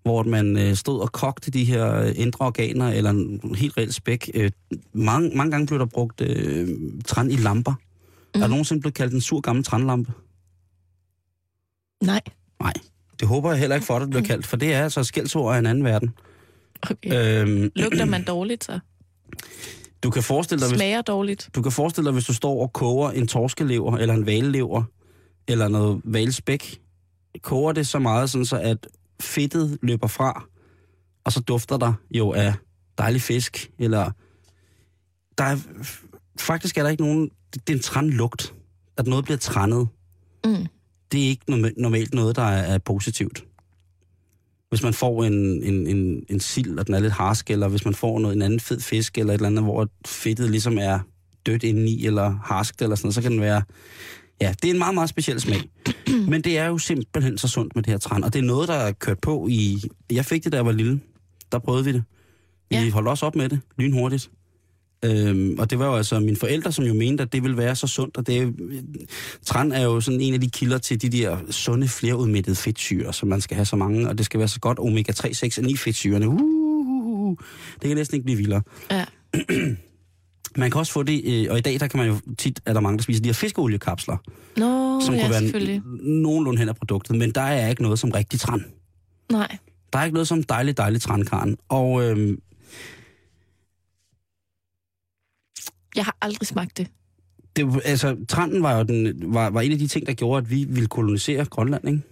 hvor 0.02 0.22
man 0.22 0.58
øh, 0.58 0.74
stod 0.74 1.00
og 1.00 1.12
kogte 1.12 1.50
de 1.50 1.64
her 1.64 2.02
indre 2.02 2.46
organer, 2.46 2.88
eller 2.88 3.10
en 3.10 3.54
helt 3.54 3.76
reelt 3.76 3.94
spæk. 3.94 4.30
Øh, 4.34 4.50
mange, 4.92 5.30
mange 5.36 5.50
gange 5.50 5.66
blev 5.66 5.78
der 5.78 5.86
brugt 5.86 6.20
øh, 6.20 6.68
træn 7.04 7.30
i 7.30 7.36
lamper. 7.36 7.74
Mm. 8.36 8.42
Er 8.42 8.46
der 8.46 8.50
nogensinde 8.50 8.80
blevet 8.80 8.94
kaldt 8.94 9.14
en 9.14 9.20
sur 9.20 9.40
gammel 9.40 9.64
trænlampe? 9.64 10.12
Nej. 12.02 12.20
Nej. 12.60 12.72
Det 13.20 13.28
håber 13.28 13.50
jeg 13.50 13.58
heller 13.60 13.76
ikke 13.76 13.86
for, 13.86 13.96
at 13.96 14.00
det 14.02 14.10
bliver 14.10 14.24
kaldt, 14.24 14.46
for 14.46 14.56
det 14.56 14.74
er 14.74 14.82
altså 14.82 15.04
skældsord 15.04 15.54
af 15.54 15.58
en 15.58 15.66
anden 15.66 15.84
verden. 15.84 16.14
Okay. 16.90 17.42
Øhm, 17.42 17.70
Lugter 17.76 18.04
man 18.04 18.24
dårligt 18.34 18.64
så? 18.64 18.78
Du 20.02 20.10
kan 20.10 20.22
forestille 20.22 20.60
dig, 20.60 20.68
hvis, 20.68 20.78
Smager 20.78 21.02
dårligt? 21.02 21.50
du 21.54 21.62
kan 21.62 21.72
forestille 21.72 22.04
dig, 22.06 22.12
hvis 22.12 22.24
du 22.24 22.34
står 22.34 22.62
og 22.62 22.72
koger 22.72 23.10
en 23.10 23.26
torskelever, 23.28 23.96
eller 23.96 24.14
en 24.14 24.26
valelever, 24.26 24.82
eller 25.48 25.68
noget 25.68 26.00
valespæk, 26.04 26.80
koger 27.42 27.72
det 27.72 27.86
så 27.86 27.98
meget, 27.98 28.30
sådan 28.30 28.44
så 28.44 28.56
at 28.58 28.86
fedtet 29.20 29.78
løber 29.82 30.06
fra, 30.06 30.44
og 31.24 31.32
så 31.32 31.40
dufter 31.40 31.76
der 31.76 31.92
jo 32.10 32.32
af 32.32 32.54
dejlig 32.98 33.22
fisk, 33.22 33.70
eller 33.78 34.10
der 35.38 35.44
er, 35.44 35.56
faktisk 36.40 36.78
er 36.78 36.82
der 36.82 36.90
ikke 36.90 37.02
nogen, 37.02 37.30
det, 37.56 37.66
det 37.66 37.72
er 37.72 37.76
en 37.76 37.82
trænlugt, 37.82 38.54
at 38.96 39.06
noget 39.06 39.24
bliver 39.24 39.38
trændet. 39.38 39.88
Mm. 40.44 40.66
Det 41.12 41.24
er 41.24 41.28
ikke 41.28 41.72
normalt 41.76 42.14
noget, 42.14 42.36
der 42.36 42.42
er, 42.42 42.74
er 42.74 42.78
positivt. 42.78 43.44
Hvis 44.68 44.82
man 44.82 44.94
får 44.94 45.24
en, 45.24 45.62
en, 45.62 45.86
en, 45.86 46.24
en 46.28 46.40
sild, 46.40 46.78
og 46.78 46.86
den 46.86 46.94
er 46.94 47.00
lidt 47.00 47.12
harsk, 47.12 47.50
eller 47.50 47.68
hvis 47.68 47.84
man 47.84 47.94
får 47.94 48.18
noget, 48.18 48.36
en 48.36 48.42
anden 48.42 48.60
fed 48.60 48.80
fisk, 48.80 49.18
eller 49.18 49.32
et 49.32 49.38
eller 49.38 49.48
andet, 49.48 49.64
hvor 49.64 49.88
fedtet 50.06 50.50
ligesom 50.50 50.78
er 50.78 50.98
dødt 51.46 51.62
indeni, 51.62 52.06
eller 52.06 52.38
harskt, 52.44 52.82
eller 52.82 52.96
sådan 52.96 53.06
noget, 53.06 53.14
så 53.14 53.22
kan 53.22 53.32
den 53.32 53.40
være... 53.40 53.62
Ja, 54.40 54.54
det 54.62 54.68
er 54.68 54.72
en 54.72 54.78
meget, 54.78 54.94
meget 54.94 55.08
speciel 55.08 55.40
smag. 55.40 55.70
Men 56.30 56.42
det 56.42 56.58
er 56.58 56.66
jo 56.66 56.78
simpelthen 56.78 57.38
så 57.38 57.48
sundt 57.48 57.74
med 57.74 57.82
det 57.82 57.90
her 57.90 57.98
træn, 57.98 58.24
og 58.24 58.32
det 58.32 58.38
er 58.38 58.42
noget, 58.42 58.68
der 58.68 58.74
er 58.74 58.92
kørt 58.92 59.18
på 59.18 59.46
i... 59.50 59.82
Jeg 60.12 60.24
fik 60.24 60.44
det, 60.44 60.52
da 60.52 60.56
jeg 60.56 60.66
var 60.66 60.72
lille. 60.72 61.00
Der 61.52 61.58
prøvede 61.58 61.84
vi 61.84 61.92
det. 61.92 62.04
Vi 62.70 62.76
ja. 62.76 62.90
holdt 62.90 63.08
også 63.08 63.26
op 63.26 63.36
med 63.36 63.48
det, 63.48 63.60
lynhurtigt. 63.78 64.30
Øhm, 65.04 65.56
og 65.58 65.70
det 65.70 65.78
var 65.78 65.86
jo 65.86 65.94
altså 65.94 66.20
mine 66.20 66.36
forældre, 66.36 66.72
som 66.72 66.84
jo 66.84 66.94
mente, 66.94 67.22
at 67.22 67.32
det 67.32 67.42
ville 67.42 67.56
være 67.56 67.76
så 67.76 67.86
sundt. 67.86 68.16
Og 68.16 68.26
det, 68.26 68.54
træn 69.46 69.72
er 69.72 69.82
jo 69.82 70.00
sådan 70.00 70.20
en 70.20 70.34
af 70.34 70.40
de 70.40 70.50
kilder 70.50 70.78
til 70.78 71.02
de 71.02 71.08
der 71.08 71.38
sunde, 71.50 71.88
flerudmættede 71.88 72.56
fedtsyre, 72.56 73.12
som 73.12 73.28
man 73.28 73.40
skal 73.40 73.54
have 73.54 73.64
så 73.64 73.76
mange. 73.76 74.08
Og 74.08 74.18
det 74.18 74.26
skal 74.26 74.38
være 74.38 74.48
så 74.48 74.60
godt 74.60 74.78
omega-3, 74.78 75.32
6 75.32 75.58
og 75.58 75.64
9 75.64 75.76
fedtsyrene. 75.76 76.28
Uh, 76.28 76.34
uh, 76.34 77.30
uh, 77.30 77.36
det 77.82 77.88
kan 77.88 77.96
næsten 77.96 78.14
ikke 78.14 78.24
blive 78.24 78.38
vildere. 78.38 78.62
Ja. 78.90 79.04
Man 80.56 80.70
kan 80.70 80.78
også 80.78 80.92
få 80.92 81.02
det, 81.02 81.22
øh, 81.24 81.46
og 81.50 81.58
i 81.58 81.60
dag 81.60 81.80
der 81.80 81.86
kan 81.86 81.98
man 81.98 82.08
jo 82.08 82.16
tit, 82.38 82.60
er 82.66 82.72
der 82.72 82.80
mange, 82.80 82.98
der 82.98 83.02
spiser 83.02 83.22
de 83.22 83.28
her 83.28 83.34
fiskeoliekapsler. 83.34 84.16
Nå, 84.56 85.00
som 85.00 85.14
ja, 85.14 85.20
kunne 85.20 85.30
være 85.30 85.40
selvfølgelig. 85.40 85.82
nogenlunde 86.02 86.58
hen 86.58 86.68
af 86.68 86.76
produktet, 86.76 87.16
men 87.16 87.30
der 87.30 87.40
er 87.40 87.68
ikke 87.68 87.82
noget 87.82 87.98
som 87.98 88.10
rigtig 88.10 88.40
træn. 88.40 88.64
Nej. 89.32 89.56
Der 89.92 89.98
er 89.98 90.04
ikke 90.04 90.14
noget 90.14 90.28
som 90.28 90.42
dejlig, 90.42 90.76
dejlig 90.76 91.02
trænkarn. 91.02 91.56
Og 91.68 92.02
øhm, 92.04 92.38
Jeg 95.96 96.04
har 96.04 96.16
aldrig 96.22 96.48
smagt 96.48 96.78
det. 96.78 96.88
det 97.56 97.80
altså, 97.84 98.16
trænden 98.28 98.62
var 98.62 98.76
jo 98.78 98.82
den, 98.82 99.14
var, 99.34 99.50
var 99.50 99.60
en 99.60 99.72
af 99.72 99.78
de 99.78 99.86
ting, 99.86 100.06
der 100.06 100.12
gjorde, 100.12 100.38
at 100.44 100.50
vi 100.50 100.64
ville 100.64 100.88
kolonisere 100.88 101.44
Grønland, 101.44 101.88
ikke? 101.88 102.02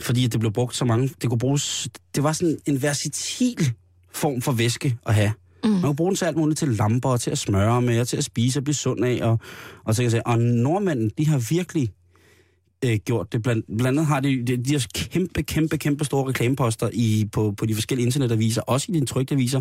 Fordi 0.00 0.26
det 0.26 0.40
blev 0.40 0.52
brugt 0.52 0.76
så 0.76 0.84
mange. 0.84 1.10
Det 1.22 1.30
kunne 1.30 1.38
bruges, 1.38 1.88
det 2.14 2.22
var 2.22 2.32
sådan 2.32 2.58
en 2.66 2.82
versatil 2.82 3.72
form 4.12 4.42
for 4.42 4.52
væske 4.52 4.98
at 5.06 5.14
have. 5.14 5.32
Mm. 5.64 5.70
Man 5.70 5.82
kunne 5.82 5.96
bruge 5.96 6.10
den 6.10 6.16
til 6.16 6.24
alt 6.24 6.36
muligt, 6.36 6.58
til 6.58 6.68
lamper, 6.68 7.08
og 7.08 7.20
til 7.20 7.30
at 7.30 7.38
smøre 7.38 7.82
med, 7.82 8.00
og 8.00 8.08
til 8.08 8.16
at 8.16 8.24
spise 8.24 8.58
og 8.58 8.64
blive 8.64 8.74
sund 8.74 9.04
af. 9.04 9.18
Og, 9.22 9.38
og, 9.84 9.94
så 9.94 10.02
kan 10.02 10.04
jeg 10.04 10.10
sige, 10.10 10.26
og 10.26 10.38
nordmændene, 10.38 11.10
de 11.18 11.26
har 11.26 11.38
virkelig 11.50 11.90
øh, 12.84 12.98
gjort 13.04 13.32
det. 13.32 13.42
Blandt, 13.42 13.66
blandt 13.66 13.86
andet 13.86 14.06
har 14.06 14.20
de, 14.20 14.46
de, 14.46 14.56
de 14.56 14.72
har 14.72 14.86
kæmpe, 14.94 15.42
kæmpe, 15.42 15.78
kæmpe 15.78 16.04
store 16.04 16.28
reklameposter 16.28 16.90
i, 16.92 17.28
på, 17.32 17.54
på 17.56 17.66
de 17.66 17.74
forskellige 17.74 18.06
internetaviser, 18.06 18.62
også 18.62 18.92
i 18.92 19.00
de 19.00 19.06
trygte 19.06 19.34
aviser, 19.34 19.60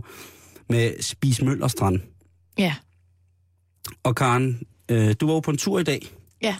med 0.70 1.02
Spis 1.02 1.42
Møllerstrand. 1.42 2.00
Ja. 2.58 2.76
Og 4.04 4.16
Karen, 4.16 4.62
øh, 4.90 5.16
du 5.20 5.28
var 5.28 5.34
jo 5.34 5.40
på 5.40 5.52
en 5.52 5.58
tur 5.58 5.80
i 5.80 5.84
dag. 5.84 6.08
Ja. 6.42 6.56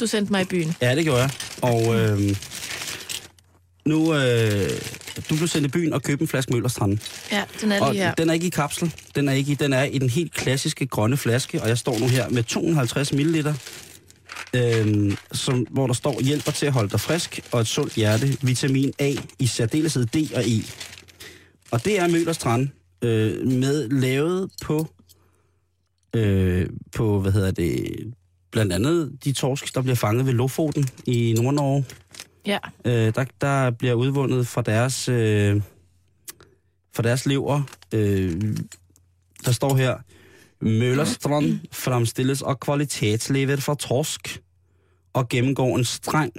Du 0.00 0.06
sendte 0.06 0.32
mig 0.32 0.42
i 0.42 0.44
byen. 0.44 0.74
Ja, 0.82 0.94
det 0.94 1.04
gjorde 1.04 1.20
jeg. 1.20 1.30
Og 1.62 1.94
øh, 2.00 2.36
nu, 3.86 4.14
øh, 4.14 4.70
du 5.30 5.36
blev 5.36 5.48
sendt 5.48 5.66
i 5.66 5.68
byen 5.70 5.92
og 5.92 6.02
købte 6.02 6.22
en 6.22 6.28
flaske 6.28 6.52
Møllerstrand. 6.52 6.98
Ja, 7.32 7.44
den 7.60 7.72
er 7.72 7.80
Og 7.80 7.92
lige 7.92 8.04
her. 8.04 8.14
den 8.14 8.28
er 8.30 8.34
ikke 8.34 8.46
i 8.46 8.50
kapsel. 8.50 8.94
Den 9.14 9.28
er, 9.28 9.32
ikke 9.32 9.52
i, 9.52 9.54
den 9.54 9.72
er 9.72 9.82
i 9.84 9.98
den 9.98 10.10
helt 10.10 10.34
klassiske 10.34 10.86
grønne 10.86 11.16
flaske, 11.16 11.62
og 11.62 11.68
jeg 11.68 11.78
står 11.78 11.98
nu 11.98 12.06
her 12.08 12.28
med 12.28 12.42
250 12.42 13.12
ml, 13.12 13.46
øh, 14.54 15.16
som, 15.32 15.66
hvor 15.70 15.86
der 15.86 15.94
står 15.94 16.20
hjælper 16.20 16.52
til 16.52 16.66
at 16.66 16.72
holde 16.72 16.90
dig 16.90 17.00
frisk, 17.00 17.40
og 17.52 17.60
et 17.60 17.66
sundt 17.66 17.94
hjerte, 17.94 18.36
vitamin 18.42 18.92
A, 18.98 19.14
i 19.38 19.46
særdeleshed 19.46 20.06
D 20.06 20.16
og 20.34 20.42
E. 20.46 20.62
Og 21.70 21.84
det 21.84 22.00
er 22.00 22.08
Møllerstrand, 22.08 22.68
øh, 23.02 23.46
med 23.46 23.88
lavet 23.88 24.50
på, 24.62 24.86
øh, 26.16 26.68
på, 26.96 27.20
hvad 27.20 27.32
hedder 27.32 27.50
det, 27.50 27.96
blandt 28.50 28.72
andet 28.72 29.24
de 29.24 29.32
torsk, 29.32 29.74
der 29.74 29.82
bliver 29.82 29.96
fanget 29.96 30.26
ved 30.26 30.32
Lofoten 30.32 30.88
i 31.06 31.34
Nord-Norge. 31.38 31.84
Ja. 32.46 32.58
Øh, 32.84 33.14
der, 33.14 33.24
der 33.40 33.70
bliver 33.70 33.94
udvundet 33.94 34.46
fra 34.46 34.62
deres, 34.62 35.08
øh, 35.08 35.62
fra 36.94 37.02
deres 37.02 37.26
lever. 37.26 37.62
Øh, 37.94 38.56
der 39.44 39.52
står 39.52 39.76
her, 39.76 39.96
Møllerstrand 40.60 41.60
fremstilles 41.72 42.42
og 42.42 42.60
kvalitetslever 42.60 43.56
fra 43.56 43.74
torsk 43.74 44.42
og 45.12 45.28
gennemgår 45.28 45.78
en 45.78 45.84
streng... 45.84 46.32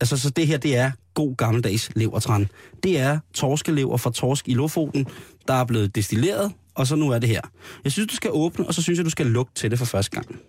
Altså, 0.00 0.16
så 0.16 0.30
det 0.30 0.46
her, 0.46 0.58
det 0.58 0.76
er 0.76 0.90
god 1.14 1.36
gammeldags 1.36 1.90
levertræn. 1.96 2.48
Det 2.82 2.98
er 2.98 3.18
torskelever 3.34 3.96
fra 3.96 4.10
torsk 4.10 4.48
i 4.48 4.54
Lofoten, 4.54 5.06
der 5.48 5.54
er 5.54 5.64
blevet 5.64 5.94
destilleret, 5.94 6.52
og 6.74 6.86
så 6.86 6.96
nu 6.96 7.10
er 7.10 7.18
det 7.18 7.28
her. 7.28 7.40
Jeg 7.84 7.92
synes, 7.92 8.08
du 8.08 8.16
skal 8.16 8.30
åbne, 8.32 8.66
og 8.66 8.74
så 8.74 8.82
synes 8.82 8.96
jeg, 8.96 9.04
du 9.04 9.10
skal 9.10 9.26
lugte 9.26 9.54
til 9.54 9.70
det 9.70 9.78
for 9.78 9.86
første 9.86 10.10
gang. 10.10 10.40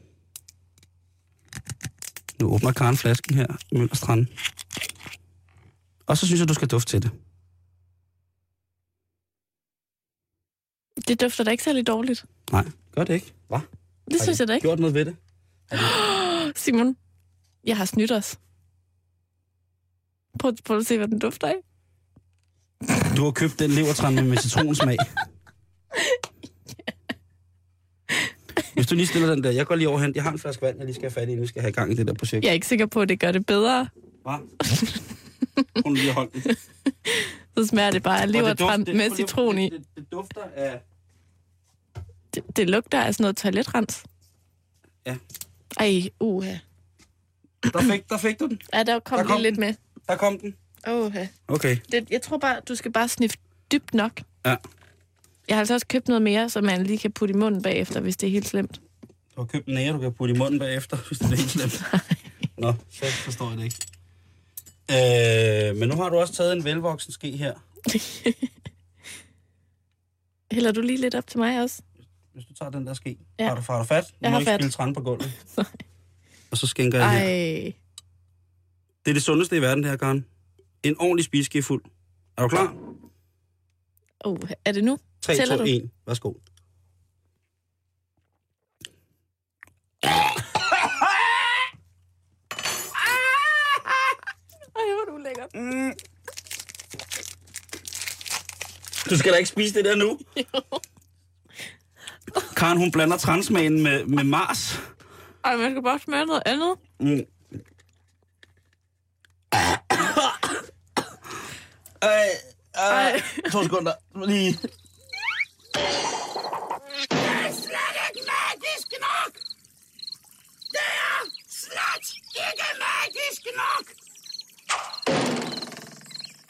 Nu 2.41 2.53
åbner 2.53 2.71
Karen 2.71 2.97
flasken 2.97 3.35
her, 3.35 3.47
Møllerstrand. 3.71 4.27
Og 6.07 6.17
så 6.17 6.25
synes 6.25 6.39
jeg, 6.39 6.47
du 6.47 6.53
skal 6.53 6.67
dufte 6.67 6.91
til 6.91 7.01
det. 7.03 7.11
Det 11.07 11.21
dufter 11.21 11.43
da 11.43 11.51
ikke 11.51 11.63
særlig 11.63 11.87
dårligt. 11.87 12.25
Nej, 12.51 12.65
gør 12.95 13.03
det 13.03 13.13
ikke. 13.13 13.33
Hvad? 13.47 13.59
Det 14.11 14.21
synes 14.21 14.39
jeg 14.39 14.47
da 14.47 14.53
ikke. 14.53 14.67
Gjort 14.67 14.79
noget 14.79 14.95
ved 14.95 15.05
det? 15.05 15.15
Simon, 16.63 16.97
jeg 17.63 17.77
har 17.77 17.85
snydt 17.85 18.11
os. 18.11 18.39
Prøv, 20.39 20.53
prøv 20.65 20.77
at 20.77 20.85
se, 20.85 20.97
hvad 20.97 21.07
den 21.07 21.19
dufter 21.19 21.47
af. 21.47 21.55
Du 23.17 23.23
har 23.23 23.31
købt 23.31 23.59
den 23.59 23.71
levertræn 23.71 24.15
med 24.15 24.37
citronsmag. 24.37 24.97
Du 28.93 28.97
lige 28.97 29.07
stiller 29.07 29.29
den 29.35 29.43
der, 29.43 29.51
jeg 29.51 29.65
går 29.65 29.75
lige 29.75 29.89
overhen. 29.89 30.11
Jeg 30.15 30.23
har 30.23 30.31
en 30.31 30.39
flaske 30.39 30.61
vand, 30.61 30.77
jeg 30.77 30.85
lige 30.85 30.95
skal 30.95 31.03
have 31.11 31.11
fat 31.21 31.29
i, 31.29 31.35
nu 31.35 31.47
skal 31.47 31.59
jeg 31.59 31.63
have 31.63 31.71
gang 31.71 31.91
i 31.91 31.95
det 31.95 32.07
der 32.07 32.13
projekt. 32.13 32.43
Jeg 32.43 32.49
er 32.49 32.53
ikke 32.53 32.67
sikker 32.67 32.85
på, 32.85 33.01
at 33.01 33.09
det 33.09 33.19
gør 33.19 33.31
det 33.31 33.45
bedre. 33.45 33.87
Hvad? 34.21 34.33
Hun 35.85 35.93
lige 35.93 36.13
holdt 36.13 36.33
den. 36.33 36.55
Så 37.57 37.65
smager 37.67 37.91
det 37.91 38.03
bare 38.03 38.21
af 38.21 38.27
det- 38.27 38.95
med 38.95 39.15
citron 39.15 39.57
i. 39.59 39.63
Det, 39.69 39.71
det, 39.71 39.85
det 39.95 40.11
dufter 40.11 40.41
af... 40.55 40.81
Det, 42.35 42.43
det 42.55 42.69
lugter 42.69 43.01
af 43.01 43.13
sådan 43.13 43.23
noget 43.23 43.37
toiletrens. 43.37 44.03
Ja. 45.05 45.15
Ej, 45.79 46.09
uha. 46.19 46.55
Der 47.73 47.81
fik, 47.91 48.09
der 48.09 48.17
fik 48.17 48.39
du 48.39 48.47
den. 48.47 48.61
Ja, 48.73 48.83
der 48.83 48.99
kom, 48.99 49.17
Der 49.17 49.25
kom 49.25 49.35
lige 49.41 49.43
lidt 49.43 49.55
den. 49.55 49.59
med. 49.59 49.73
Der 50.09 50.15
kom 50.15 50.39
den. 50.39 50.55
Uha. 50.91 51.25
Okay. 51.47 51.77
Det, 51.91 52.07
jeg 52.11 52.21
tror 52.21 52.37
bare, 52.37 52.59
du 52.67 52.75
skal 52.75 52.91
bare 52.91 53.07
sniffe 53.07 53.37
dybt 53.71 53.93
nok. 53.93 54.21
Ja. 54.45 54.55
Jeg 55.47 55.55
har 55.55 55.59
altså 55.59 55.73
også 55.73 55.87
købt 55.87 56.07
noget 56.07 56.21
mere, 56.21 56.49
som 56.49 56.63
man 56.63 56.83
lige 56.83 56.97
kan 56.97 57.11
putte 57.11 57.33
i 57.33 57.37
munden 57.37 57.61
bagefter, 57.61 57.99
hvis 57.99 58.17
det 58.17 58.27
er 58.27 58.31
helt 58.31 58.47
slemt. 58.47 58.81
Du 59.35 59.41
har 59.41 59.45
købt 59.45 59.67
nære, 59.67 59.93
du 59.93 59.99
kan 59.99 60.13
putte 60.13 60.35
i 60.35 60.37
munden 60.37 60.59
bagefter, 60.59 60.97
hvis 61.07 61.19
det 61.19 61.31
er 61.31 61.35
helt 61.35 61.49
slemt. 61.49 61.83
Nå, 62.57 62.73
så 62.91 63.05
forstår 63.05 63.49
jeg 63.49 63.57
det 63.57 63.63
ikke. 63.63 63.75
Øh, 65.71 65.75
men 65.77 65.89
nu 65.89 65.95
har 65.95 66.09
du 66.09 66.17
også 66.17 66.33
taget 66.33 66.53
en 66.53 66.63
velvoksen 66.63 67.13
ske 67.13 67.31
her. 67.37 67.53
Hælder 70.51 70.71
du 70.71 70.81
lige 70.81 71.01
lidt 71.01 71.15
op 71.15 71.27
til 71.27 71.39
mig 71.39 71.61
også? 71.61 71.81
Hvis 72.33 72.45
du 72.45 72.53
tager 72.53 72.69
den 72.71 72.87
der 72.87 72.93
ske. 72.93 73.17
Ja. 73.39 73.47
Har, 73.47 73.55
du, 73.55 73.61
har 73.69 73.77
du 73.77 73.83
fat? 73.83 74.03
Du 74.03 74.09
Jeg 74.21 74.29
må 74.29 74.33
har 74.33 74.39
ikke 74.39 74.49
fat. 74.51 74.59
spille 74.59 74.71
træn 74.71 74.93
på 74.93 75.01
gulvet. 75.01 75.31
Og 76.51 76.57
så 76.57 76.67
skænker 76.67 76.97
jeg 76.99 77.11
her. 77.11 77.19
Ej. 77.19 77.73
Det 79.05 79.11
er 79.11 79.13
det 79.13 79.23
sundeste 79.23 79.57
i 79.57 79.61
verden, 79.61 79.83
det 79.83 79.91
her, 79.91 79.97
Karen. 79.97 80.25
En 80.83 80.95
ordentlig 80.99 81.25
spiseske 81.25 81.63
fuld. 81.63 81.83
Er 82.37 82.41
du 82.41 82.47
klar? 82.47 82.75
Uh, 84.25 84.37
er 84.65 84.71
det 84.71 84.83
nu? 84.83 84.97
3, 85.23 85.35
Tæller 85.35 85.57
2, 85.57 85.63
du? 85.63 85.69
1. 85.69 85.89
Værsgo. 86.07 86.33
Ej, 94.75 94.83
hvor 94.93 95.01
er 95.01 95.11
du 95.11 95.17
lækker. 95.17 95.45
Mm. 95.53 95.93
Du 99.09 99.17
skal 99.17 99.31
da 99.31 99.37
ikke 99.37 99.49
spise 99.49 99.73
det 99.73 99.85
der 99.85 99.95
nu. 99.95 100.19
Karen, 102.55 102.77
hun 102.77 102.91
blander 102.91 103.17
transmagen 103.17 103.83
med, 103.83 104.05
med 104.05 104.23
Mars. 104.23 104.79
Ej, 105.43 105.55
man 105.57 105.71
skal 105.71 105.83
bare 105.83 105.99
smage 105.99 106.25
noget 106.25 106.43
andet. 106.45 106.75
Mm. 106.99 107.25
Ej, 112.01 112.29
ej, 112.73 113.21
to 113.51 113.63
sekunder. 113.63 113.93
Lige. 114.25 114.59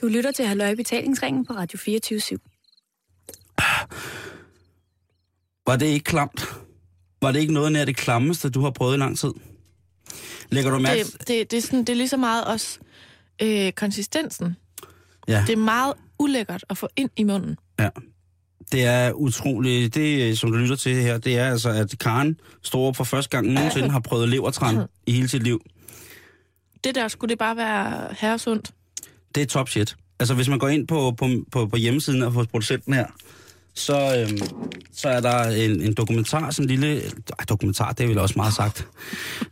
Du 0.02 0.08
lytter 0.08 0.32
til 0.32 0.46
Halløj 0.46 0.76
Betalingsringen 0.76 1.46
på 1.46 1.54
Radio 1.54 1.78
24 1.78 2.40
Var 5.68 5.76
det 5.76 5.86
ikke 5.86 6.04
klamt? 6.04 6.46
Var 7.22 7.32
det 7.32 7.40
ikke 7.40 7.54
noget 7.54 7.72
nær 7.72 7.86
det 7.86 7.96
klammeste, 7.98 8.50
du 8.50 8.62
har 8.62 8.72
prøvet 8.72 8.96
i 8.96 8.98
lang 8.98 9.18
tid? 9.18 9.32
Lægger 10.50 10.72
du 10.72 10.80
mærke 10.80 11.04
Det, 11.04 11.28
det, 11.28 11.52
det, 11.52 11.58
er 11.58 11.62
sådan, 11.62 11.80
det 11.80 11.90
er 11.90 11.96
lige 11.96 12.10
så 12.10 12.18
meget 12.18 12.46
også 12.46 12.80
øh, 13.42 13.72
konsistensen. 13.72 14.56
Ja. 15.28 15.44
Det 15.48 15.54
er 15.54 15.58
meget 15.58 15.94
ulækkert 16.20 16.66
at 16.70 16.78
få 16.78 16.88
ind 16.96 17.10
i 17.18 17.24
munden. 17.24 17.58
Ja. 17.80 17.90
Det 18.72 18.84
er 18.84 19.12
utroligt. 19.12 19.96
Det, 19.96 20.40
som 20.40 20.52
du 20.52 20.58
lytter 20.58 20.76
til 20.76 20.96
her, 20.96 21.18
det 21.18 21.38
er 21.38 21.52
altså, 21.52 21.70
at 21.70 21.96
Karen 22.00 22.40
står 22.62 22.94
for 22.94 23.04
første 23.04 23.30
gang 23.30 23.48
nogensinde 23.48 23.90
har 23.90 24.00
prøvet 24.00 24.30
levertran 24.30 24.88
i 25.06 25.12
hele 25.12 25.28
sit 25.28 25.44
liv. 25.44 25.62
Det 26.84 26.96
der 26.96 27.08
skulle 27.08 27.30
det 27.30 27.40
bare 27.40 27.58
være 27.58 28.08
herresundt. 28.20 28.72
Det 29.36 29.44
er 29.44 29.48
top 29.48 29.70
shit. 29.70 29.96
Altså, 30.20 30.34
hvis 30.34 30.50
man 30.50 30.60
går 30.60 30.68
ind 30.68 30.88
på, 30.88 31.12
på, 31.18 31.30
på, 31.52 31.66
på 31.66 31.78
hjemmesiden 31.78 32.24
og 32.24 32.32
hos 32.32 32.48
producenten 32.48 32.94
her, 32.94 33.06
så, 33.76 34.18
øhm, 34.18 34.38
så 34.94 35.10
er 35.10 35.20
der 35.20 35.44
en, 35.44 35.82
en 35.82 35.94
dokumentar, 35.94 36.52
sådan 36.52 36.72
en 36.72 36.80
lille... 36.80 37.02
Ej, 37.40 37.46
dokumentar, 37.50 37.92
det 37.92 38.04
er 38.04 38.08
vel 38.08 38.18
også 38.18 38.34
meget 38.38 38.54
sagt. 38.54 38.88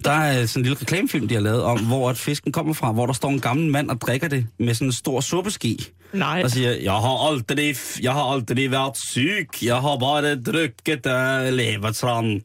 Der 0.05 0.11
er 0.11 0.45
sådan 0.45 0.61
en 0.61 0.63
lille 0.63 0.77
reklamefilm, 0.81 1.27
de 1.27 1.33
har 1.33 1.41
lavet 1.41 1.63
om, 1.63 1.85
hvor 1.85 2.09
at 2.09 2.17
fisken 2.17 2.51
kommer 2.51 2.73
fra, 2.73 2.91
hvor 2.91 3.05
der 3.05 3.13
står 3.13 3.29
en 3.29 3.39
gammel 3.39 3.71
mand 3.71 3.89
og 3.89 4.01
drikker 4.01 4.27
det 4.27 4.47
med 4.59 4.73
sådan 4.73 4.87
en 4.87 4.91
stor 4.91 5.21
suppeski. 5.21 5.87
Nej. 6.13 6.41
Og 6.43 6.51
siger, 6.51 6.71
jeg 6.71 6.91
har 6.91 7.27
aldrig, 7.27 7.75
jeg 8.01 8.13
har 8.13 8.33
aldrig 8.33 8.71
været 8.71 8.97
syg, 8.97 9.49
jeg 9.61 9.75
har 9.75 9.97
bare 9.97 10.35
drukket 10.35 11.05
uh, 11.05 11.53
levertran. 11.53 12.41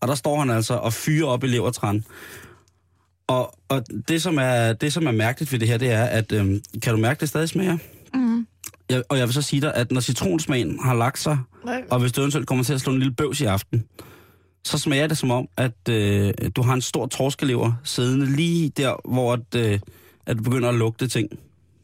Og 0.00 0.08
der 0.08 0.14
står 0.14 0.38
han 0.38 0.50
altså 0.50 0.74
og 0.74 0.92
fyrer 0.92 1.26
op 1.26 1.44
i 1.44 1.46
levertran. 1.46 2.04
Og, 3.30 3.54
og 3.68 3.84
det, 4.08 4.22
som 4.22 4.38
er, 4.38 4.72
det, 4.72 4.92
som 4.92 5.06
er 5.06 5.10
mærkeligt 5.12 5.52
ved 5.52 5.58
det 5.58 5.68
her, 5.68 5.78
det 5.78 5.90
er, 5.90 6.04
at 6.04 6.32
øhm, 6.32 6.62
kan 6.82 6.94
du 6.94 7.00
mærke, 7.00 7.20
det 7.20 7.28
stadig 7.28 7.48
smager? 7.48 7.78
Mm. 8.14 8.46
Jeg, 8.88 9.02
og 9.08 9.18
jeg 9.18 9.26
vil 9.26 9.34
så 9.34 9.42
sige 9.42 9.60
dig, 9.60 9.74
at 9.74 9.92
når 9.92 10.00
citronsmagen 10.00 10.78
har 10.84 10.94
lagt 10.94 11.18
sig, 11.18 11.38
Nej. 11.64 11.84
og 11.90 12.00
hvis 12.00 12.12
du 12.12 12.20
eventuelt 12.20 12.46
kommer 12.46 12.64
til 12.64 12.72
at 12.74 12.80
slå 12.80 12.92
en 12.92 12.98
lille 12.98 13.14
bøvs 13.14 13.40
i 13.40 13.44
aften, 13.44 13.84
så 14.64 14.78
smager 14.78 15.06
det 15.06 15.18
som 15.18 15.30
om, 15.30 15.48
at 15.56 15.88
øh, 15.88 16.34
du 16.56 16.62
har 16.62 16.74
en 16.74 16.80
stor 16.80 17.06
torskelever 17.06 17.72
siddende 17.84 18.36
lige 18.36 18.68
der, 18.68 19.10
hvor 19.10 19.32
at, 19.32 19.54
øh, 19.56 19.80
at 20.26 20.38
du 20.38 20.42
begynder 20.42 20.68
at 20.68 20.74
lugte 20.74 21.08
ting. 21.08 21.30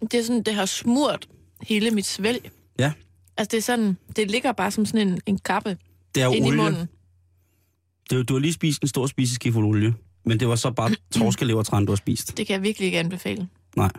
Det 0.00 0.14
er 0.14 0.22
sådan, 0.22 0.42
det 0.42 0.54
har 0.54 0.66
smurt 0.66 1.28
hele 1.62 1.90
mit 1.90 2.06
svælg. 2.06 2.50
Ja, 2.78 2.92
Altså, 3.36 3.50
det 3.50 3.58
er 3.58 3.62
sådan, 3.62 3.96
det 4.16 4.30
ligger 4.30 4.52
bare 4.52 4.70
som 4.70 4.86
sådan 4.86 5.08
en, 5.08 5.20
en 5.26 5.38
kappe 5.38 5.76
det 6.14 6.22
er 6.22 6.28
ind 6.28 6.46
i 6.46 6.48
olie. 6.48 6.56
munden. 6.56 6.88
Det, 8.10 8.18
er 8.18 8.22
du 8.22 8.34
har 8.34 8.40
lige 8.40 8.52
spist 8.52 8.82
en 8.82 8.88
stor 8.88 9.06
spiseskive 9.06 9.52
fuld 9.52 9.66
olie, 9.66 9.94
men 10.26 10.40
det 10.40 10.48
var 10.48 10.56
så 10.56 10.70
bare 10.70 10.90
torskelevertræn, 11.18 11.86
du 11.86 11.92
har 11.92 11.96
spist. 11.96 12.36
Det 12.36 12.46
kan 12.46 12.54
jeg 12.54 12.62
virkelig 12.62 12.86
ikke 12.86 12.98
anbefale. 12.98 13.48
Nej. 13.76 13.90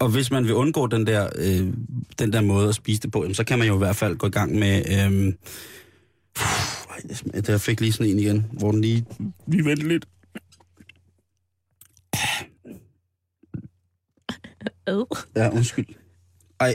Og 0.00 0.08
hvis 0.08 0.30
man 0.30 0.44
vil 0.44 0.54
undgå 0.54 0.86
den 0.86 1.06
der, 1.06 1.28
øh, 1.36 1.72
den 2.18 2.32
der 2.32 2.40
måde 2.40 2.68
at 2.68 2.74
spise 2.74 3.02
det 3.02 3.12
på, 3.12 3.22
jamen, 3.22 3.34
så 3.34 3.44
kan 3.44 3.58
man 3.58 3.68
jo 3.68 3.74
i 3.74 3.78
hvert 3.78 3.96
fald 3.96 4.16
gå 4.16 4.26
i 4.26 4.30
gang 4.30 4.54
med... 4.58 4.82
Øh, 4.90 5.34
det 7.34 7.48
jeg 7.48 7.60
fik 7.60 7.80
lige 7.80 7.92
sådan 7.92 8.12
en 8.12 8.18
igen, 8.18 8.46
hvor 8.52 8.70
den 8.70 8.80
lige... 8.80 9.06
Lige 9.46 9.64
vente 9.64 9.88
lidt. 9.88 10.08
Ad. 14.86 15.24
Ja, 15.36 15.50
undskyld. 15.50 15.86
Ej. 16.60 16.74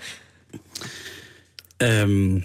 Øhm, 1.84 2.44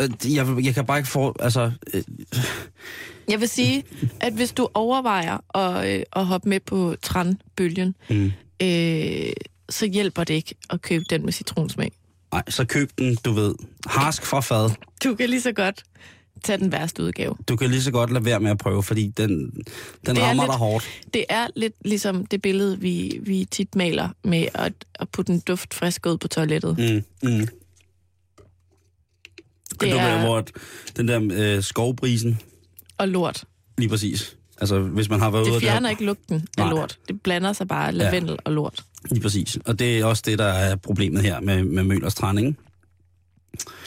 øh, 0.00 0.34
jeg, 0.34 0.64
jeg 0.64 0.74
kan 0.74 0.86
bare 0.86 0.98
ikke 0.98 1.10
få... 1.10 1.34
Altså, 1.40 1.72
øh, 1.94 2.02
Jeg 3.28 3.40
vil 3.40 3.48
sige, 3.48 3.84
at 4.20 4.32
hvis 4.32 4.52
du 4.52 4.68
overvejer 4.74 5.56
at, 5.56 5.88
øh, 5.98 6.02
at 6.16 6.26
hoppe 6.26 6.48
med 6.48 6.60
på 6.60 6.94
tranbølgen, 7.02 7.94
mm, 8.10 8.32
øh, 8.62 9.32
så 9.68 9.86
hjælper 9.86 10.24
det 10.24 10.34
ikke 10.34 10.54
at 10.70 10.82
købe 10.82 11.04
den 11.10 11.24
med 11.24 11.32
citronsmag. 11.32 11.92
nej, 12.32 12.42
så 12.48 12.64
køb 12.64 12.90
den, 12.98 13.16
du 13.24 13.32
ved, 13.32 13.54
harsk 13.86 14.26
fra 14.26 14.40
fad. 14.40 14.70
Du 15.04 15.14
kan 15.14 15.30
lige 15.30 15.40
så 15.40 15.52
godt 15.52 15.82
tage 16.44 16.58
den 16.58 16.72
værste 16.72 17.02
udgave. 17.02 17.36
Du 17.48 17.56
kan 17.56 17.70
lige 17.70 17.82
så 17.82 17.90
godt 17.90 18.12
lade 18.12 18.24
være 18.24 18.40
med 18.40 18.50
at 18.50 18.58
prøve, 18.58 18.82
fordi 18.82 19.06
den, 19.16 19.30
den 19.30 19.64
Det 20.06 20.18
er 20.18 20.26
rammer 20.28 20.42
lidt- 20.42 20.50
dig 20.50 20.58
hårdt. 20.58 20.84
Det 21.14 21.24
er 21.28 21.46
lidt 21.56 21.74
ligesom 21.84 22.26
det 22.26 22.42
billede, 22.42 22.80
vi, 22.80 23.18
vi 23.22 23.44
tit 23.50 23.74
maler 23.74 24.08
med 24.24 24.46
at, 24.54 24.72
at 24.94 25.08
putte 25.08 25.32
en 25.32 25.40
duft 25.40 25.74
frisk 25.74 26.06
ud 26.06 26.18
på 26.18 26.28
toilettet. 26.28 26.78
Mm, 26.78 27.28
mm. 27.30 27.38
Det 29.70 29.80
Det 29.80 29.90
er... 29.92 29.96
er 29.96 30.20
hvor 30.26 30.44
den 30.96 31.08
der 31.08 31.28
øh, 31.32 31.62
skovbrisen, 31.62 32.38
og 32.98 33.08
lort. 33.08 33.44
lige 33.78 33.88
præcis. 33.88 34.36
Altså, 34.60 34.78
hvis 34.80 35.08
man 35.08 35.20
har 35.20 35.30
været 35.30 35.42
ude 35.42 35.52
Det 35.52 35.60
fjerner 35.62 35.90
ikke 35.90 36.04
lugten 36.04 36.34
af 36.58 36.64
Nej. 36.64 36.70
lort. 36.70 36.98
Det 37.08 37.20
blander 37.22 37.52
sig 37.52 37.68
bare 37.68 37.92
lavendel 37.92 38.38
og 38.44 38.52
lort. 38.52 38.84
Lige 39.10 39.20
præcis. 39.20 39.58
Og 39.64 39.78
det 39.78 39.98
er 39.98 40.04
også 40.04 40.22
det, 40.26 40.38
der 40.38 40.44
er 40.44 40.76
problemet 40.76 41.22
her 41.22 41.40
med, 41.40 41.64
med 41.64 41.84
Møllers 41.84 42.14
Træn, 42.14 42.38
ikke? 42.38 42.54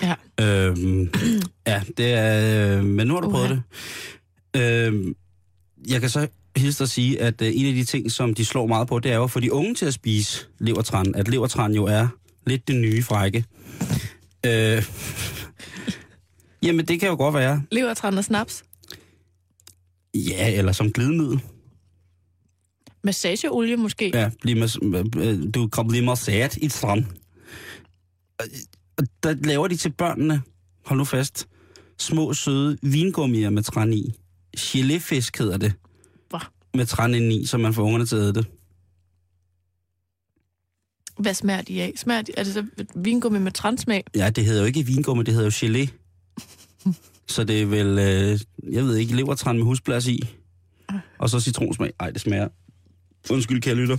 Ja. 0.01 0.16
Øhm, 0.41 1.12
ja, 1.68 1.82
det 1.97 2.14
er... 2.14 2.78
Øh, 2.78 2.86
men 2.86 3.07
nu 3.07 3.14
har 3.14 3.22
du 3.22 3.30
prøvet 3.30 3.45
Uha. 3.51 3.60
det. 4.53 4.86
Øhm, 4.88 5.16
jeg 5.89 6.01
kan 6.01 6.10
så 6.10 6.28
hilse 6.55 6.84
at 6.84 6.89
sige, 6.89 7.22
at 7.22 7.41
øh, 7.41 7.51
en 7.53 7.66
af 7.66 7.74
de 7.74 7.84
ting, 7.84 8.12
som 8.12 8.34
de 8.34 8.45
slår 8.45 8.68
meget 8.68 8.88
på, 8.88 8.99
det 8.99 9.12
er 9.12 9.16
jo 9.16 9.24
at 9.24 9.32
få 9.32 9.39
de 9.39 9.53
unge 9.53 9.76
til 9.76 9.86
at 9.86 9.93
spise 9.93 10.45
levertran. 10.60 11.16
At 11.16 11.28
levertran 11.28 11.74
jo 11.74 11.86
er 11.86 12.07
lidt 12.47 12.68
det 12.68 12.76
nye 12.76 13.03
frække. 13.03 13.45
Øh, 14.45 14.86
jamen, 16.64 16.86
det 16.86 16.99
kan 16.99 17.10
jo 17.10 17.16
godt 17.16 17.36
være. 17.36 17.62
Levertran 17.72 18.18
og 18.18 18.24
snaps. 18.24 18.64
Ja, 20.16 20.57
eller 20.57 20.72
som 20.72 20.91
glidemiddel. 20.93 21.41
Massageolie 23.03 23.78
måske. 23.78 24.12
Ja, 24.14 24.30
blive 24.41 24.64
mas- 24.66 25.20
øh, 25.20 25.53
du 25.53 25.68
kan 25.68 25.88
blive 25.88 26.05
masseret 26.05 26.55
i 26.57 26.68
tran. 26.68 27.07
Og 28.97 29.05
Der 29.24 29.34
laver 29.34 29.68
de 29.68 29.76
til 29.78 29.91
børnene, 29.91 30.41
hold 30.86 30.97
nu 30.99 31.05
fast, 31.05 31.47
små 31.97 32.34
søde 32.34 32.78
vingummier 32.82 33.49
med 33.49 33.64
tran 33.64 33.93
i. 33.93 34.14
Geléfisk 34.57 35.30
hedder 35.39 35.57
det. 35.57 35.74
Hva? 36.30 36.39
Med 36.74 36.86
ind 37.16 37.34
i, 37.34 37.45
så 37.45 37.57
man 37.57 37.74
får 37.74 37.84
ungerne 37.84 38.05
til 38.05 38.16
at 38.16 38.22
æde 38.22 38.34
det. 38.34 38.45
Hvad 41.20 41.34
smager 41.34 41.62
de 41.62 41.82
af? 41.82 41.93
Smager 41.95 42.22
de, 42.22 42.32
er 42.38 42.43
det 42.43 42.53
så 42.53 42.66
vingummi 42.95 43.39
med 43.39 43.51
transmag? 43.51 44.03
Ja, 44.16 44.30
det 44.30 44.45
hedder 44.45 44.62
jo 44.62 44.66
ikke 44.68 44.86
vingummi, 44.86 45.24
det 45.24 45.34
hedder 45.34 45.45
jo 45.64 45.68
gelé. 45.68 45.88
Så 47.30 47.43
det 47.43 47.61
er 47.61 47.65
vel, 47.65 47.99
øh, 47.99 48.39
jeg 48.73 48.84
ved 48.84 48.95
ikke, 48.95 49.15
levertran 49.15 49.55
med 49.55 49.63
husplads 49.63 50.07
i. 50.07 50.30
Og 51.19 51.30
så 51.30 51.39
citronsmag. 51.39 51.93
Ej, 51.99 52.09
det 52.09 52.21
smager. 52.21 52.47
Undskyld, 53.30 53.61
kære 53.61 53.75
lytter. 53.75 53.97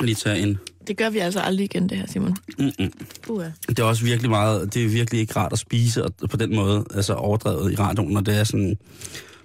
Lige 0.00 0.14
tage 0.14 0.42
en. 0.42 0.58
Det 0.86 0.96
gør 0.96 1.10
vi 1.10 1.18
altså 1.18 1.40
aldrig 1.40 1.64
igen, 1.64 1.88
det 1.88 1.98
her, 1.98 2.06
Simon. 2.06 2.36
Mm-mm. 2.58 2.92
Det 3.68 3.78
er 3.78 3.82
også 3.82 4.04
virkelig 4.04 4.30
meget, 4.30 4.74
det 4.74 4.84
er 4.84 4.88
virkelig 4.88 5.20
ikke 5.20 5.36
rart 5.36 5.52
at 5.52 5.58
spise 5.58 6.04
og 6.04 6.12
på 6.30 6.36
den 6.36 6.56
måde, 6.56 6.84
altså 6.94 7.14
overdrevet 7.14 7.72
i 7.72 7.76
radioen, 7.76 8.12
når 8.12 8.20
det 8.20 8.38
er 8.38 8.44
sådan 8.44 8.78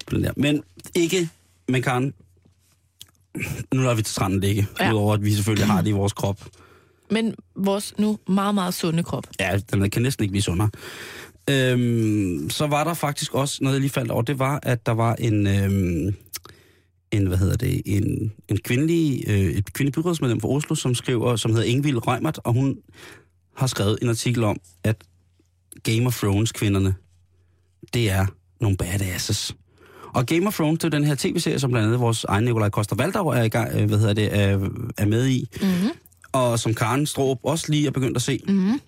på 0.08 0.16
den 0.16 0.24
der. 0.24 0.32
Men 0.38 0.64
ikke, 0.95 1.30
men 1.68 1.82
Karen, 1.82 2.14
nu 3.74 3.82
lader 3.82 3.95
vi 3.95 4.01
til 4.01 4.14
stranden 4.14 4.39
ligge. 4.39 4.68
Ja. 4.80 4.91
udover 4.91 5.14
at 5.14 5.24
vi 5.24 5.34
selvfølgelig 5.34 5.68
har 5.68 5.82
det 5.82 5.89
i 5.89 5.93
vores 5.93 6.14
krop. 6.14 6.47
Men 7.12 7.36
vores 7.56 7.93
nu 7.97 8.20
meget, 8.28 8.56
meget 8.56 8.74
sunde 8.74 9.04
krop. 9.04 9.28
Ja, 9.39 9.60
den 9.72 9.89
kan 9.89 10.01
næsten 10.01 10.24
ikke 10.24 10.32
blive 10.32 10.41
sundere. 10.43 10.70
Øhm, 11.50 12.50
så 12.50 12.68
var 12.68 12.84
der 12.84 12.94
faktisk 12.94 13.34
også 13.34 13.58
noget, 13.62 13.76
jeg 13.76 13.82
lige 13.82 13.91
faldt 13.91 14.12
over, 14.12 14.22
det 14.22 14.39
var, 14.39 14.60
at 14.64 14.86
der 14.86 14.91
var 14.91 15.16
en, 15.16 15.48
øhm, 15.48 16.16
en 17.12 17.28
hvad 17.28 17.38
hedder 17.38 17.58
det, 17.58 17.82
en, 17.86 18.34
en 18.48 18.58
kvindelig, 18.58 19.24
øh, 19.28 19.36
et 19.36 19.74
kvindelig 19.74 19.94
byrådsmedlem 19.94 20.41
fra 20.41 20.48
Oslo, 20.48 20.76
som 20.76 20.96
skriver, 20.96 21.36
som 21.36 21.52
hedder 21.52 21.68
Ingvild 21.68 22.08
Reimert, 22.08 22.39
og 22.44 22.54
hun 22.54 22.78
har 23.56 23.68
skrevet 23.68 24.00
en 24.02 24.10
artikel 24.10 24.44
om, 24.44 24.58
at 24.84 24.96
Game 25.84 26.08
of 26.08 26.20
Thrones 26.20 26.52
kvinderne, 26.52 26.96
det 27.94 28.12
er 28.12 28.26
nogle 28.62 28.78
badasses. 28.78 29.56
Og 30.14 30.26
Game 30.26 30.48
of 30.48 30.56
Thrones, 30.56 30.80
det 30.80 30.86
er 30.86 30.89
den 30.89 31.04
her 31.04 31.16
tv-serie, 31.16 31.60
som 31.60 31.72
blandt 31.72 31.86
andet 31.86 32.00
vores 32.00 32.24
egen 32.24 32.44
Nikolaj 32.44 32.70
Koster 32.70 32.96
Valdau 32.96 33.28
er, 33.28 33.41
i 33.41 33.50
gang, 33.50 33.76
øh, 33.76 33.88
hvad 33.88 33.98
hedder 34.00 34.14
det, 34.14 34.39
er, 34.39 34.70
er 34.98 35.06
med 35.06 35.28
i. 35.28 35.50
Mm-hmm. 35.62 35.89
Og 36.32 36.60
som 36.60 36.74
Karen 36.74 37.06
Stroop 37.06 37.38
også 37.44 37.72
lige 37.72 37.88
er 37.88 37.91
begyndt 37.91 38.18
at 38.18 38.22
se. 38.22 38.39
Mm-hmm. 38.48 38.80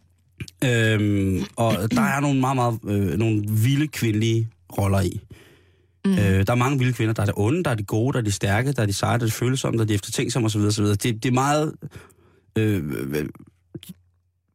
Øhm, 0.63 1.43
og 1.55 1.91
der 1.91 2.01
er 2.01 2.19
nogle 2.19 2.39
meget, 2.39 2.55
meget 2.55 2.79
øh, 2.87 3.17
nogle 3.19 3.43
vilde 3.49 3.87
kvindelige 3.87 4.49
roller 4.77 5.01
i. 5.01 5.19
Mm. 6.05 6.11
Øh, 6.11 6.47
der 6.47 6.53
er 6.53 6.55
mange 6.55 6.77
vilde 6.77 6.93
kvinder. 6.93 7.13
Der 7.13 7.21
er 7.21 7.25
det 7.25 7.33
onde, 7.37 7.63
der 7.63 7.71
er 7.71 7.75
de 7.75 7.83
gode, 7.83 8.13
der 8.13 8.19
er 8.19 8.23
de 8.23 8.31
stærke, 8.31 8.71
der 8.71 8.81
er 8.81 8.85
de 8.85 8.93
seje, 8.93 9.17
der 9.17 9.23
er 9.23 9.27
de 9.27 9.31
følsomme, 9.31 9.77
der 9.77 9.83
er 9.83 9.87
de 9.87 9.93
eftertænksomme 9.93 10.45
osv. 10.45 10.61
osv. 10.61 10.85
Det, 10.85 11.03
det 11.03 11.25
er 11.25 11.31
meget... 11.31 11.73
Øh, 12.57 12.83
øh, 12.85 13.25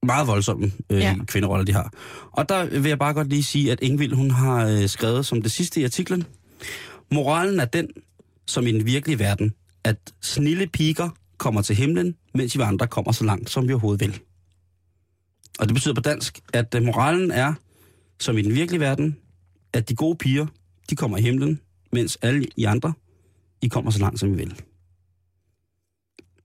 meget 0.06 0.26
voldsomme 0.26 0.72
øh, 0.90 0.98
Ja. 0.98 1.04
ja. 1.04 1.24
kvinderoller, 1.26 1.64
de 1.64 1.72
har. 1.72 1.92
Og 2.32 2.48
der 2.48 2.64
vil 2.80 2.88
jeg 2.88 2.98
bare 2.98 3.14
godt 3.14 3.28
lige 3.28 3.42
sige, 3.42 3.72
at 3.72 3.78
Ingvild, 3.82 4.14
hun 4.14 4.30
har 4.30 4.66
øh, 4.66 4.88
skrevet 4.88 5.26
som 5.26 5.42
det 5.42 5.52
sidste 5.52 5.80
i 5.80 5.84
artiklen, 5.84 6.24
moralen 7.12 7.60
er 7.60 7.64
den, 7.64 7.88
som 8.46 8.66
i 8.66 8.72
den 8.72 8.86
virkelige 8.86 9.18
verden, 9.18 9.52
at 9.84 9.96
snille 10.22 10.66
piger 10.66 11.08
kommer 11.38 11.62
til 11.62 11.76
himlen, 11.76 12.14
mens 12.34 12.58
vi 12.58 12.62
andre 12.62 12.86
kommer 12.86 13.12
så 13.12 13.24
langt, 13.24 13.50
som 13.50 13.68
vi 13.68 13.72
overhovedet 13.72 14.00
vil. 14.00 14.20
Og 15.60 15.66
det 15.66 15.74
betyder 15.74 15.94
på 15.94 16.00
dansk, 16.00 16.40
at 16.52 16.74
øh, 16.74 16.82
moralen 16.82 17.30
er, 17.30 17.54
som 18.20 18.38
i 18.38 18.42
den 18.42 18.54
virkelige 18.54 18.80
verden, 18.80 19.16
at 19.72 19.88
de 19.88 19.94
gode 19.94 20.16
piger, 20.16 20.46
de 20.90 20.96
kommer 20.96 21.18
i 21.18 21.20
himlen, 21.20 21.60
mens 21.92 22.18
alle 22.22 22.46
I 22.56 22.64
andre, 22.64 22.92
I 23.62 23.68
kommer 23.68 23.90
så 23.90 23.98
langt, 23.98 24.20
som 24.20 24.32
I 24.32 24.36
vil. 24.36 24.62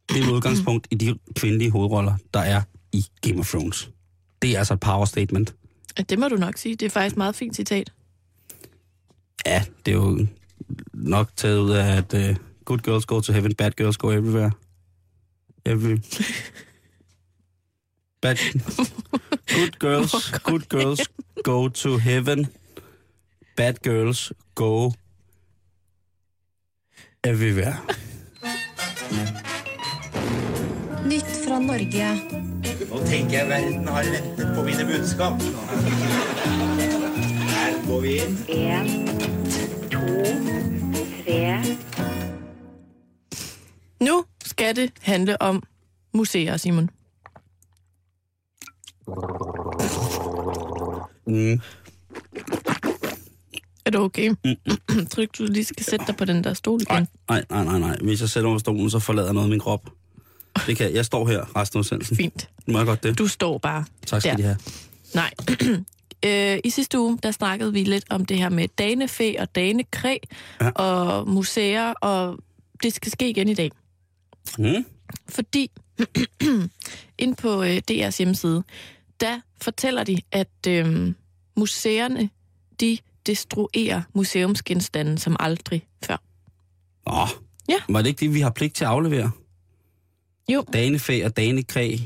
Det 0.09 0.19
er 0.19 0.23
et 0.23 0.31
udgangspunkt 0.31 0.87
i 0.91 0.95
de 0.95 1.19
kvindelige 1.35 1.71
hovedroller, 1.71 2.17
der 2.33 2.39
er 2.39 2.61
i 2.91 3.05
Game 3.21 3.39
of 3.39 3.49
Thrones. 3.49 3.89
Det 4.41 4.51
er 4.51 4.57
altså 4.57 4.73
et 4.73 4.79
power 4.79 5.05
statement. 5.05 5.55
Ja, 5.97 6.03
Det 6.03 6.19
må 6.19 6.27
du 6.27 6.35
nok 6.35 6.57
sige. 6.57 6.75
Det 6.75 6.85
er 6.85 6.89
faktisk 6.89 7.13
et 7.13 7.17
meget 7.17 7.35
fint 7.35 7.55
citat. 7.55 7.93
Ja, 9.45 9.63
det 9.85 9.91
er 9.91 9.95
jo 9.95 10.27
nok 10.93 11.29
taget 11.35 11.59
ud 11.59 11.71
af, 11.71 11.97
at 11.97 12.13
uh, 12.13 12.35
good 12.65 12.79
girls 12.79 13.05
go 13.05 13.19
to 13.19 13.33
heaven, 13.33 13.55
bad 13.55 13.71
girls 13.71 13.97
go 13.97 14.11
everywhere. 14.11 14.51
Every... 15.65 15.97
Bad... 18.25 18.39
Good 19.45 19.79
girls, 19.79 20.31
good 20.43 20.67
girls 20.69 21.01
go 21.43 21.69
to 21.69 21.97
heaven, 21.97 22.47
bad 23.55 23.83
girls 23.83 24.33
go 24.55 24.93
everywhere. 27.23 27.77
Nytt 31.05 31.29
fra 31.45 31.59
Norge. 31.59 32.09
Nå 32.89 33.03
tenker 33.05 33.37
jeg 33.37 33.47
verden 33.49 33.87
har 33.87 34.03
ventet 34.09 34.55
på 34.55 34.63
mine 34.63 34.85
budskap. 34.89 35.41
Her 37.53 37.77
går 37.87 38.01
vi 38.01 38.17
inn. 38.25 38.37
En, 38.49 39.07
to, 39.93 40.01
tre. 41.21 41.61
Nu 44.01 44.23
skal 44.45 44.75
det 44.75 44.91
handle 45.01 45.41
om 45.41 45.63
museer, 46.13 46.57
Simon. 46.57 46.89
Mm. 51.27 51.61
Er 53.85 53.91
du 53.91 53.99
okay? 53.99 54.29
Mm. 54.29 55.05
Tror 55.11 55.25
du 55.37 55.43
lige 55.43 55.65
skal 55.65 55.85
sætte 55.85 56.05
dig 56.07 56.15
på 56.15 56.25
den 56.25 56.43
der 56.43 56.53
stol 56.53 56.81
igen? 56.81 57.07
Nej, 57.29 57.45
nej, 57.49 57.63
nej, 57.63 57.79
nej. 57.79 57.97
Hvis 58.03 58.21
jeg 58.21 58.29
sætter 58.29 58.49
mig 58.49 58.55
på 58.55 58.59
stolen, 58.59 58.89
så 58.89 58.99
forlader 58.99 59.31
noget 59.31 59.45
af 59.45 59.49
min 59.49 59.59
krop. 59.59 59.89
Det 60.67 60.77
kan 60.77 60.85
jeg. 60.85 60.95
Jeg 60.95 61.05
står 61.05 61.27
her 61.27 61.55
resten 61.59 61.77
af 61.77 61.79
udsendelsen. 61.79 62.17
Fint. 62.17 62.49
Må 62.67 62.77
jeg 62.77 62.85
godt 62.85 63.03
det? 63.03 63.17
Du 63.17 63.27
står 63.27 63.57
bare 63.57 63.85
Tak 64.05 64.21
skal 64.21 64.31
der. 64.31 64.37
de 64.37 64.43
have. 64.43 64.57
Nej. 65.13 65.33
øh, 66.55 66.59
I 66.63 66.69
sidste 66.69 66.99
uge, 66.99 67.19
der 67.23 67.31
snakkede 67.31 67.73
vi 67.73 67.83
lidt 67.83 68.05
om 68.09 68.25
det 68.25 68.37
her 68.37 68.49
med 68.49 68.67
danefæ 68.77 69.33
og 69.39 69.55
danekræ 69.55 70.17
ja. 70.61 70.69
og 70.69 71.27
museer, 71.29 71.91
og 71.91 72.37
det 72.83 72.93
skal 72.93 73.11
ske 73.11 73.29
igen 73.29 73.49
i 73.49 73.53
dag. 73.53 73.71
Mm. 74.57 74.85
Fordi 75.29 75.71
ind 77.23 77.35
på 77.35 77.63
øh, 77.63 77.81
DR's 77.91 78.17
hjemmeside, 78.17 78.63
der 79.21 79.39
fortæller 79.61 80.03
de, 80.03 80.17
at 80.31 80.67
øh, 80.67 81.13
museerne, 81.57 82.29
de 82.79 82.97
destruerer 83.25 84.01
museumsgenstande 84.13 85.19
som 85.19 85.35
aldrig 85.39 85.87
før. 86.05 86.17
Åh, 87.07 87.27
Ja. 87.69 87.75
var 87.89 88.01
det 88.01 88.09
ikke 88.09 88.19
det, 88.19 88.33
vi 88.33 88.39
har 88.41 88.49
pligt 88.49 88.75
til 88.75 88.83
at 88.83 88.89
aflevere? 88.89 89.31
Jo, 90.49 90.65
Danefæ 90.73 91.25
og 91.25 91.37
danekræ, 91.37 91.97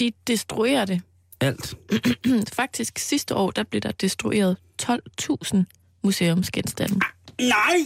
de 0.00 0.12
destruerer 0.26 0.84
det. 0.84 1.02
alt. 1.40 1.74
Faktisk 2.52 2.98
sidste 2.98 3.34
år, 3.34 3.50
der 3.50 3.62
blev 3.62 3.80
der 3.80 3.92
destrueret 3.92 4.56
12.000 4.82 5.56
museumsgenstande. 6.02 7.00
Nej! 7.40 7.78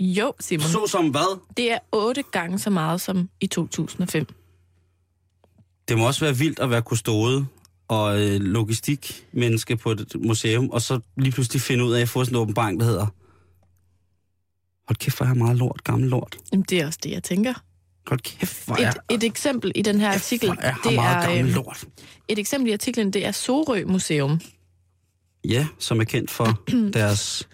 Jo, 0.00 0.32
Simon. 0.40 0.66
Så 0.68 0.86
som 0.86 1.08
hvad? 1.08 1.40
Det 1.56 1.72
er 1.72 1.78
otte 1.92 2.22
gange 2.32 2.58
så 2.58 2.70
meget 2.70 3.00
som 3.00 3.28
i 3.40 3.46
2005. 3.46 4.26
Det 5.88 5.98
må 5.98 6.06
også 6.06 6.24
være 6.24 6.36
vildt 6.36 6.58
at 6.58 6.70
være 6.70 6.82
kustode 6.82 7.46
og 7.88 8.20
øh, 8.22 8.40
logistikmenneske 8.40 9.76
på 9.76 9.90
et 9.90 10.12
museum, 10.24 10.70
og 10.70 10.82
så 10.82 11.00
lige 11.16 11.32
pludselig 11.32 11.62
finde 11.62 11.84
ud 11.84 11.92
af 11.94 12.00
at 12.00 12.08
få 12.08 12.24
sådan 12.24 12.36
en 12.36 12.42
åbenbaring, 12.42 12.80
der 12.80 12.86
hedder 12.86 13.06
Hold 14.88 14.96
kæft, 14.96 15.16
hvor 15.16 15.26
er 15.26 15.30
jeg 15.30 15.36
meget 15.36 15.56
lort, 15.56 15.84
gammel 15.84 16.08
lort. 16.10 16.36
Jamen, 16.52 16.64
det 16.68 16.80
er 16.80 16.86
også 16.86 16.98
det, 17.02 17.10
jeg 17.10 17.22
tænker. 17.22 17.54
Hold 18.06 18.20
kæft, 18.20 18.66
hvor 18.66 18.76
er 18.76 18.90
Et, 18.90 18.96
et 19.10 19.24
eksempel 19.24 19.72
i 19.74 19.82
den 19.82 20.00
her 20.00 20.08
artikel, 20.12 20.48
hvor 20.48 20.62
er 20.62 20.66
jeg 20.66 20.76
det 20.84 20.94
meget 20.94 21.16
er, 21.24 21.28
gammel 21.28 21.48
øh, 21.48 21.54
lort. 21.54 21.84
et 22.28 22.38
eksempel 22.38 22.70
i 22.70 22.72
artiklen, 22.72 23.12
det 23.12 23.26
er 23.26 23.32
Sorø 23.32 23.84
Museum. 23.86 24.40
Ja, 25.44 25.66
som 25.78 26.00
er 26.00 26.04
kendt 26.04 26.30
for 26.30 26.62
deres 26.94 27.48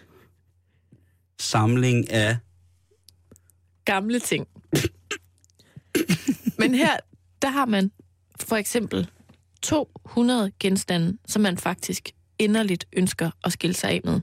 samling 1.41 2.11
af... 2.13 2.37
Gamle 3.85 4.21
ting. 4.21 4.47
Men 6.59 6.75
her, 6.75 6.97
der 7.43 7.49
har 7.49 7.65
man 7.67 7.91
for 8.41 8.57
eksempel 8.57 9.09
200 9.63 10.53
genstande, 10.61 11.19
som 11.27 11.43
man 11.43 11.59
faktisk 11.59 12.11
inderligt 12.39 12.85
ønsker 12.93 13.31
at 13.45 13.53
skille 13.53 13.75
sig 13.75 13.91
af 13.91 14.01
med. 14.05 14.21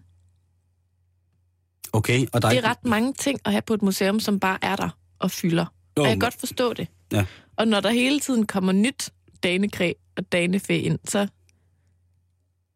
Okay, 1.94 2.26
og 2.34 2.42
der 2.42 2.50
Det 2.50 2.58
er 2.58 2.70
ret 2.70 2.86
mange 2.86 3.14
ting 3.14 3.40
at 3.46 3.52
have 3.52 3.62
på 3.62 3.74
et 3.74 3.82
museum, 3.82 4.20
som 4.20 4.40
bare 4.40 4.58
er 4.62 4.76
der 4.76 4.90
og 5.20 5.32
fylder. 5.32 5.66
Jo, 5.98 6.02
Og 6.02 6.08
jeg 6.08 6.12
kan 6.12 6.20
godt 6.20 6.40
forstå 6.40 6.74
det. 6.74 6.88
Ja. 7.12 7.26
Og 7.56 7.68
når 7.68 7.80
der 7.80 7.92
hele 7.92 8.20
tiden 8.20 8.46
kommer 8.46 8.72
nyt 8.72 9.10
danekræ 9.44 9.94
og 10.18 10.32
danefæ 10.32 10.80
ind, 10.80 11.00
så, 11.06 11.28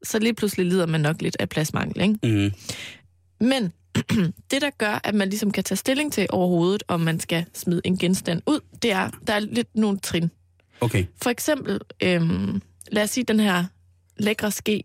så 0.04 0.20
lige 0.20 0.34
pludselig 0.34 0.66
lider 0.66 0.86
man 0.86 1.02
nok 1.02 1.22
lidt 1.22 1.38
af 1.40 1.50
pladsmangel. 1.50 2.02
Ikke? 2.02 2.20
Mm, 2.24 2.52
Men 3.48 3.74
det, 4.52 4.62
der 4.62 4.70
gør, 4.78 5.00
at 5.04 5.16
man 5.16 5.30
ligesom 5.30 5.52
kan 5.52 5.64
tage 5.64 5.78
stilling 5.78 6.14
til 6.14 6.28
overhovedet, 6.30 6.84
om 6.88 7.00
man 7.00 7.20
skal 7.20 7.46
smide 7.54 7.82
en 7.84 7.98
genstand 7.98 8.42
ud, 8.48 8.60
det 8.82 8.92
er, 8.92 9.10
der 9.28 9.34
er 9.34 9.40
lidt 9.40 9.76
nogle 9.76 10.00
trin. 10.00 10.32
Okay, 10.82 11.06
For 11.22 11.30
eksempel, 11.30 11.80
øhm, 12.04 12.62
lad 12.92 13.04
os 13.04 13.10
sige 13.10 13.24
den 13.24 13.40
her 13.40 13.66
lækre 14.18 14.52
ske, 14.52 14.84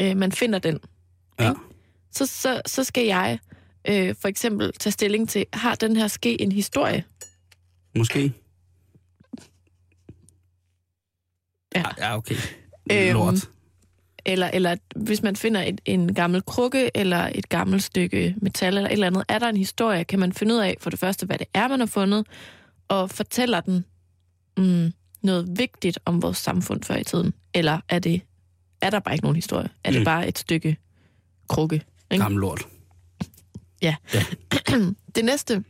øh, 0.00 0.16
man 0.16 0.32
finder 0.32 0.58
den. 0.58 0.78
ja. 1.40 1.48
Ikke? 1.48 1.60
Så, 2.12 2.26
så, 2.26 2.62
så 2.66 2.84
skal 2.84 3.06
jeg 3.06 3.38
øh, 3.88 4.14
for 4.20 4.28
eksempel 4.28 4.72
tage 4.72 4.92
stilling 4.92 5.28
til, 5.28 5.46
har 5.52 5.74
den 5.74 5.96
her 5.96 6.08
ske 6.08 6.40
en 6.40 6.52
historie? 6.52 7.04
Måske. 7.98 8.32
Ja. 11.74 11.82
Ja, 11.98 12.16
okay. 12.16 12.34
Øhm, 12.92 13.12
Lort. 13.12 13.50
Eller, 14.26 14.50
eller 14.52 14.76
hvis 14.96 15.22
man 15.22 15.36
finder 15.36 15.62
et, 15.62 15.80
en 15.84 16.14
gammel 16.14 16.42
krukke 16.42 16.90
eller 16.94 17.30
et 17.34 17.48
gammelt 17.48 17.82
stykke 17.82 18.34
metal 18.42 18.76
eller 18.76 18.88
et 18.88 18.92
eller 18.92 19.06
andet, 19.06 19.24
er 19.28 19.38
der 19.38 19.48
en 19.48 19.56
historie, 19.56 20.04
kan 20.04 20.18
man 20.18 20.32
finde 20.32 20.54
ud 20.54 20.60
af 20.60 20.76
for 20.80 20.90
det 20.90 20.98
første, 20.98 21.26
hvad 21.26 21.38
det 21.38 21.46
er, 21.54 21.68
man 21.68 21.80
har 21.80 21.86
fundet, 21.86 22.26
og 22.88 23.10
fortæller 23.10 23.60
den 23.60 23.84
mm, 24.56 24.92
noget 25.22 25.48
vigtigt 25.58 25.98
om 26.04 26.22
vores 26.22 26.38
samfund 26.38 26.82
før 26.84 26.96
i 26.96 27.04
tiden? 27.04 27.34
Eller 27.54 27.80
er 27.88 27.98
det 27.98 28.20
er 28.80 28.90
der 28.90 29.00
bare 29.00 29.14
ikke 29.14 29.24
nogen 29.24 29.36
historie? 29.36 29.68
Er 29.84 29.90
det 29.90 30.00
Mm. 30.00 30.04
bare 30.04 30.28
et 30.28 30.38
stykke 30.38 30.76
krukke? 31.48 31.82
Ikke? 32.10 32.22
Gammel 32.22 32.40
lort. 32.40 32.62
Det 35.14 35.24
næste, 35.24 35.64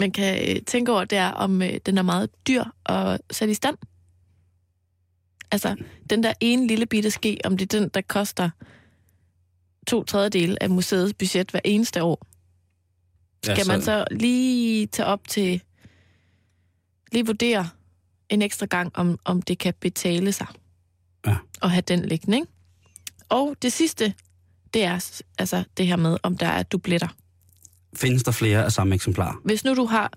man 0.00 0.10
kan 0.10 0.56
øh, 0.56 0.62
tænke 0.62 0.92
over, 0.92 1.04
det 1.04 1.18
er, 1.18 1.28
om 1.30 1.62
øh, 1.62 1.74
den 1.86 1.98
er 1.98 2.02
meget 2.02 2.30
dyr 2.48 2.64
at 2.86 3.20
sætte 3.30 3.52
i 3.52 3.54
stand. 3.54 3.76
Altså, 5.50 5.76
den 6.10 6.22
der 6.22 6.32
ene 6.40 6.66
lille 6.66 6.86
bitte 6.86 7.10
ske, 7.10 7.38
om 7.44 7.56
det 7.56 7.74
er 7.74 7.78
den, 7.80 7.88
der 7.88 8.00
koster 8.00 8.50
to 9.86 10.04
tredjedele 10.04 10.62
af 10.62 10.70
museets 10.70 11.14
budget 11.18 11.50
hver 11.50 11.60
eneste 11.64 12.02
år. 12.02 12.26
Skal 13.44 13.56
Ja, 13.58 13.64
man 13.72 13.82
så 13.82 14.04
lige 14.10 14.86
tage 14.86 15.06
op 15.06 15.28
til, 15.28 15.62
lige 17.14 17.26
vurdere 17.26 17.68
en 18.28 18.42
ekstra 18.42 18.66
gang, 18.66 18.90
om, 18.94 19.18
om 19.24 19.42
det 19.42 19.58
kan 19.58 19.74
betale 19.80 20.32
sig 20.32 20.46
Ja. 21.26 21.36
at 21.62 21.70
have 21.70 21.82
den 21.88 22.04
liggende, 22.04 22.36
ikke? 22.36 22.48
Og 23.28 23.56
det 23.62 23.72
sidste, 23.72 24.14
det 24.74 24.84
er 24.84 25.22
altså 25.38 25.64
det 25.76 25.86
her 25.86 25.96
med, 25.96 26.16
om 26.22 26.36
der 26.38 26.46
er 26.46 26.62
dubletter. 26.62 27.08
Findes 27.96 28.22
der 28.22 28.30
flere 28.32 28.64
af 28.64 28.72
samme 28.72 28.94
eksemplar? 28.94 29.40
Hvis 29.44 29.64
nu 29.64 29.74
du 29.74 29.84
har 29.84 30.12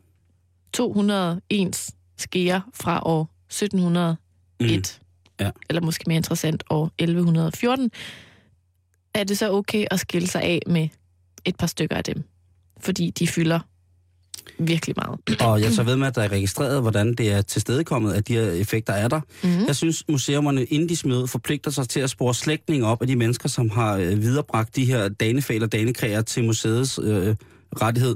201 0.74 1.90
skeer 2.18 2.62
fra 2.74 3.02
år 3.06 3.30
1701, 3.50 4.18
Mm. 4.60 5.46
Ja. 5.46 5.52
eller 5.70 5.82
måske 5.82 6.04
mere 6.08 6.18
interessant 6.18 6.64
år 6.70 6.92
1114, 6.98 7.92
er 9.14 9.24
det 9.24 9.38
så 9.38 9.52
okay 9.52 9.86
at 9.92 10.00
skille 10.00 10.28
sig 10.28 10.42
af 10.44 10.60
med 10.68 10.90
et 11.46 11.56
par 11.58 11.68
stykker 11.68 11.96
af 11.96 12.04
dem? 12.04 12.24
Fordi 12.80 13.10
de 13.10 13.28
fylder 13.28 13.60
virkelig 14.60 14.96
meget. 14.98 15.42
Og 15.42 15.62
jeg 15.62 15.74
så 15.74 15.84
ved 15.84 15.96
med, 15.96 16.08
at 16.08 16.16
der 16.16 16.22
er 16.22 16.32
registreret, 16.32 16.82
hvordan 16.82 17.14
det 17.14 17.32
er 17.32 17.42
tilstedekommet, 17.42 18.14
at 18.14 18.28
de 18.28 18.34
her 18.34 18.52
effekter 18.52 18.94
er 18.94 19.08
der. 19.08 19.22
Mm. 19.44 19.66
Jeg 19.68 19.76
synes, 19.76 20.04
museumerne, 20.10 20.66
inden 20.66 20.90
de 20.90 20.96
smider 20.96 21.22
ud, 21.22 21.28
forpligter 21.28 21.72
sig 21.72 21.90
til 21.90 22.00
at 22.00 22.10
spore 22.10 22.34
slægtninge 22.34 22.88
op 22.88 23.02
af 23.02 23.08
de 23.08 23.16
mennesker, 23.16 23.50
som 23.50 23.70
har 23.70 23.98
øh, 23.98 24.22
viderebragt 24.22 24.76
de 24.76 24.86
her 24.86 25.10
danefæl 25.10 25.64
og 25.64 25.72
danekræer 25.72 26.22
til 26.22 26.44
museets 26.44 27.00
øh, 27.04 27.36
rettighed. 27.82 28.16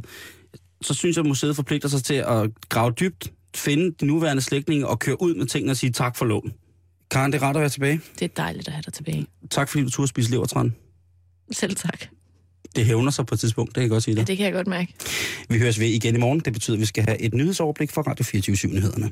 Så 0.82 0.94
synes 0.94 1.18
jeg, 1.18 1.24
at 1.24 1.28
museet 1.28 1.56
forpligter 1.56 1.90
sig 1.90 2.04
til 2.04 2.14
at 2.14 2.50
grave 2.70 2.92
dybt, 2.92 3.32
finde 3.56 3.96
de 4.00 4.06
nuværende 4.06 4.42
slægtninge 4.42 4.88
og 4.88 5.00
køre 5.00 5.22
ud 5.22 5.36
med 5.36 5.46
tingene 5.46 5.72
og 5.72 5.78
sige 5.78 5.92
tak 5.92 6.18
for 6.18 6.26
lån. 6.26 6.54
Karen, 7.12 7.32
det 7.32 7.42
er 7.42 7.44
rart 7.44 7.56
at 7.56 7.60
være 7.60 7.70
tilbage. 7.70 8.02
Det 8.20 8.26
er 8.26 8.30
dejligt 8.38 8.68
at 8.68 8.74
have 8.74 8.84
dig 8.86 8.94
tilbage. 8.94 9.28
Tak 9.50 9.70
fordi 9.70 9.84
du 9.84 9.90
turde 9.90 10.08
spise 10.08 10.32
levertræn. 10.32 10.76
Selv 11.52 11.76
tak. 11.76 12.06
Det 12.76 12.86
hævner 12.86 13.12
sig 13.12 13.26
på 13.26 13.36
et 13.36 13.40
tidspunkt, 13.40 13.70
det 13.70 13.76
kan 13.76 13.82
jeg 13.84 13.90
godt 13.90 14.04
sige 14.04 14.16
Ja, 14.16 14.20
dig. 14.20 14.28
det 14.28 14.38
kan 14.38 14.46
jeg 14.46 14.54
godt 14.54 14.68
mærke. 14.68 14.94
Vi 15.50 15.58
høres 15.60 15.80
ved 15.80 15.88
igen 15.88 16.16
i 16.16 16.20
morgen. 16.20 16.40
Det 16.40 16.54
betyder, 16.54 16.78
at 16.78 16.82
vi 16.82 16.86
skal 16.86 17.04
have 17.04 17.22
et 17.22 17.34
nyhedsoverblik 17.34 17.92
fra 17.92 18.02
Radio 18.02 18.24
24 18.26 18.72
nyhederne 18.72 19.12